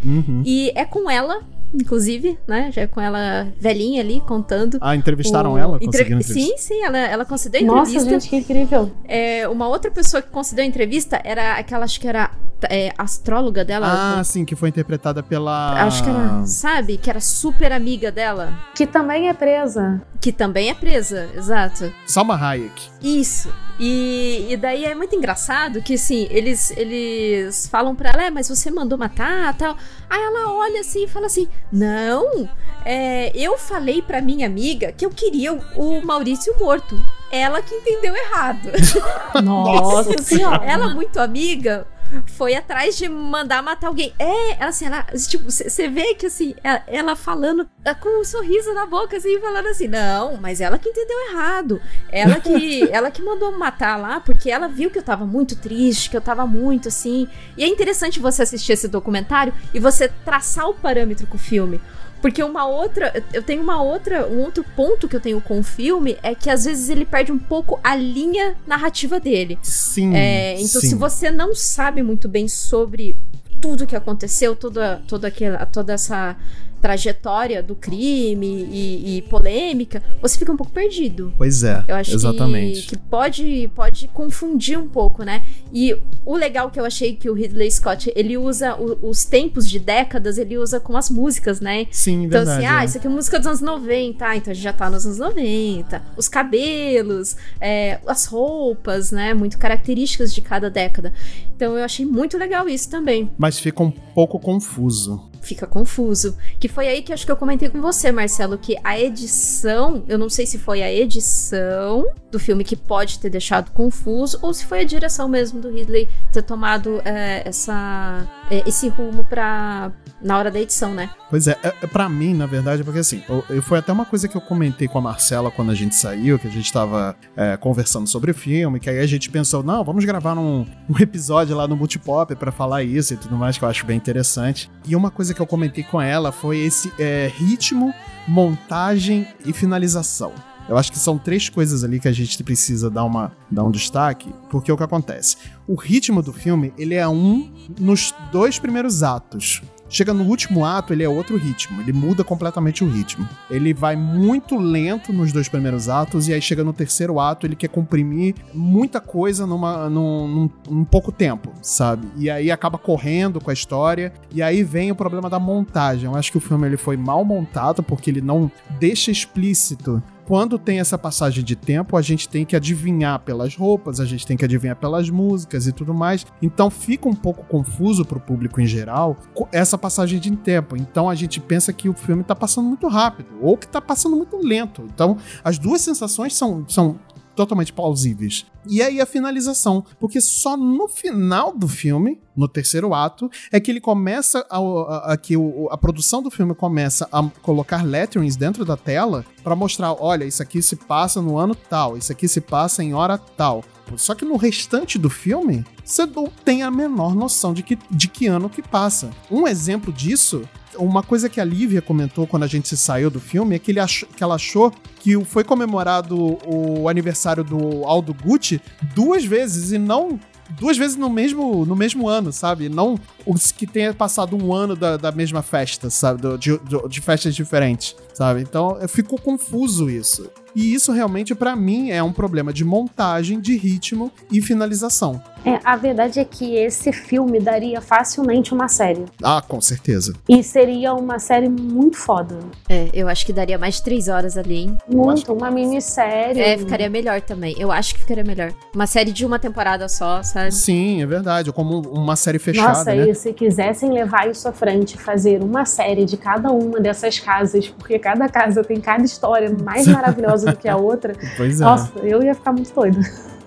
Uhum. 0.04 0.42
E 0.44 0.72
é 0.74 0.85
com 0.85 1.11
ela, 1.11 1.40
inclusive, 1.74 2.38
né? 2.46 2.70
Já 2.72 2.87
com 2.88 3.00
ela 3.00 3.48
velhinha 3.61 4.00
ali, 4.02 4.20
contando. 4.20 4.78
Ah, 4.81 4.94
entrevistaram 4.96 5.54
o- 5.54 5.59
ela? 5.59 5.76
Entre- 5.76 5.87
Conseguiram 5.87 6.20
entrevistar? 6.20 6.57
Sim, 6.57 6.57
sim, 6.59 6.83
ela, 6.85 6.98
ela 6.98 7.24
concedeu 7.24 7.61
a 7.61 7.64
Nossa, 7.64 7.90
entrevista. 7.90 8.11
gente, 8.20 8.28
que 8.28 8.37
incrível. 8.37 8.90
É, 9.07 9.48
uma 9.48 9.68
outra 9.68 9.90
pessoa 9.90 10.22
que 10.22 10.28
concedeu 10.31 10.64
a 10.64 10.68
entrevista 10.68 11.20
era 11.24 11.54
aquela, 11.54 11.85
acho 11.85 12.00
que 12.00 12.09
era 12.09 12.31
é, 12.68 12.92
astróloga 12.98 13.64
dela. 13.64 14.18
Ah, 14.18 14.24
sim, 14.24 14.44
que 14.44 14.57
foi 14.57 14.68
interpretada 14.68 15.22
pela. 15.22 15.81
Acho 15.85 16.02
que 16.02 16.11
era, 16.11 16.44
sabe? 16.46 16.96
Que 16.96 17.09
era 17.09 17.20
super 17.20 17.70
amiga 17.72 18.11
dela. 18.11 18.52
Que 18.74 18.85
também 18.87 19.28
é 19.28 19.35
presa. 19.35 20.02
Que 20.20 20.33
também 20.33 20.68
é 20.68 20.74
presa, 20.74 21.28
exato. 21.37 21.92
Salma 22.04 22.35
Hayek. 22.35 22.88
Isso. 23.00 23.52
E, 23.78 24.46
e 24.50 24.57
daí 24.57 24.85
é 24.85 24.92
muito 24.92 25.14
engraçado 25.14 25.81
que, 25.81 25.94
assim, 25.94 26.26
eles, 26.31 26.72
eles 26.76 27.68
falam 27.68 27.94
pra 27.94 28.11
ela, 28.11 28.24
é, 28.24 28.31
mas 28.31 28.48
você 28.48 28.72
mandou 28.72 28.98
matar 28.98 29.54
tal. 29.57 29.76
Aí 30.11 30.20
ela 30.20 30.52
olha 30.52 30.81
assim 30.81 31.04
e 31.04 31.09
fala 31.09 31.26
assim: 31.26 31.46
Não, 31.70 32.48
é, 32.84 33.30
eu 33.34 33.58
falei 33.58 34.00
pra 34.00 34.22
minha 34.22 34.46
amiga 34.46 34.92
que 34.92 35.04
eu 35.04 35.10
queria 35.10 35.52
o, 35.52 35.60
o 35.76 36.06
Maurício 36.06 36.54
morto. 36.58 36.98
Ela 37.30 37.60
que 37.60 37.74
entendeu 37.74 38.16
errado. 38.16 38.70
Nossa 39.44 40.22
senhora. 40.22 40.64
ela, 40.64 40.94
muito 40.94 41.20
amiga, 41.20 41.86
foi 42.26 42.54
atrás 42.54 42.96
de 42.96 43.08
mandar 43.08 43.62
matar 43.62 43.88
alguém. 43.88 44.12
É, 44.18 44.64
assim, 44.64 44.86
ela, 44.86 45.02
tipo, 45.02 45.50
você 45.50 45.88
vê 45.88 46.14
que 46.14 46.26
assim, 46.26 46.54
ela, 46.62 46.82
ela 46.86 47.16
falando 47.16 47.68
ah, 47.84 47.94
com 47.94 48.20
um 48.20 48.24
sorriso 48.24 48.72
na 48.74 48.86
boca, 48.86 49.16
assim, 49.16 49.38
falando 49.40 49.66
assim, 49.66 49.88
não, 49.88 50.36
mas 50.36 50.60
ela 50.60 50.78
que 50.78 50.88
entendeu 50.88 51.16
errado. 51.30 51.80
Ela 52.10 52.40
que, 52.40 52.88
ela 52.92 53.10
que 53.10 53.22
mandou 53.22 53.56
matar 53.56 53.96
lá, 53.96 54.20
porque 54.20 54.50
ela 54.50 54.68
viu 54.68 54.90
que 54.90 54.98
eu 54.98 55.02
tava 55.02 55.24
muito 55.24 55.56
triste, 55.56 56.10
que 56.10 56.16
eu 56.16 56.20
tava 56.20 56.46
muito 56.46 56.88
assim. 56.88 57.28
E 57.56 57.64
é 57.64 57.68
interessante 57.68 58.20
você 58.20 58.42
assistir 58.42 58.72
esse 58.72 58.88
documentário 58.88 59.52
e 59.72 59.80
você 59.80 60.08
traçar 60.08 60.68
o 60.68 60.74
parâmetro 60.74 61.26
com 61.26 61.36
o 61.36 61.40
filme. 61.40 61.80
Porque 62.20 62.42
uma 62.42 62.66
outra. 62.66 63.24
Eu 63.33 63.42
tenho 63.42 63.62
uma 63.62 63.83
outra. 63.83 64.26
Um 64.26 64.40
outro 64.40 64.64
ponto 64.76 65.09
que 65.09 65.16
eu 65.16 65.20
tenho 65.20 65.40
com 65.40 65.61
o 65.61 65.62
filme 65.62 66.16
é 66.22 66.35
que 66.35 66.50
às 66.50 66.64
vezes 66.64 66.88
ele 66.88 67.04
perde 67.04 67.33
um 67.33 67.38
pouco 67.38 67.78
a 67.83 67.94
linha 67.94 68.57
narrativa 68.66 69.20
dele. 69.20 69.59
Sim. 69.62 70.14
É, 70.14 70.54
então, 70.54 70.81
sim. 70.81 70.88
se 70.88 70.94
você 70.94 71.31
não 71.31 71.54
sabe 71.54 72.02
muito 72.02 72.28
bem 72.28 72.48
sobre 72.48 73.16
tudo 73.61 73.87
que 73.87 73.96
aconteceu, 73.96 74.54
toda, 74.54 75.02
toda, 75.07 75.28
aquela, 75.28 75.64
toda 75.66 75.92
essa 75.92 76.37
trajetória 76.80 77.62
do 77.62 77.74
crime 77.74 78.46
e, 78.70 79.18
e 79.18 79.22
polêmica, 79.22 80.02
você 80.22 80.38
fica 80.38 80.52
um 80.52 80.56
pouco 80.56 80.72
perdido. 80.72 81.32
Pois 81.36 81.62
é, 81.64 81.84
Eu 81.88 81.96
acho 81.96 82.14
exatamente. 82.14 82.82
que, 82.82 82.86
que 82.88 82.96
pode, 82.96 83.70
pode 83.74 84.08
confundir 84.08 84.78
um 84.78 84.88
pouco, 84.88 85.22
né? 85.22 85.44
E 85.72 85.96
o 86.24 86.36
legal 86.36 86.70
que 86.70 86.78
eu 86.78 86.84
achei 86.84 87.14
que 87.14 87.28
o 87.28 87.34
Ridley 87.34 87.70
Scott, 87.70 88.12
ele 88.14 88.36
usa 88.38 88.74
o- 88.76 89.08
os 89.08 89.24
tempos 89.24 89.68
de 89.68 89.78
décadas, 89.78 90.38
ele 90.38 90.56
usa 90.56 90.78
com 90.80 90.96
as 90.96 91.10
músicas, 91.10 91.60
né? 91.60 91.86
Sim, 91.90 92.24
Então, 92.24 92.44
verdade. 92.44 92.64
assim, 92.64 92.66
ah, 92.66 92.82
é. 92.82 92.84
isso 92.84 92.98
aqui 92.98 93.06
é 93.06 93.10
música 93.10 93.38
dos 93.38 93.46
anos 93.48 93.60
90, 93.60 94.26
ah, 94.26 94.36
então 94.36 94.50
a 94.50 94.54
gente 94.54 94.62
já 94.64 94.72
tá 94.72 94.88
nos 94.90 95.04
anos 95.04 95.18
90. 95.18 96.02
Os 96.16 96.28
cabelos, 96.28 97.36
é, 97.60 97.98
as 98.06 98.24
roupas, 98.26 99.10
né? 99.10 99.34
Muito 99.34 99.58
características 99.58 100.32
de 100.34 100.40
cada 100.40 100.70
década. 100.70 101.12
Então 101.56 101.76
eu 101.76 101.84
achei 101.84 102.04
muito 102.06 102.36
legal 102.38 102.68
isso 102.68 102.88
também. 102.88 103.30
Mas 103.36 103.58
fica 103.58 103.82
um 103.82 103.90
pouco 103.90 104.38
confuso. 104.38 105.28
Fica 105.40 105.66
confuso. 105.66 106.37
Que 106.59 106.68
foi 106.68 106.88
aí 106.88 107.03
que 107.03 107.12
acho 107.12 107.24
que 107.24 107.33
eu 107.33 107.37
comentei 107.37 107.68
com 107.68 107.81
você, 107.81 108.11
Marcelo, 108.12 108.59
que 108.59 108.77
a 108.85 108.98
edição, 108.98 110.03
eu 110.09 110.18
não 110.18 110.29
sei 110.29 110.46
se 110.46 110.59
foi 110.59 110.83
a 110.83 110.92
edição 110.92 112.07
do 112.31 112.38
filme 112.38 112.62
que 112.64 112.77
pode 112.77 113.18
ter 113.18 113.31
deixado 113.31 113.70
confuso, 113.70 114.38
ou 114.42 114.53
se 114.53 114.66
foi 114.66 114.81
a 114.81 114.85
direção 114.85 115.29
mesmo 115.29 115.61
do 115.61 115.70
Ridley 115.70 116.09
ter 116.33 116.42
tomado 116.42 117.01
é, 117.05 117.42
essa, 117.46 118.29
é, 118.51 118.62
esse 118.68 118.88
rumo 118.88 119.24
pra, 119.24 119.90
na 120.20 120.37
hora 120.38 120.51
da 120.51 120.61
edição, 120.61 120.92
né? 120.92 121.09
Pois 121.31 121.46
é, 121.48 121.57
é, 121.62 121.68
é 121.83 121.87
pra 121.87 122.09
mim, 122.09 122.35
na 122.35 122.44
verdade, 122.46 122.85
porque 122.85 122.98
assim, 122.98 123.22
eu, 123.29 123.44
eu- 123.48 123.62
foi 123.62 123.79
até 123.79 123.92
uma 123.92 124.05
coisa 124.05 124.29
que 124.29 124.37
eu 124.37 124.40
comentei 124.40 124.88
com 124.88 124.98
a 124.98 125.01
Marcela 125.01 125.51
quando 125.51 125.70
a 125.70 125.74
gente 125.74 125.94
saiu, 125.94 126.38
que 126.38 126.46
a 126.46 126.51
gente 126.51 126.70
tava 126.72 127.16
é, 127.37 127.57
conversando 127.57 128.07
sobre 128.07 128.31
o 128.31 128.35
filme, 128.35 128.79
que 128.81 128.90
aí 128.90 128.98
a 128.98 129.07
gente 129.07 129.31
pensou, 129.31 129.62
não, 129.62 129.83
vamos 129.85 130.05
gravar 130.05 130.37
um, 130.38 130.66
um 130.88 130.98
episódio 131.01 131.57
lá 131.57 131.66
no 131.66 131.77
Multipop 131.77 132.35
pra 132.37 132.53
falar 132.53 132.83
isso 132.83 133.14
e 133.14 133.16
tudo 133.16 133.37
mais, 133.37 133.57
que 133.57 133.64
eu 133.64 133.68
acho 133.68 133.87
bem 133.87 133.96
interessante. 133.96 134.70
E 134.87 134.94
uma 134.94 135.11
coisa 135.11 135.27
que 135.34 135.40
eu 135.40 135.46
comentei 135.46 135.84
com 135.84 136.00
ela 136.00 136.32
foi 136.32 136.58
esse 136.58 136.92
é, 136.98 137.30
ritmo, 137.34 137.92
montagem 138.26 139.26
e 139.44 139.52
finalização. 139.52 140.32
Eu 140.68 140.76
acho 140.76 140.92
que 140.92 140.98
são 140.98 141.16
três 141.16 141.48
coisas 141.48 141.82
ali 141.82 141.98
que 141.98 142.08
a 142.08 142.12
gente 142.12 142.42
precisa 142.44 142.90
dar, 142.90 143.04
uma, 143.04 143.32
dar 143.50 143.64
um 143.64 143.70
destaque, 143.70 144.30
porque 144.50 144.70
o 144.70 144.76
que 144.76 144.82
acontece? 144.82 145.36
O 145.66 145.74
ritmo 145.74 146.22
do 146.22 146.32
filme, 146.32 146.74
ele 146.76 146.94
é 146.94 147.08
um 147.08 147.50
nos 147.80 148.14
dois 148.30 148.58
primeiros 148.58 149.02
atos. 149.02 149.62
Chega 149.88 150.12
no 150.12 150.24
último 150.24 150.64
ato, 150.64 150.92
ele 150.92 151.03
é 151.03 151.09
outro 151.09 151.37
ritmo, 151.37 151.81
ele 151.81 151.92
muda 151.92 152.22
completamente 152.22 152.85
o 152.85 152.88
ritmo. 152.88 153.27
Ele 153.51 153.72
vai 153.72 153.96
muito 153.96 154.57
lento 154.57 155.12
nos 155.12 155.33
dois 155.33 155.48
primeiros 155.48 155.88
atos, 155.88 156.29
e 156.29 156.35
aí 156.35 156.42
chega 156.42 156.62
no 156.62 156.72
terceiro 156.72 157.18
ato, 157.18 157.46
ele 157.46 157.57
quer 157.57 157.68
comprimir 157.68 158.35
muita 158.53 159.01
coisa 159.01 159.46
numa, 159.46 159.88
num, 159.88 160.29
num, 160.29 160.51
num 160.68 160.85
pouco 160.85 161.11
tempo, 161.11 161.53
sabe? 161.62 162.07
E 162.16 162.29
aí 162.29 162.51
acaba 162.51 162.77
correndo 162.77 163.40
com 163.40 163.51
a 163.51 163.55
história, 163.55 164.12
e 164.31 164.42
aí 164.42 164.62
vem 164.62 164.90
o 164.90 164.94
problema 164.94 165.31
da 165.31 165.38
montagem. 165.38 166.05
Eu 166.05 166.14
acho 166.14 166.31
que 166.31 166.38
o 166.38 166.40
filme 166.40 166.66
ele 166.66 166.77
foi 166.77 166.96
mal 166.96 167.24
montado, 167.24 167.83
porque 167.83 168.11
ele 168.11 168.20
não 168.20 168.51
deixa 168.79 169.11
explícito 169.11 170.03
quando 170.28 170.58
tem 170.58 170.78
essa 170.78 170.98
passagem 170.98 171.42
de 171.42 171.56
tempo, 171.56 171.96
a 171.96 172.02
gente 172.02 172.28
tem 172.28 172.44
que 172.44 172.54
adivinhar 172.54 173.18
pelas 173.20 173.56
roupas, 173.56 173.98
a 173.98 174.04
gente 174.04 174.26
tem 174.26 174.36
que 174.36 174.44
adivinhar 174.44 174.76
pelas 174.76 175.08
músicas 175.08 175.66
e 175.66 175.72
tudo 175.72 175.94
mais. 175.94 176.26
Então 176.42 176.68
fica 176.68 177.08
um 177.08 177.14
pouco 177.14 177.46
confuso 177.46 178.04
pro 178.04 178.20
público 178.20 178.60
em 178.60 178.66
geral 178.66 179.16
essa 179.50 179.78
passagem 179.78 180.20
de 180.20 180.30
tempo. 180.36 180.76
Então 180.76 181.08
a 181.08 181.14
gente 181.14 181.40
pensa 181.40 181.72
que 181.72 181.88
o 181.88 181.94
filme 181.94 182.22
tá 182.22 182.34
passando 182.34 182.68
muito 182.68 182.86
rápido 182.88 183.30
ou 183.40 183.56
que 183.56 183.66
tá 183.66 183.80
passando 183.80 184.16
muito 184.16 184.36
lento. 184.36 184.86
Então 184.92 185.16
as 185.42 185.58
duas 185.58 185.80
sensações 185.80 186.36
são, 186.36 186.62
são 186.68 187.00
totalmente 187.38 187.72
plausíveis. 187.72 188.44
E 188.66 188.83
aí 188.83 189.01
a 189.01 189.07
finalização, 189.07 189.85
porque 190.01 190.20
só 190.20 190.57
no 190.57 190.88
final 190.88 191.57
do 191.57 191.68
filme, 191.68 192.20
no 192.37 192.48
terceiro 192.48 192.92
ato, 192.92 193.31
é 193.53 193.61
que 193.61 193.70
ele 193.70 193.81
começa 193.81 194.44
a, 194.51 194.59
a, 194.59 195.12
a- 195.12 195.16
que 195.16 195.37
o- 195.37 195.68
a 195.70 195.79
produção 195.79 196.20
do 196.22 196.31
filme 196.31 196.55
começa 196.55 197.09
a 197.12 197.22
colocar 197.42 197.85
letterings 197.85 198.37
dentro 198.37 198.64
da 198.64 198.77
tela 198.77 199.24
pra 199.44 199.55
mostrar, 199.57 199.92
olha, 199.92 200.24
isso 200.24 200.42
aqui 200.42 200.61
se 200.61 200.74
passa 200.77 201.22
no 201.22 201.38
ano 201.38 201.55
tal, 201.55 201.96
isso 201.96 202.11
aqui 202.12 202.27
se 202.29 202.40
passa 202.40 202.83
em 202.83 202.92
hora 202.92 203.16
tal. 203.16 203.62
Só 203.96 204.14
que 204.14 204.24
no 204.24 204.37
restante 204.37 204.98
do 204.98 205.09
filme, 205.09 205.64
você 205.85 206.05
não 206.05 206.27
tem 206.44 206.62
a 206.62 206.70
menor 206.70 207.14
noção 207.14 207.55
de 207.55 207.62
que, 207.62 207.79
de 207.90 208.07
que 208.09 208.27
ano 208.27 208.51
que 208.51 208.61
passa. 208.61 209.09
Um 209.31 209.48
exemplo 209.48 209.90
disso 209.92 210.42
uma 210.78 211.02
coisa 211.02 211.28
que 211.28 211.40
a 211.40 211.44
Lívia 211.44 211.82
comentou 211.82 212.26
quando 212.26 212.44
a 212.44 212.46
gente 212.46 212.76
saiu 212.76 213.10
do 213.10 213.20
filme 213.20 213.56
é 213.56 213.58
que, 213.58 213.70
ele 213.70 213.80
ach, 213.80 214.04
que 214.16 214.22
ela 214.22 214.36
achou 214.36 214.72
que 215.00 215.22
foi 215.24 215.44
comemorado 215.44 216.38
o 216.46 216.88
aniversário 216.88 217.44
do 217.44 217.84
Aldo 217.84 218.14
Gucci 218.14 218.61
duas 218.94 219.24
vezes 219.24 219.72
e 219.72 219.78
não 219.78 220.18
duas 220.50 220.78
vezes 220.78 220.96
no 220.96 221.11
mesmo, 221.11 221.66
no 221.66 221.76
mesmo 221.76 222.09
ano, 222.09 222.32
sabe? 222.32 222.68
Não 222.68 222.98
os 223.26 223.53
que 223.53 223.66
tenha 223.66 223.92
passado 223.92 224.36
um 224.36 224.53
ano 224.53 224.74
da, 224.74 224.96
da 224.96 225.12
mesma 225.12 225.42
festa, 225.42 225.90
sabe? 225.90 226.22
De, 226.38 226.59
de 226.88 227.00
festas 227.00 227.34
diferentes, 227.34 227.94
sabe? 228.14 228.40
Então 228.40 228.78
ficou 228.88 229.18
confuso 229.18 229.90
isso. 229.90 230.30
E 230.55 230.74
isso 230.74 230.92
realmente, 230.92 231.34
para 231.34 231.55
mim, 231.55 231.90
é 231.90 232.03
um 232.03 232.12
problema 232.12 232.53
de 232.53 232.64
montagem, 232.64 233.40
de 233.40 233.57
ritmo 233.57 234.11
e 234.32 234.40
finalização. 234.40 235.22
É, 235.45 235.61
a 235.64 235.76
verdade 235.76 236.20
é 236.20 236.24
que 236.24 236.57
esse 236.57 236.93
filme 236.93 237.41
daria 237.41 237.80
facilmente 237.80 238.53
uma 238.53 238.68
série. 238.68 239.05
Ah, 239.22 239.43
com 239.47 239.61
certeza. 239.61 240.14
E 240.28 240.43
seria 240.43 240.95
uma 240.95 241.18
série 241.18 241.49
muito 241.49 241.97
foda. 241.97 242.39
É, 242.68 242.89
eu 242.93 243.09
acho 243.09 243.24
que 243.24 243.32
daria 243.32 243.59
mais 243.59 243.76
de 243.76 243.82
três 243.82 244.09
horas 244.09 244.36
ali, 244.36 244.57
hein? 244.57 244.78
Muito, 244.89 245.32
uma 245.32 245.51
minissérie. 245.51 246.41
É, 246.41 246.59
ficaria 246.59 246.91
melhor 246.91 247.20
também. 247.20 247.55
Eu 247.59 247.70
acho 247.70 247.95
que 247.95 248.01
ficaria 248.01 248.24
melhor. 248.24 248.53
Uma 248.74 248.86
série 248.86 249.12
de 249.12 249.24
uma 249.24 249.39
temporada 249.39 249.89
só, 249.89 250.22
sabe? 250.22 250.53
Sim, 250.53 251.03
é 251.03 251.07
verdade. 251.07 251.53
Como 251.53 251.80
uma 251.80 252.16
série 252.16 252.39
fechada, 252.39 252.68
Nossa, 252.68 252.95
né? 252.95 253.09
e 253.09 253.14
se 253.14 253.32
quisessem 253.32 253.93
levar 253.93 254.28
isso 254.28 254.49
à 254.49 254.53
frente, 254.53 254.99
fazer 254.99 255.43
uma 255.43 255.64
série 255.64 256.05
de 256.05 256.16
cada 256.16 256.51
uma 256.51 256.80
dessas 256.80 257.18
casas, 257.18 257.68
porque 257.68 257.99
cada 257.99 258.28
casa 258.28 258.62
tem 258.62 258.80
cada 258.80 259.05
história 259.05 259.55
mais 259.64 259.86
maravilhosa 259.89 260.53
do 260.53 260.57
que 260.57 260.68
a 260.68 260.76
outra. 260.76 261.14
Pois 261.36 261.61
é. 261.61 261.64
Nossa, 261.64 261.93
eu 262.01 262.22
ia 262.22 262.34
ficar 262.34 262.53
muito 262.53 262.72
doida. 262.74 263.01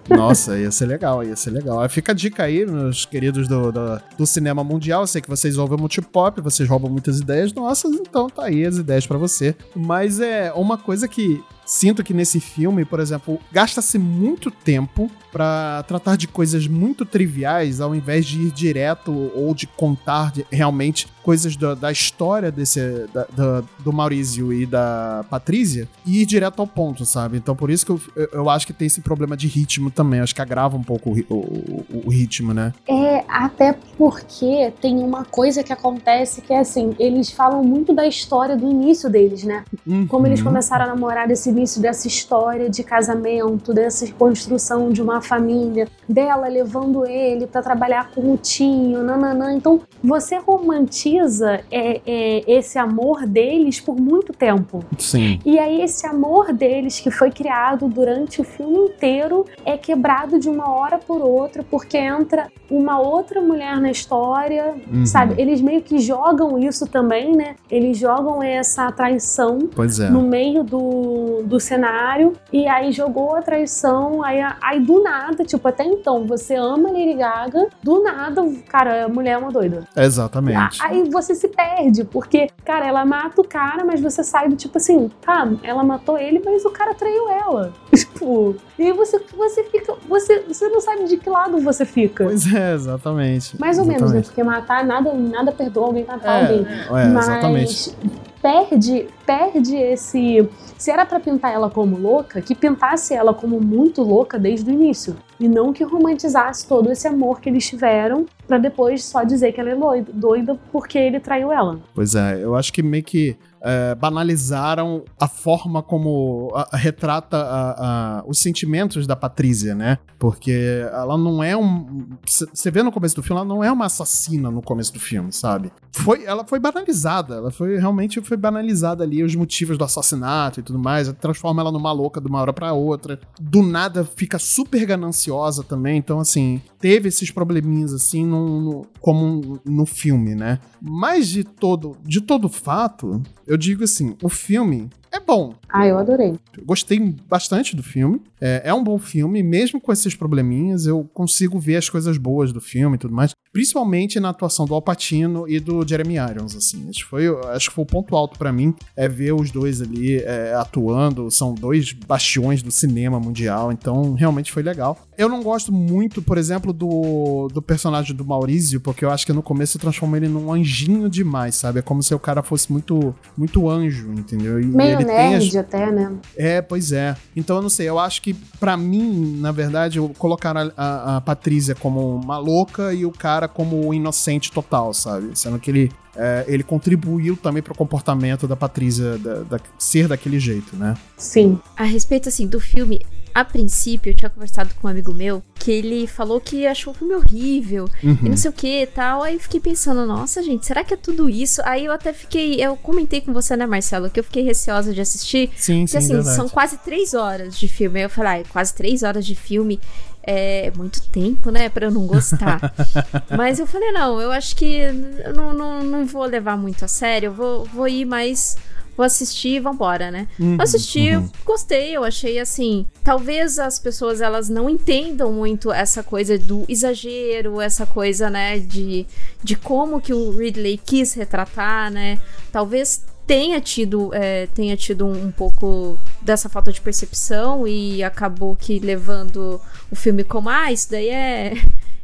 Nossa, 0.10 0.58
ia 0.58 0.72
ser 0.72 0.86
legal, 0.86 1.24
ia 1.24 1.36
ser 1.36 1.52
legal. 1.52 1.88
Fica 1.90 2.12
a 2.12 2.16
dica 2.16 2.44
aí, 2.44 2.66
meus 2.66 3.06
queridos 3.06 3.48
do, 3.48 3.72
do, 3.72 4.02
do 4.18 4.26
cinema 4.26 4.64
mundial. 4.64 5.02
Eu 5.02 5.08
sei 5.08 5.22
que 5.22 5.30
vocês 5.30 5.58
ouvem 5.58 5.78
multipop, 5.78 6.42
vocês 6.42 6.68
roubam 6.68 6.92
muitas 6.92 7.20
ideias 7.20 7.54
nossas, 7.54 7.94
então 7.94 8.30
tá 8.30 8.46
aí 8.46 8.66
as 8.66 8.78
ideias 8.78 9.06
para 9.08 9.18
você. 9.18 9.56
Mas 9.76 10.20
é 10.20 10.52
uma 10.54 10.78
coisa 10.78 11.08
que 11.08 11.44
sinto 11.66 12.04
que 12.04 12.14
nesse 12.14 12.40
filme, 12.40 12.84
por 12.84 13.00
exemplo, 13.00 13.40
gasta-se 13.52 13.98
muito 13.98 14.52
tempo 14.52 15.10
para 15.32 15.84
tratar 15.88 16.16
de 16.16 16.28
coisas 16.28 16.68
muito 16.68 17.06
triviais 17.06 17.80
ao 17.80 17.96
invés 17.96 18.26
de 18.26 18.42
ir 18.42 18.52
direto 18.52 19.32
ou 19.36 19.54
de 19.54 19.66
contar 19.66 20.34
realmente 20.52 21.08
coisas 21.24 21.56
da, 21.56 21.76
da 21.76 21.92
história 21.92 22.52
desse 22.52 23.08
da, 23.14 23.26
da, 23.32 23.64
do 23.80 23.94
Maurício 23.94 24.52
e 24.52 24.66
da 24.66 25.24
Patrícia 25.30 25.88
e 26.06 26.22
ir 26.22 26.26
direto 26.26 26.60
ao 26.60 26.68
ponto, 26.68 27.06
sabe? 27.06 27.38
Então 27.38 27.56
por 27.56 27.70
isso 27.70 27.86
que 27.86 27.92
eu, 27.92 28.02
eu, 28.34 28.50
acho 28.50 28.66
que 28.66 28.74
tem 28.74 28.88
esse 28.88 29.02
problema 29.02 29.38
de 29.38 29.48
ritmo 29.48 29.92
também. 29.92 30.20
Acho 30.20 30.34
que 30.34 30.42
agrava 30.42 30.76
um 30.76 30.84
pouco 30.84 31.12
o, 31.12 31.34
o, 31.34 32.02
o, 32.06 32.10
ritmo, 32.10 32.54
né? 32.54 32.74
É, 32.88 33.24
até 33.28 33.74
porque 33.98 34.74
tem 34.82 34.98
uma 34.98 35.24
coisa 35.24 35.64
que 35.64 35.72
acontece 35.72 36.42
que 36.42 36.54
é 36.54 36.60
assim, 36.60 36.96
eles 37.00 37.32
falam 37.32 37.64
muito 37.64 37.94
da 37.94 38.06
história 38.08 38.58
do 38.58 38.70
início 38.70 39.10
deles, 39.10 39.44
né? 39.44 39.64
Uhum. 39.86 40.08
Como 40.08 40.28
eles 40.28 40.42
começaram 40.42 40.86
a 40.86 40.88
namorar 40.88 41.28
desse 41.28 41.50
início 41.50 41.82
dessa 41.82 42.08
história 42.08 42.70
de 42.70 42.84
casamento, 42.84 43.74
dessa 43.74 44.12
construção 44.14 44.92
de 44.92 45.02
uma 45.02 45.21
família, 45.22 45.88
dela 46.08 46.48
levando 46.48 47.06
ele 47.06 47.48
para 47.48 47.62
trabalhar 47.62 48.12
com 48.12 48.34
o 48.34 48.38
tio, 48.38 49.04
nananã. 49.04 49.54
Então 49.54 49.82
você 50.04 50.38
romantiza 50.38 51.62
é, 51.72 52.02
é, 52.06 52.44
esse 52.48 52.78
amor 52.78 53.26
deles 53.26 53.80
por 53.80 54.00
muito 54.00 54.34
tempo. 54.34 54.84
Sim. 54.98 55.40
E 55.46 55.60
aí 55.60 55.82
esse 55.82 56.06
amor 56.08 56.54
deles 56.54 57.00
que 57.00 57.12
foi 57.12 57.32
criado 57.32 57.88
durante 57.88 58.42
o 58.42 58.44
filme 58.44 58.90
inteiro 58.90 59.46
é 59.66 59.78
quebrado 59.78 60.40
de 60.40 60.50
uma 60.50 60.70
hora 60.70 60.98
por 60.98 61.22
outra 61.22 61.64
porque 61.64 61.98
entra 61.98 62.48
uma 62.70 63.00
outra 63.00 63.42
mulher 63.42 63.80
na 63.80 63.92
história, 63.92 64.76
Uhum. 64.92 65.06
sabe? 65.06 65.36
Eles 65.38 65.62
meio 65.62 65.82
que 65.82 66.00
jogam 66.00 66.58
isso 66.58 66.88
também, 66.88 67.36
né? 67.36 67.56
Eles 67.70 67.98
jogam 67.98 68.42
essa 68.42 68.92
traição 68.92 69.60
é. 70.00 70.10
no 70.10 70.22
meio 70.22 70.64
do, 70.64 71.44
do 71.44 71.60
cenário 71.60 72.34
e 72.52 72.68
aí 72.68 72.92
jogou 72.92 73.36
a 73.36 73.42
traição, 73.42 74.24
aí, 74.24 74.40
aí 74.62 74.80
do 74.80 75.02
nada, 75.04 75.11
tipo, 75.46 75.68
até 75.68 75.84
então 75.84 76.26
você 76.26 76.56
ama 76.56 76.92
Lady 76.92 77.14
Gaga, 77.14 77.68
do 77.84 78.04
nada, 78.04 78.44
cara, 78.68 79.06
a 79.06 79.08
mulher 79.08 79.32
é 79.32 79.38
uma 79.38 79.52
doida. 79.52 79.88
Exatamente. 79.96 80.80
Aí 80.82 81.10
você 81.10 81.36
se 81.36 81.48
perde, 81.48 82.04
porque, 82.04 82.50
cara, 82.64 82.88
ela 82.88 83.06
mata 83.06 83.42
o 83.42 83.48
cara, 83.48 83.84
mas 83.84 84.00
você 84.00 84.24
sai 84.24 84.50
do 84.50 84.56
tipo 84.56 84.78
assim, 84.78 85.10
tá, 85.22 85.48
ela 85.64 85.84
matou 85.84 86.18
ele, 86.18 86.42
mas 86.44 86.66
o 86.66 86.70
cara 86.70 86.94
traiu 86.94 87.30
ela. 87.30 87.74
Tipo, 88.22 88.56
e 88.78 88.92
você, 88.94 89.20
você 89.36 89.64
fica, 89.64 89.96
você, 90.08 90.44
você 90.48 90.68
não 90.70 90.80
sabe 90.80 91.06
de 91.06 91.18
que 91.18 91.30
lado 91.30 91.60
você 91.60 91.86
fica. 91.86 92.24
Pois 92.24 92.52
é, 92.54 92.74
exatamente. 92.74 93.60
Mais 93.60 93.80
ou 93.80 93.86
menos, 93.86 94.12
né? 94.12 94.20
Exatamente. 94.20 94.26
Porque 94.28 94.44
matar, 94.44 94.86
nada, 94.86 95.14
nada 95.14 95.52
perdoa 95.52 95.88
alguém 95.88 96.06
matar 96.06 96.42
alguém. 96.44 96.66
É, 96.68 97.08
Mas 97.08 97.28
exatamente. 97.28 97.96
Perde, 98.42 99.08
perde 99.26 99.76
esse. 99.76 100.50
Se 100.78 100.92
era 100.92 101.06
pra 101.06 101.20
pintar 101.20 101.54
ela 101.54 101.70
como 101.70 101.98
louca, 101.98 102.42
que 102.42 102.56
pintasse 102.56 103.14
ela 103.14 103.34
como 103.34 103.62
muito 103.62 104.02
louca 104.02 104.40
desde 104.40 104.70
o 104.70 104.74
início. 104.74 105.16
E 105.40 105.48
não 105.48 105.72
que 105.72 105.84
romantizasse 105.84 106.68
todo 106.68 106.92
esse 106.92 107.08
amor 107.08 107.40
que 107.40 107.50
eles 107.50 107.68
tiveram 107.68 108.26
pra 108.48 108.58
depois 108.58 109.04
só 109.04 109.24
dizer 109.24 109.52
que 109.52 109.62
ela 109.62 109.72
é 109.72 110.02
doida 110.14 110.60
porque 110.72 110.98
ele 110.98 111.20
traiu 111.20 111.52
ela. 111.52 111.80
Pois 111.94 112.16
é, 112.16 112.44
eu 112.44 112.56
acho 112.56 112.74
que 112.74 112.82
meio 112.84 113.04
que 113.04 113.36
é, 113.64 113.94
banalizaram 113.96 115.04
a 115.20 115.28
forma 115.28 115.84
como 115.84 116.52
a- 116.56 116.70
a 116.72 116.78
retrata 116.78 117.38
a- 117.38 118.24
os 118.28 118.40
sentimentos 118.40 119.06
da 119.06 119.16
Patrícia, 119.16 119.76
né? 119.76 119.98
Porque 120.18 120.86
ela 120.92 121.18
não 121.18 121.44
é 121.44 121.56
um. 121.56 122.10
Você 122.26 122.72
vê 122.72 122.82
no 122.84 122.92
começo 122.92 123.16
do 123.16 123.24
filme, 123.24 123.40
ela 123.40 123.48
não 123.48 123.64
é 123.64 123.72
uma 123.72 123.86
assassina 123.86 124.50
no 124.52 124.62
começo 124.62 124.94
do 124.94 125.00
filme, 125.00 125.32
sabe? 125.32 125.72
Foi, 125.92 126.24
ela 126.26 126.46
foi 126.46 126.60
banalizada, 126.60 127.36
ela 127.36 127.52
foi 127.52 127.78
realmente 127.78 128.22
foi 128.22 128.38
banalizada 128.38 129.04
ali, 129.04 129.24
os 129.24 129.36
motivos 129.36 129.78
do 129.78 129.84
assassinato 129.84 130.60
e 130.60 130.64
tudo 130.64 130.80
mais, 130.80 131.12
transforma 131.20 131.62
ela 131.62 131.72
numa 131.72 131.92
louca 131.92 132.22
de 132.22 132.28
uma 132.28 132.40
hora 132.40 132.54
pra 132.54 132.74
outra. 132.74 133.20
Do 133.40 133.62
nada 133.62 134.04
fica 134.04 134.38
super 134.40 134.86
gananciosa 134.86 135.64
também, 135.64 135.98
então 135.98 136.20
assim, 136.20 136.62
teve 136.80 137.10
esses 137.10 137.30
probleminhas 137.32 137.94
assim 137.94 138.26
no, 138.26 138.62
no- 138.62 138.86
como 139.00 139.60
no 139.66 139.86
filme, 139.86 140.36
né? 140.36 140.60
Mas 140.82 141.28
de 141.28 141.44
todo, 141.44 141.98
de 142.04 142.22
todo 142.22 142.48
fato, 142.50 143.22
eu 143.52 143.58
digo 143.58 143.84
assim, 143.84 144.16
o 144.24 144.30
filme 144.30 144.90
é 145.12 145.20
bom. 145.20 145.54
Ah, 145.68 145.86
eu 145.86 145.98
adorei. 145.98 146.40
Eu 146.58 146.66
gostei 146.66 147.00
bastante 147.28 147.76
do 147.76 147.84
filme. 147.84 148.22
É, 148.40 148.62
é 148.66 148.74
um 148.74 148.84
bom 148.84 148.98
filme, 148.98 149.44
mesmo 149.44 149.80
com 149.80 149.92
esses 149.92 150.16
probleminhas, 150.16 150.86
eu 150.86 151.08
consigo 151.14 151.60
ver 151.60 151.76
as 151.76 151.90
coisas 151.90 152.18
boas 152.18 152.52
do 152.52 152.62
filme 152.62 152.96
e 152.96 153.00
tudo 153.00 153.14
mais. 153.14 153.32
Principalmente 153.52 154.20
na 154.20 154.30
atuação 154.30 154.66
do 154.66 154.74
Al 154.74 154.82
Pacino 154.82 155.48
e 155.48 155.60
do 155.60 155.86
Jeremy 155.88 156.16
Irons, 156.16 156.56
assim. 156.56 156.88
Acho 156.90 157.00
que 157.00 157.10
foi, 157.10 157.28
acho 157.50 157.70
que 157.70 157.76
foi 157.76 157.84
o 157.84 157.88
ponto 157.88 158.16
alto 158.16 158.40
pra 158.40 158.52
mim, 158.52 158.74
é 158.96 159.08
ver 159.08 159.34
os 159.34 159.52
dois 159.52 159.82
ali 159.82 160.18
é, 160.18 160.54
atuando. 160.56 161.30
São 161.30 161.54
dois 161.54 161.92
bastiões 161.92 162.64
do 162.64 162.72
cinema 162.72 163.20
mundial, 163.20 163.72
então 163.72 164.14
realmente 164.14 164.52
foi 164.52 164.64
legal. 164.64 164.98
Eu 165.18 165.28
não 165.28 165.44
gosto 165.44 165.72
muito, 165.72 166.22
por 166.22 166.38
exemplo, 166.38 166.72
do, 166.72 167.50
do 167.54 167.62
personagem 167.62 168.16
do 168.16 168.26
Maurício, 168.26 168.80
porque 168.80 169.04
eu 169.04 169.12
acho 169.12 169.26
que 169.26 169.34
no 169.34 169.44
começo 169.44 169.78
transforma 169.78 170.18
ele 170.18 170.30
num 170.30 170.52
anjinho 170.52 171.10
demais, 171.10 171.56
sabe? 171.56 171.80
É 171.80 171.82
como 171.82 172.02
se 172.02 172.16
o 172.16 172.20
cara 172.20 172.42
fosse 172.42 172.72
muito, 172.72 173.14
muito 173.38 173.70
anjo, 173.70 174.12
entendeu? 174.14 174.60
E 174.60 174.66
Meio 174.66 175.01
ele 175.02 175.12
tem 175.16 175.36
as- 175.36 175.44
nerd 175.44 175.58
até, 175.58 175.92
né? 175.92 176.12
é, 176.38 176.62
pois 176.62 176.92
é. 176.92 177.16
Então 177.36 177.56
eu 177.58 177.62
não 177.62 177.70
sei, 177.70 177.88
eu 177.90 178.00
acho 178.00 178.22
que 178.22 178.34
pra 178.60 178.76
mim, 178.78 179.38
na 179.40 179.52
verdade, 179.52 179.98
eu 180.00 180.10
colocar 180.18 180.56
a, 180.58 180.72
a, 180.78 181.18
a 181.18 181.22
Patrícia 181.22 181.76
como 181.76 182.16
uma 182.16 182.38
louca 182.38 182.94
e 182.94 183.06
o 183.06 183.12
cara 183.12 183.48
como 183.48 183.88
o 183.88 183.94
inocente 183.94 184.52
total, 184.52 184.94
sabe? 184.94 185.32
Sendo 185.38 185.60
que 185.60 185.70
ele, 185.72 185.92
é, 186.16 186.46
ele 186.48 186.64
contribuiu 186.64 187.36
também 187.38 187.62
pro 187.64 187.76
comportamento 187.76 188.48
da 188.48 188.56
Patrícia 188.56 189.18
da, 189.18 189.36
da- 189.44 189.60
ser 189.78 190.08
daquele 190.08 190.40
jeito, 190.40 190.76
né? 190.76 190.96
Sim. 191.18 191.60
A 191.78 191.84
respeito, 191.84 192.30
assim, 192.30 192.48
do 192.48 192.60
filme, 192.60 193.00
a 193.34 193.44
princípio, 193.46 194.12
eu 194.12 194.16
tinha 194.16 194.30
conversado 194.30 194.74
com 194.76 194.88
um 194.88 194.92
amigo 194.92 195.14
meu 195.14 195.44
que 195.56 195.72
ele 195.72 196.08
falou 196.08 196.42
que 196.42 196.66
achou 196.66 196.92
o 196.92 196.96
filme 196.96 197.14
horrível 197.14 197.88
e 198.02 198.30
não 198.30 198.36
sei 198.36 198.50
o 198.50 198.54
que 198.54 198.82
e 198.82 198.88
tal. 198.88 199.22
Aí 199.22 199.36
eu 199.36 199.40
fiquei 199.40 199.60
pensando, 199.60 200.06
nossa, 200.06 200.42
gente, 200.42 200.66
será 200.66 200.84
que 200.84 200.94
é 200.94 200.98
tudo 200.98 201.30
isso? 201.30 201.62
Aí 201.64 201.86
eu 201.86 201.92
até 201.92 202.12
fiquei. 202.12 202.56
Eu 202.56 202.76
comentei 202.76 203.22
com 203.22 203.32
você, 203.32 203.56
né, 203.56 203.66
Marcelo, 203.66 204.10
que 204.10 204.20
eu 204.20 204.24
fiquei 204.24 204.44
receosa 204.44 204.94
de 204.94 205.02
assistir. 205.02 205.52
Sim, 205.56 205.86
Porque 205.86 205.92
sim, 205.92 205.98
assim, 205.98 206.14
verdade. 206.14 206.36
são 206.36 206.50
quase 206.50 206.78
três 206.80 207.14
horas 207.14 207.58
de 207.58 207.68
filme. 207.68 208.00
Aí 208.00 208.06
eu 208.06 208.10
falei, 208.10 208.42
ah, 208.42 208.44
quase 208.50 208.74
três 208.74 209.04
horas 209.04 209.26
de 209.26 209.36
filme 209.36 209.80
é 210.24 210.72
muito 210.76 211.02
tempo, 211.10 211.50
né, 211.50 211.70
pra 211.70 211.88
eu 211.88 211.92
não 211.92 212.06
gostar. 212.06 212.74
Mas 213.36 213.60
eu 213.60 213.66
falei, 213.68 213.92
não, 213.92 214.22
eu 214.22 214.32
acho 214.32 214.56
que 214.56 214.66
eu 214.66 215.34
não, 215.34 215.54
não, 215.54 215.84
não 215.84 216.06
vou 216.06 216.24
levar 216.26 216.58
muito 216.58 216.86
a 216.86 216.88
sério, 216.88 217.28
eu 217.28 217.34
vou, 217.34 217.66
vou 217.66 217.88
ir 217.88 218.06
mais. 218.06 218.56
Vou 219.02 219.06
assistir 219.08 219.56
e 219.56 219.60
vambora, 219.60 220.12
né? 220.12 220.28
Uhum, 220.40 220.58
Eu 220.58 220.62
assisti, 220.62 221.08
eu 221.08 221.28
gostei, 221.44 221.98
eu 221.98 222.04
achei 222.04 222.38
assim. 222.38 222.86
Talvez 223.04 223.58
as 223.58 223.80
pessoas 223.80 224.22
elas 224.22 224.48
não 224.48 224.70
entendam 224.70 225.34
muito 225.34 225.72
essa 225.72 226.04
coisa 226.04 226.38
do 226.38 226.66
exagero, 226.70 227.60
essa 227.60 227.84
coisa, 227.84 228.30
né, 228.30 228.60
de, 228.60 229.08
de 229.44 229.56
como 229.56 230.00
que 230.00 230.14
o 230.14 230.30
Ridley 230.30 230.78
quis 230.78 231.16
retratar, 231.16 231.90
né? 231.90 232.20
Talvez 232.52 233.04
tenha 233.26 233.60
tido, 233.60 234.14
é, 234.14 234.46
tenha 234.54 234.78
tido 234.78 235.08
um, 235.08 235.26
um 235.26 235.32
pouco 235.32 235.98
dessa 236.22 236.48
falta 236.48 236.72
de 236.72 236.80
percepção 236.80 237.68
e 237.68 238.04
acabou 238.04 238.56
que 238.56 238.78
levando 238.78 239.60
o 239.90 239.96
filme 239.96 240.24
como, 240.24 240.48
ah, 240.48 240.72
isso 240.72 240.92
daí 240.92 241.10
é, 241.10 241.54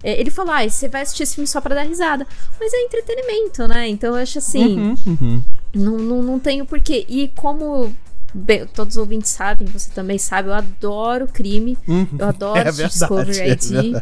é, 0.04 0.20
ele 0.20 0.32
falou, 0.32 0.52
ah, 0.52 0.68
você 0.68 0.88
vai 0.88 1.04
assistir 1.04 1.22
esse 1.22 1.36
filme 1.36 1.48
só 1.48 1.62
pra 1.62 1.76
dar 1.76 1.84
risada. 1.84 2.26
Mas 2.60 2.74
é 2.74 2.78
entretenimento, 2.82 3.68
né? 3.68 3.88
Então 3.88 4.16
eu 4.16 4.24
acho 4.24 4.40
assim. 4.40 4.80
Uhum, 4.80 4.96
uhum. 5.06 5.44
Não, 5.78 5.98
não, 5.98 6.22
não 6.22 6.40
tenho 6.40 6.66
porquê. 6.66 7.06
E 7.08 7.30
como 7.36 7.94
bem, 8.34 8.66
todos 8.68 8.96
os 8.96 9.00
ouvintes 9.00 9.32
sabem, 9.32 9.68
você 9.68 9.90
também 9.92 10.18
sabe, 10.18 10.50
eu 10.50 10.54
adoro 10.54 11.28
crime. 11.28 11.78
Uhum. 11.88 12.08
Eu 12.18 12.28
adoro 12.28 12.60
É 12.68 12.72
verdade, 12.72 12.94
Discovery 12.94 13.40
é 13.40 13.52
ID. 13.52 14.02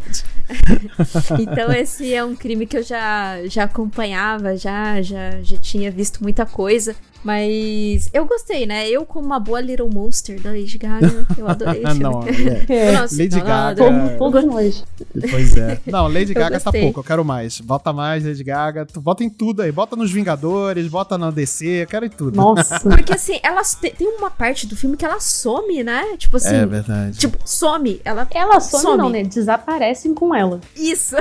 então 1.40 1.72
esse 1.72 2.14
é 2.14 2.24
um 2.24 2.36
crime 2.36 2.66
que 2.66 2.78
eu 2.78 2.84
já, 2.84 3.46
já 3.48 3.64
acompanhava, 3.64 4.56
já, 4.58 5.02
já, 5.02 5.42
já 5.42 5.58
tinha 5.58 5.92
visto 5.92 6.22
muita 6.22 6.46
coisa. 6.46 6.96
Mas 7.26 8.08
eu 8.14 8.26
gostei, 8.26 8.66
né? 8.66 8.88
Eu, 8.88 9.06
como 9.06 9.26
uma 9.26 9.40
boa 9.40 9.60
Little 9.60 9.90
Monster 9.90 10.40
da 10.40 10.52
Lady 10.52 10.78
Gaga, 10.78 11.26
eu 11.38 11.48
adorei 11.48 11.82
filme. 11.86 12.00
Não, 12.04 12.24
é. 12.24 12.66
É, 12.86 12.92
Nossa, 12.92 13.16
Lady 13.18 13.36
não, 13.38 13.46
Gaga- 13.46 13.90
não, 13.92 14.18
todos 14.18 14.46
nós. 14.46 14.84
Pois 15.32 15.58
é. 15.58 15.80
Não, 15.88 16.08
Lady 16.08 16.32
Eu 16.36 16.40
Gaga 16.40 16.60
tá 16.60 16.66
gostei. 16.66 16.82
pouco, 16.84 17.00
eu 17.00 17.04
quero 17.04 17.26
mais. 17.26 17.60
Bota 17.62 17.92
mais 17.92 18.24
Lady 18.26 18.44
Gaga. 18.44 18.86
Bota 18.98 19.24
em 19.24 19.30
tudo 19.30 19.62
aí. 19.62 19.72
Bota 19.72 19.96
nos 19.96 20.12
Vingadores, 20.12 20.88
bota 20.88 21.18
na 21.18 21.32
DC, 21.32 21.66
eu 21.84 21.88
quero 21.88 22.06
em 22.06 22.10
tudo. 22.10 22.36
Nossa. 22.36 22.80
Porque 22.80 23.14
assim, 23.14 23.40
ela 23.44 23.62
te- 23.64 23.90
tem 23.92 24.08
uma 24.08 24.30
parte 24.30 24.68
do 24.68 24.76
filme 24.76 24.96
que 24.96 25.04
ela 25.06 25.20
some, 25.20 25.84
né? 25.84 26.16
Tipo 26.18 26.38
assim. 26.38 26.56
é 26.56 26.66
verdade. 26.66 27.18
Tipo, 27.18 27.38
some. 27.44 28.00
Ela. 28.06 28.28
Ela 28.34 28.60
some, 28.60 28.84
Some. 28.84 28.98
não, 28.98 29.10
né? 29.10 29.24
Desaparecem 29.24 30.14
com 30.14 30.34
ela. 30.36 30.60
Isso. 30.76 31.16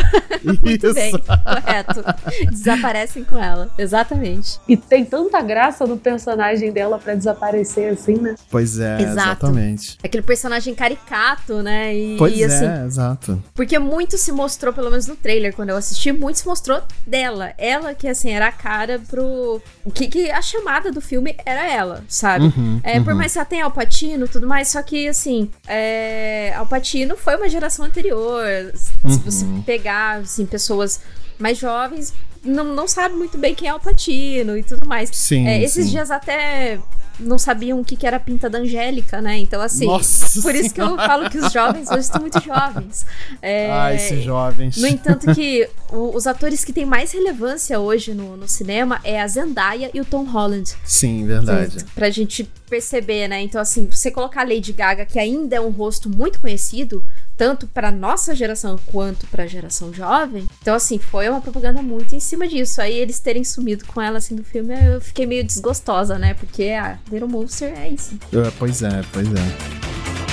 Muito 0.63 0.87
Isso. 0.87 0.95
bem. 0.95 1.13
Correto. 1.13 2.05
Desaparecem 2.51 3.25
com 3.25 3.39
ela. 3.39 3.71
Exatamente. 3.79 4.61
E 4.69 4.77
tem 4.77 5.05
tanta 5.05 5.41
graça 5.43 5.87
no 5.87 5.94
personagem 5.99 6.73
dela 6.73 6.99
pra 6.99 7.15
desaparecer 7.15 7.93
assim, 7.93 8.15
né? 8.17 8.35
Pois 8.51 8.79
é, 8.79 9.01
Exato. 9.01 9.11
exatamente. 9.13 9.99
Aquele 10.03 10.23
personagem 10.23 10.75
caricato, 10.75 11.63
né? 11.63 11.95
E, 11.95 12.17
Pois 12.17 12.37
e, 12.37 12.45
assim, 12.45 12.67
é, 12.67 12.85
exato. 12.85 13.43
Porque 13.55 13.79
muito 13.79 14.17
se 14.19 14.33
mostrou, 14.33 14.73
pelo 14.73 14.91
menos 14.91 15.07
no 15.07 15.17
trailer, 15.17 15.55
quando 15.55 15.71
eu 15.71 15.77
assisti, 15.77 16.13
muito 16.13 16.39
se 16.39 16.47
mostrou 16.47 16.83
dela. 17.07 17.53
Ela 17.59 17.95
que, 17.95 18.09
assim, 18.09 18.31
era 18.31 18.49
a 18.49 18.53
cara 18.53 19.01
pro. 19.09 19.61
O 19.85 19.91
que, 19.91 20.07
que 20.09 20.31
a 20.31 20.41
chamada 20.43 20.91
do 20.91 21.01
filme 21.01 21.37
era 21.45 21.71
ela, 21.71 22.05
sabe? 22.09 22.47
Uhum, 22.47 22.81
É, 22.83 23.01
Por 23.01 23.13
uhum. 23.13 23.19
mais 23.19 23.33
que 23.33 23.39
ela 23.39 23.45
tenha 23.45 23.65
Alpatino 23.65 24.25
e 24.25 24.29
tudo 24.29 24.47
mais, 24.47 24.69
só 24.69 24.83
que, 24.83 25.09
assim, 25.09 25.51
é, 25.67 26.53
Alpatino 26.57 27.17
foi 27.17 27.37
uma 27.37 27.49
geração 27.49 27.85
anterior. 27.85 28.45
Se 28.75 28.91
Uhum. 29.05 29.19
você 29.19 29.45
pegar, 29.67 30.21
assim, 30.21 30.47
pessoas 30.47 31.01
mais 31.39 31.59
jovens, 31.59 32.13
não, 32.45 32.65
não 32.75 32.87
sabe 32.89 33.15
muito 33.15 33.39
bem 33.39 33.55
quem 33.55 33.69
é 33.69 33.71
Alpatino 33.71 34.57
e 34.57 34.63
tudo 34.63 34.87
mais. 34.87 35.11
Sim. 35.13 35.47
É, 35.47 35.63
esses 35.63 35.87
sim. 35.87 35.91
dias 35.93 36.11
até 36.11 36.79
não 37.19 37.39
sabiam 37.39 37.79
o 37.81 37.85
que, 37.85 37.97
que 37.97 38.05
era 38.07 38.17
a 38.17 38.21
pinta 38.21 38.51
da 38.51 38.59
Angélica, 38.59 39.23
né? 39.23 39.39
Então, 39.39 39.63
assim, 39.63 39.87
Nossa 39.87 40.43
por 40.43 40.53
isso 40.53 40.75
que 40.75 40.81
eu 40.81 40.97
falo 40.97 41.31
que 41.31 41.39
os 41.39 41.53
jovens 41.53 41.89
hoje 41.89 42.01
estão 42.01 42.21
muito 42.21 42.43
jovens. 42.43 43.07
É, 43.41 43.71
Ai, 43.71 43.95
esses 43.95 44.25
jovens. 44.25 44.77
no 44.77 44.87
entanto, 44.89 45.33
que 45.33 45.69
o- 45.93 46.15
os 46.17 46.27
atores 46.27 46.65
que 46.65 46.73
têm 46.73 46.85
mais 46.85 47.13
relevância 47.13 47.79
hoje 47.79 48.13
no, 48.15 48.37
no 48.37 48.49
cinema 48.49 49.01
é 49.05 49.21
a 49.21 49.29
Zendaya 49.29 49.91
e 49.95 50.01
o 50.01 50.05
Tom 50.05 50.25
Holland. 50.25 50.75
Sim, 50.85 51.25
verdade. 51.25 51.81
Sim, 51.81 51.87
Pra 51.95 52.11
gente 52.11 52.51
perceber, 52.69 53.29
né? 53.29 53.41
Então, 53.43 53.61
assim, 53.61 53.87
você 53.89 54.11
colocar 54.11 54.41
a 54.41 54.45
Lady 54.45 54.73
Gaga, 54.73 55.07
que 55.07 55.19
ainda 55.19 55.55
é 55.55 55.61
um 55.61 55.71
rosto 55.71 56.09
muito 56.11 56.41
conhecido, 56.41 57.05
tanto 57.37 57.67
pra 57.67 57.91
nossa 57.91 58.35
geração 58.35 58.79
quanto 58.87 59.27
pra 59.27 59.47
geração 59.47 59.93
jovem. 59.93 60.49
Então, 60.61 60.75
assim, 60.75 60.99
foi 60.99 61.29
uma 61.29 61.41
propaganda 61.41 61.83
muito 61.83 62.15
em 62.15 62.21
cima 62.21 62.47
disso. 62.47 62.81
Aí 62.81 62.97
eles 62.97 63.21
terem 63.21 63.45
sumido 63.45 63.85
com 63.87 64.01
ela, 64.01 64.19
assim, 64.19 64.35
do 64.35 64.45
filme, 64.45 64.75
eu 64.75 65.01
fiquei 65.01 65.27
meio 65.27 65.45
desgostosa, 65.45 66.19
né? 66.19 66.35
Porque 66.35 66.65
a 66.65 66.99
Little 67.11 67.29
Monster 67.29 67.73
é 67.77 67.89
isso. 67.89 68.19
É, 68.33 68.51
pois 68.59 68.83
é, 68.83 69.03
pois 69.13 69.29
é. 69.29 70.24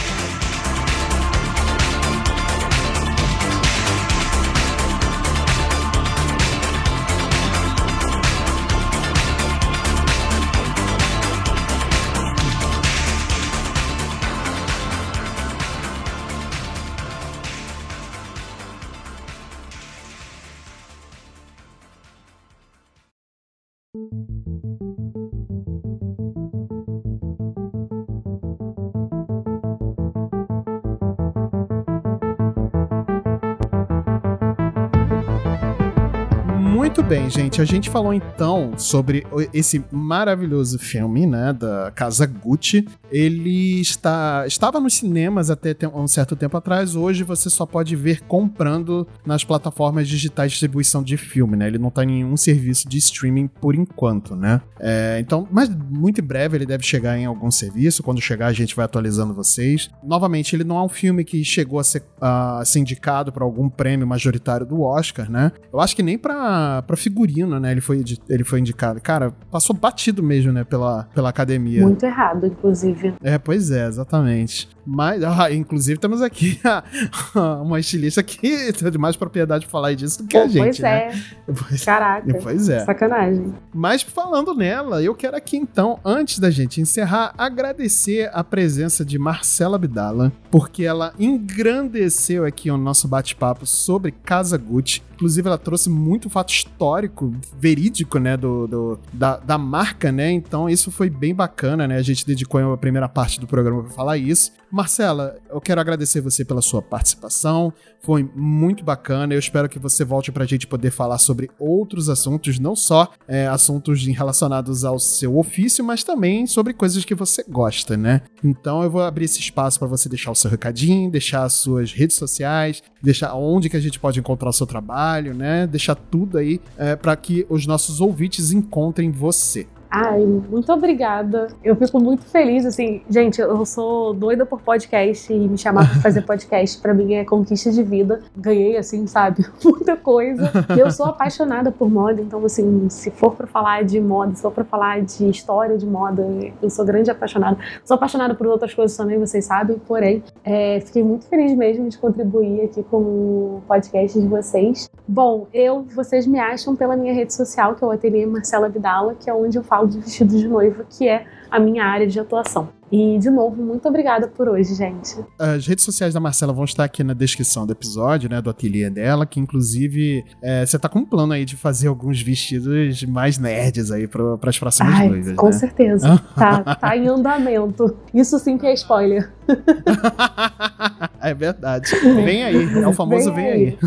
Bem, 37.11 37.29
gente. 37.29 37.61
A 37.61 37.65
gente 37.65 37.89
falou 37.89 38.13
então 38.13 38.71
sobre 38.77 39.27
esse 39.53 39.83
maravilhoso 39.91 40.79
filme, 40.79 41.27
né, 41.27 41.51
da 41.51 41.91
Casa 41.93 42.25
Gucci. 42.25 42.87
Ele 43.11 43.81
está 43.81 44.45
estava 44.47 44.79
nos 44.79 44.93
cinemas 44.93 45.49
até 45.49 45.75
um 45.93 46.07
certo 46.07 46.37
tempo 46.37 46.55
atrás. 46.55 46.95
Hoje 46.95 47.25
você 47.25 47.49
só 47.49 47.65
pode 47.65 47.97
ver 47.97 48.21
comprando 48.21 49.05
nas 49.25 49.43
plataformas 49.43 50.07
digitais 50.07 50.51
de 50.51 50.53
distribuição 50.53 51.03
de 51.03 51.17
filme, 51.17 51.57
né? 51.57 51.67
Ele 51.67 51.77
não 51.77 51.89
tá 51.91 52.05
em 52.05 52.07
nenhum 52.07 52.37
serviço 52.37 52.87
de 52.87 52.97
streaming 52.99 53.47
por 53.47 53.75
enquanto, 53.75 54.33
né? 54.33 54.61
É, 54.79 55.17
então, 55.19 55.45
mas 55.51 55.67
muito 55.67 56.21
em 56.21 56.23
breve 56.23 56.55
ele 56.55 56.65
deve 56.65 56.85
chegar 56.85 57.17
em 57.17 57.25
algum 57.25 57.51
serviço. 57.51 58.01
Quando 58.03 58.21
chegar, 58.21 58.47
a 58.47 58.53
gente 58.53 58.73
vai 58.73 58.85
atualizando 58.85 59.33
vocês. 59.33 59.89
Novamente, 60.01 60.55
ele 60.55 60.63
não 60.63 60.77
é 60.77 60.83
um 60.83 60.89
filme 60.89 61.25
que 61.25 61.43
chegou 61.43 61.77
a 61.77 61.83
ser, 61.83 62.03
a 62.21 62.63
ser 62.63 62.79
indicado 62.79 63.33
para 63.33 63.43
algum 63.43 63.67
prêmio 63.67 64.07
majoritário 64.07 64.65
do 64.65 64.81
Oscar, 64.81 65.29
né? 65.29 65.51
Eu 65.73 65.81
acho 65.81 65.93
que 65.93 66.01
nem 66.01 66.17
pra 66.17 66.81
figurino, 67.01 67.59
né? 67.59 67.71
Ele 67.71 67.81
foi, 67.81 68.03
ele 68.29 68.43
foi 68.43 68.59
indicado. 68.59 69.01
Cara, 69.01 69.31
passou 69.49 69.75
batido 69.75 70.21
mesmo, 70.23 70.51
né? 70.51 70.63
Pela, 70.63 71.07
pela 71.13 71.29
academia. 71.29 71.81
Muito 71.81 72.05
errado, 72.05 72.45
inclusive. 72.45 73.13
É, 73.21 73.37
pois 73.37 73.71
é, 73.71 73.87
exatamente. 73.87 74.69
Mas, 74.85 75.23
ah, 75.23 75.51
inclusive, 75.53 75.99
temos 75.99 76.21
aqui 76.21 76.59
a- 76.63 76.83
uma 77.61 77.79
estilista 77.79 78.21
que 78.23 78.71
tem 78.73 78.91
mais 78.99 79.15
propriedade 79.15 79.65
pra 79.65 79.71
falar 79.71 79.93
disso 79.93 80.23
do 80.23 80.27
que 80.27 80.35
a 80.37 80.41
Pô, 80.41 80.47
gente, 80.47 80.63
pois 80.63 80.79
né? 80.79 81.07
é. 81.07 81.11
Pois, 81.53 81.85
Caraca. 81.85 82.39
pois 82.41 82.69
é. 82.69 82.79
Sacanagem. 82.85 83.53
Mas 83.73 84.01
falando 84.01 84.55
nela, 84.55 85.01
eu 85.03 85.13
quero 85.13 85.35
aqui 85.37 85.55
então, 85.57 85.99
antes 86.03 86.39
da 86.39 86.49
gente 86.49 86.81
encerrar, 86.81 87.33
agradecer 87.37 88.29
a 88.33 88.43
presença 88.43 89.05
de 89.05 89.19
Marcela 89.19 89.75
Abdala, 89.75 90.31
porque 90.49 90.83
ela 90.83 91.13
engrandeceu 91.19 92.43
aqui 92.45 92.69
o 92.71 92.77
nosso 92.77 93.07
bate-papo 93.07 93.65
sobre 93.65 94.11
Casa 94.11 94.57
Gucci. 94.57 95.01
Inclusive, 95.21 95.47
ela 95.47 95.57
trouxe 95.59 95.87
muito 95.87 96.31
fato 96.31 96.49
histórico, 96.51 97.31
verídico, 97.59 98.17
né, 98.17 98.35
do, 98.35 98.65
do- 98.67 98.99
da, 99.13 99.37
da 99.37 99.55
marca, 99.55 100.11
né? 100.11 100.31
Então, 100.31 100.67
isso 100.67 100.89
foi 100.89 101.11
bem 101.11 101.35
bacana, 101.35 101.87
né? 101.87 101.97
A 101.97 102.01
gente 102.01 102.25
dedicou 102.25 102.73
a 102.73 102.77
primeira 102.77 103.07
parte 103.07 103.39
do 103.39 103.45
programa 103.45 103.83
para 103.83 103.91
falar 103.91 104.17
isso. 104.17 104.51
Marcela, 104.71 105.35
eu 105.49 105.61
quero 105.61 105.79
agradecer 105.79 106.21
você 106.21 106.43
pela 106.43 106.61
sua 106.61 106.81
participação. 106.81 107.71
Foi 108.01 108.27
muito 108.35 108.83
bacana. 108.83 109.33
Eu 109.35 109.39
espero 109.39 109.69
que 109.69 109.77
você 109.77 110.03
volte 110.03 110.31
pra 110.31 110.45
gente 110.45 110.65
poder 110.65 110.89
falar 110.89 111.19
sobre 111.19 111.51
outros 111.59 112.09
assuntos, 112.09 112.57
não 112.57 112.75
só 112.75 113.11
é, 113.27 113.47
assuntos 113.47 114.03
relacionados 114.07 114.83
ao 114.83 114.97
seu 114.97 115.37
ofício, 115.37 115.83
mas 115.83 116.03
também 116.03 116.47
sobre 116.47 116.73
coisas 116.73 117.03
que 117.05 117.13
você 117.13 117.43
gosta, 117.47 117.95
né? 117.95 118.21
Então 118.43 118.81
eu 118.81 118.89
vou 118.89 119.01
abrir 119.03 119.25
esse 119.25 119.39
espaço 119.39 119.77
para 119.77 119.87
você 119.89 120.09
deixar 120.09 120.31
o 120.31 120.35
seu 120.35 120.49
recadinho, 120.49 121.11
deixar 121.11 121.43
as 121.43 121.53
suas 121.53 121.91
redes 121.91 122.15
sociais, 122.15 122.81
deixar 123.03 123.35
onde 123.35 123.69
que 123.69 123.77
a 123.77 123.79
gente 123.79 123.99
pode 123.99 124.19
encontrar 124.19 124.49
o 124.49 124.53
seu 124.53 124.65
trabalho, 124.65 125.10
né? 125.33 125.67
Deixar 125.67 125.95
tudo 125.95 126.37
aí 126.37 126.61
é, 126.77 126.95
para 126.95 127.15
que 127.15 127.45
os 127.49 127.65
nossos 127.65 127.99
ouvintes 127.99 128.51
encontrem 128.51 129.11
você. 129.11 129.67
Ai, 129.93 130.21
muito 130.21 130.71
obrigada. 130.71 131.49
Eu 131.61 131.75
fico 131.75 131.99
muito 131.99 132.23
feliz, 132.23 132.65
assim, 132.65 133.01
gente, 133.09 133.41
eu 133.41 133.65
sou 133.65 134.13
doida 134.13 134.45
por 134.45 134.61
podcast 134.61 135.31
e 135.33 135.37
me 135.37 135.57
chamar 135.57 135.85
pra 135.85 135.99
fazer 135.99 136.21
podcast 136.25 136.79
pra 136.81 136.93
mim 136.93 137.15
é 137.15 137.25
conquista 137.25 137.69
de 137.69 137.83
vida. 137.83 138.21
Ganhei, 138.33 138.77
assim, 138.77 139.05
sabe, 139.05 139.45
muita 139.61 139.97
coisa. 139.97 140.49
E 140.73 140.79
eu 140.79 140.89
sou 140.91 141.07
apaixonada 141.07 141.73
por 141.73 141.91
moda, 141.91 142.21
então, 142.21 142.45
assim, 142.45 142.87
se 142.89 143.11
for 143.11 143.35
pra 143.35 143.45
falar 143.45 143.83
de 143.83 143.99
moda, 143.99 144.33
se 144.33 144.41
for 144.41 144.51
pra 144.51 144.63
falar 144.63 145.01
de 145.01 145.29
história 145.29 145.77
de 145.77 145.85
moda, 145.85 146.25
eu 146.61 146.69
sou 146.69 146.85
grande 146.85 147.11
apaixonada. 147.11 147.57
Sou 147.83 147.95
apaixonada 147.95 148.33
por 148.33 148.47
outras 148.47 148.73
coisas 148.73 148.95
também, 148.95 149.19
vocês 149.19 149.43
sabem, 149.43 149.77
porém, 149.77 150.23
é, 150.45 150.79
fiquei 150.79 151.03
muito 151.03 151.25
feliz 151.25 151.53
mesmo 151.53 151.89
de 151.89 151.97
contribuir 151.97 152.61
aqui 152.61 152.81
com 152.83 152.97
o 152.97 153.63
podcast 153.67 154.17
de 154.17 154.25
vocês. 154.25 154.89
Bom, 155.05 155.47
eu, 155.53 155.85
vocês 155.93 156.25
me 156.25 156.39
acham 156.39 156.77
pela 156.77 156.95
minha 156.95 157.13
rede 157.13 157.33
social, 157.33 157.75
que 157.75 157.83
é 157.83 157.87
o 157.87 157.91
Ateliê 157.91 158.25
Marcela 158.25 158.69
Vidala, 158.69 159.15
que 159.15 159.29
é 159.29 159.33
onde 159.33 159.57
eu 159.57 159.63
falo 159.63 159.80
de 159.87 159.99
vestido 159.99 160.37
de 160.37 160.47
noiva, 160.47 160.85
que 160.89 161.07
é 161.07 161.25
a 161.49 161.59
minha 161.59 161.83
área 161.83 162.07
de 162.07 162.19
atuação. 162.19 162.69
E, 162.91 163.17
de 163.19 163.29
novo, 163.29 163.61
muito 163.63 163.87
obrigada 163.87 164.27
por 164.27 164.49
hoje, 164.49 164.75
gente. 164.75 165.15
As 165.39 165.65
redes 165.65 165.85
sociais 165.85 166.13
da 166.13 166.19
Marcela 166.19 166.51
vão 166.51 166.65
estar 166.65 166.83
aqui 166.83 167.03
na 167.05 167.13
descrição 167.13 167.65
do 167.65 167.71
episódio, 167.71 168.29
né? 168.29 168.41
Do 168.41 168.49
ateliê 168.49 168.89
dela, 168.89 169.25
que 169.25 169.39
inclusive 169.39 170.25
é, 170.41 170.65
você 170.65 170.77
tá 170.77 170.89
com 170.89 170.99
um 170.99 171.05
plano 171.05 171.31
aí 171.31 171.45
de 171.45 171.55
fazer 171.55 171.87
alguns 171.87 172.21
vestidos 172.21 173.01
mais 173.03 173.37
nerds 173.37 173.91
aí 173.91 174.07
para 174.07 174.37
as 174.43 174.59
próximas 174.59 174.93
Ai, 174.93 175.07
noivas. 175.07 175.35
Com 175.37 175.45
né? 175.45 175.51
certeza. 175.53 176.21
tá, 176.35 176.75
tá 176.75 176.97
em 176.97 177.07
andamento. 177.07 177.97
Isso 178.13 178.37
sim 178.39 178.57
que 178.57 178.65
é 178.65 178.73
spoiler. 178.73 179.31
é 181.21 181.33
verdade. 181.33 181.91
Vem 182.01 182.43
aí. 182.43 182.83
É 182.83 182.87
o 182.87 182.93
famoso 182.93 183.33
vem, 183.33 183.45
Vem 183.45 183.53
aí. 183.53 183.77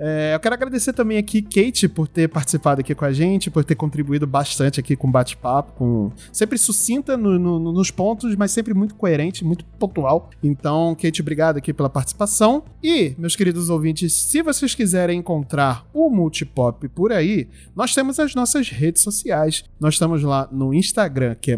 É, 0.00 0.32
eu 0.34 0.40
quero 0.40 0.54
agradecer 0.54 0.92
também 0.92 1.18
aqui 1.18 1.42
Kate 1.42 1.88
por 1.88 2.06
ter 2.06 2.28
participado 2.28 2.80
aqui 2.80 2.94
com 2.94 3.04
a 3.04 3.12
gente, 3.12 3.50
por 3.50 3.64
ter 3.64 3.74
contribuído 3.74 4.26
bastante 4.26 4.78
aqui 4.78 4.94
com 4.94 5.08
o 5.08 5.10
bate-papo, 5.10 5.72
com 5.72 6.12
sempre 6.32 6.56
sucinta 6.56 7.16
no- 7.16 7.38
no- 7.38 7.72
nos 7.72 7.90
pontos, 7.90 8.36
mas 8.36 8.52
sempre 8.52 8.72
muito 8.74 8.94
coerente, 8.94 9.44
muito 9.44 9.64
pontual. 9.64 10.30
Então, 10.42 10.94
Kate, 11.00 11.20
obrigado 11.20 11.56
aqui 11.56 11.72
pela 11.72 11.90
participação. 11.90 12.62
E, 12.82 13.14
meus 13.18 13.34
queridos 13.34 13.68
ouvintes, 13.70 14.12
se 14.12 14.40
vocês 14.40 14.74
quiserem 14.74 15.18
encontrar 15.18 15.84
o 15.92 16.08
Multipop 16.08 16.86
por 16.90 17.12
aí, 17.12 17.48
nós 17.74 17.92
temos 17.94 18.20
as 18.20 18.34
nossas 18.34 18.68
redes 18.70 19.02
sociais. 19.02 19.64
Nós 19.80 19.94
estamos 19.94 20.22
lá 20.22 20.48
no 20.52 20.72
Instagram, 20.72 21.34
que 21.40 21.52
é 21.52 21.56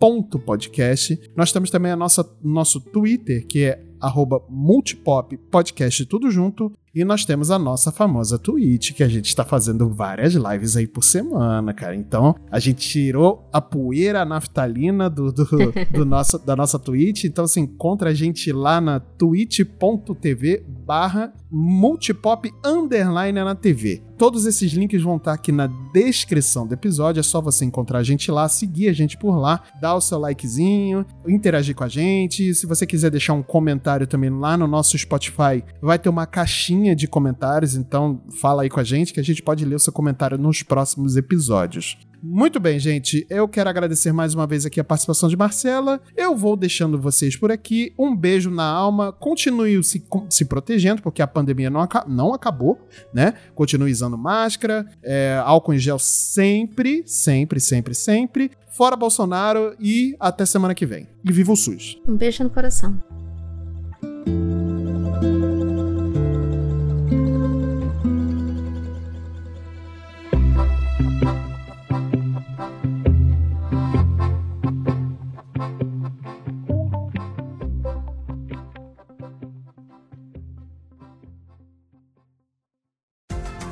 multipop.podcast. 0.00 1.20
Nós 1.36 1.52
temos 1.52 1.70
também 1.70 1.92
a 1.92 1.96
nossa 1.96 2.28
nosso 2.42 2.80
Twitter, 2.80 3.46
que 3.46 3.64
é 3.64 3.84
arroba 4.00 4.42
multipop 4.48 5.36
podcast 5.50 6.06
tudo 6.06 6.30
junto. 6.30 6.72
E 6.92 7.04
nós 7.04 7.24
temos 7.24 7.52
a 7.52 7.58
nossa 7.58 7.92
famosa 7.92 8.36
Twitch, 8.36 8.94
que 8.94 9.04
a 9.04 9.08
gente 9.08 9.26
está 9.26 9.44
fazendo 9.44 9.88
várias 9.88 10.34
lives 10.34 10.76
aí 10.76 10.88
por 10.88 11.04
semana, 11.04 11.72
cara. 11.72 11.94
Então, 11.94 12.34
a 12.50 12.58
gente 12.58 12.80
tirou 12.80 13.48
a 13.52 13.60
poeira 13.60 14.24
naftalina 14.24 15.08
do, 15.08 15.30
do, 15.30 15.46
do 15.94 16.04
nosso, 16.04 16.36
da 16.40 16.56
nossa 16.56 16.80
Twitch. 16.80 17.24
Então, 17.24 17.46
você 17.46 17.60
encontra 17.60 18.10
a 18.10 18.14
gente 18.14 18.50
lá 18.50 18.80
na 18.80 18.98
twitch.tv 18.98 20.64
barra 20.66 21.32
multipop 21.48 22.50
underline 22.64 23.38
na 23.38 23.54
TV. 23.54 24.02
Todos 24.20 24.44
esses 24.44 24.70
links 24.72 25.02
vão 25.02 25.16
estar 25.16 25.32
aqui 25.32 25.50
na 25.50 25.66
descrição 25.66 26.66
do 26.66 26.74
episódio. 26.74 27.20
É 27.20 27.22
só 27.22 27.40
você 27.40 27.64
encontrar 27.64 28.00
a 28.00 28.02
gente 28.02 28.30
lá, 28.30 28.50
seguir 28.50 28.90
a 28.90 28.92
gente 28.92 29.16
por 29.16 29.34
lá, 29.34 29.62
dar 29.80 29.94
o 29.94 30.00
seu 30.02 30.18
likezinho, 30.18 31.06
interagir 31.26 31.74
com 31.74 31.84
a 31.84 31.88
gente. 31.88 32.54
Se 32.54 32.66
você 32.66 32.86
quiser 32.86 33.10
deixar 33.10 33.32
um 33.32 33.42
comentário 33.42 34.06
também 34.06 34.28
lá 34.28 34.58
no 34.58 34.66
nosso 34.66 34.98
Spotify, 34.98 35.64
vai 35.80 35.98
ter 35.98 36.10
uma 36.10 36.26
caixinha 36.26 36.94
de 36.94 37.08
comentários. 37.08 37.74
Então, 37.74 38.20
fala 38.42 38.60
aí 38.60 38.68
com 38.68 38.78
a 38.78 38.84
gente 38.84 39.14
que 39.14 39.20
a 39.20 39.24
gente 39.24 39.42
pode 39.42 39.64
ler 39.64 39.76
o 39.76 39.80
seu 39.80 39.90
comentário 39.90 40.36
nos 40.36 40.62
próximos 40.62 41.16
episódios. 41.16 41.96
Muito 42.22 42.60
bem, 42.60 42.78
gente. 42.78 43.26
Eu 43.30 43.48
quero 43.48 43.70
agradecer 43.70 44.12
mais 44.12 44.34
uma 44.34 44.46
vez 44.46 44.66
aqui 44.66 44.78
a 44.78 44.84
participação 44.84 45.28
de 45.28 45.36
Marcela. 45.36 46.00
Eu 46.16 46.36
vou 46.36 46.56
deixando 46.56 47.00
vocês 47.00 47.36
por 47.36 47.50
aqui. 47.50 47.94
Um 47.98 48.14
beijo 48.14 48.50
na 48.50 48.64
alma. 48.64 49.12
Continue 49.12 49.82
se, 49.82 50.04
se 50.28 50.44
protegendo, 50.44 51.00
porque 51.00 51.22
a 51.22 51.26
pandemia 51.26 51.70
não, 51.70 51.86
não 52.06 52.34
acabou, 52.34 52.86
né? 53.12 53.34
Continue 53.54 53.90
usando 53.90 54.18
máscara, 54.18 54.86
é, 55.02 55.40
álcool 55.44 55.74
em 55.74 55.78
gel 55.78 55.98
sempre, 55.98 57.02
sempre, 57.06 57.58
sempre, 57.58 57.94
sempre. 57.94 58.50
Fora 58.70 58.96
Bolsonaro 58.96 59.74
e 59.80 60.14
até 60.20 60.44
semana 60.44 60.74
que 60.74 60.86
vem. 60.86 61.08
E 61.24 61.32
viva 61.32 61.52
o 61.52 61.56
SUS! 61.56 61.98
Um 62.06 62.16
beijo 62.16 62.44
no 62.44 62.50
coração. 62.50 63.02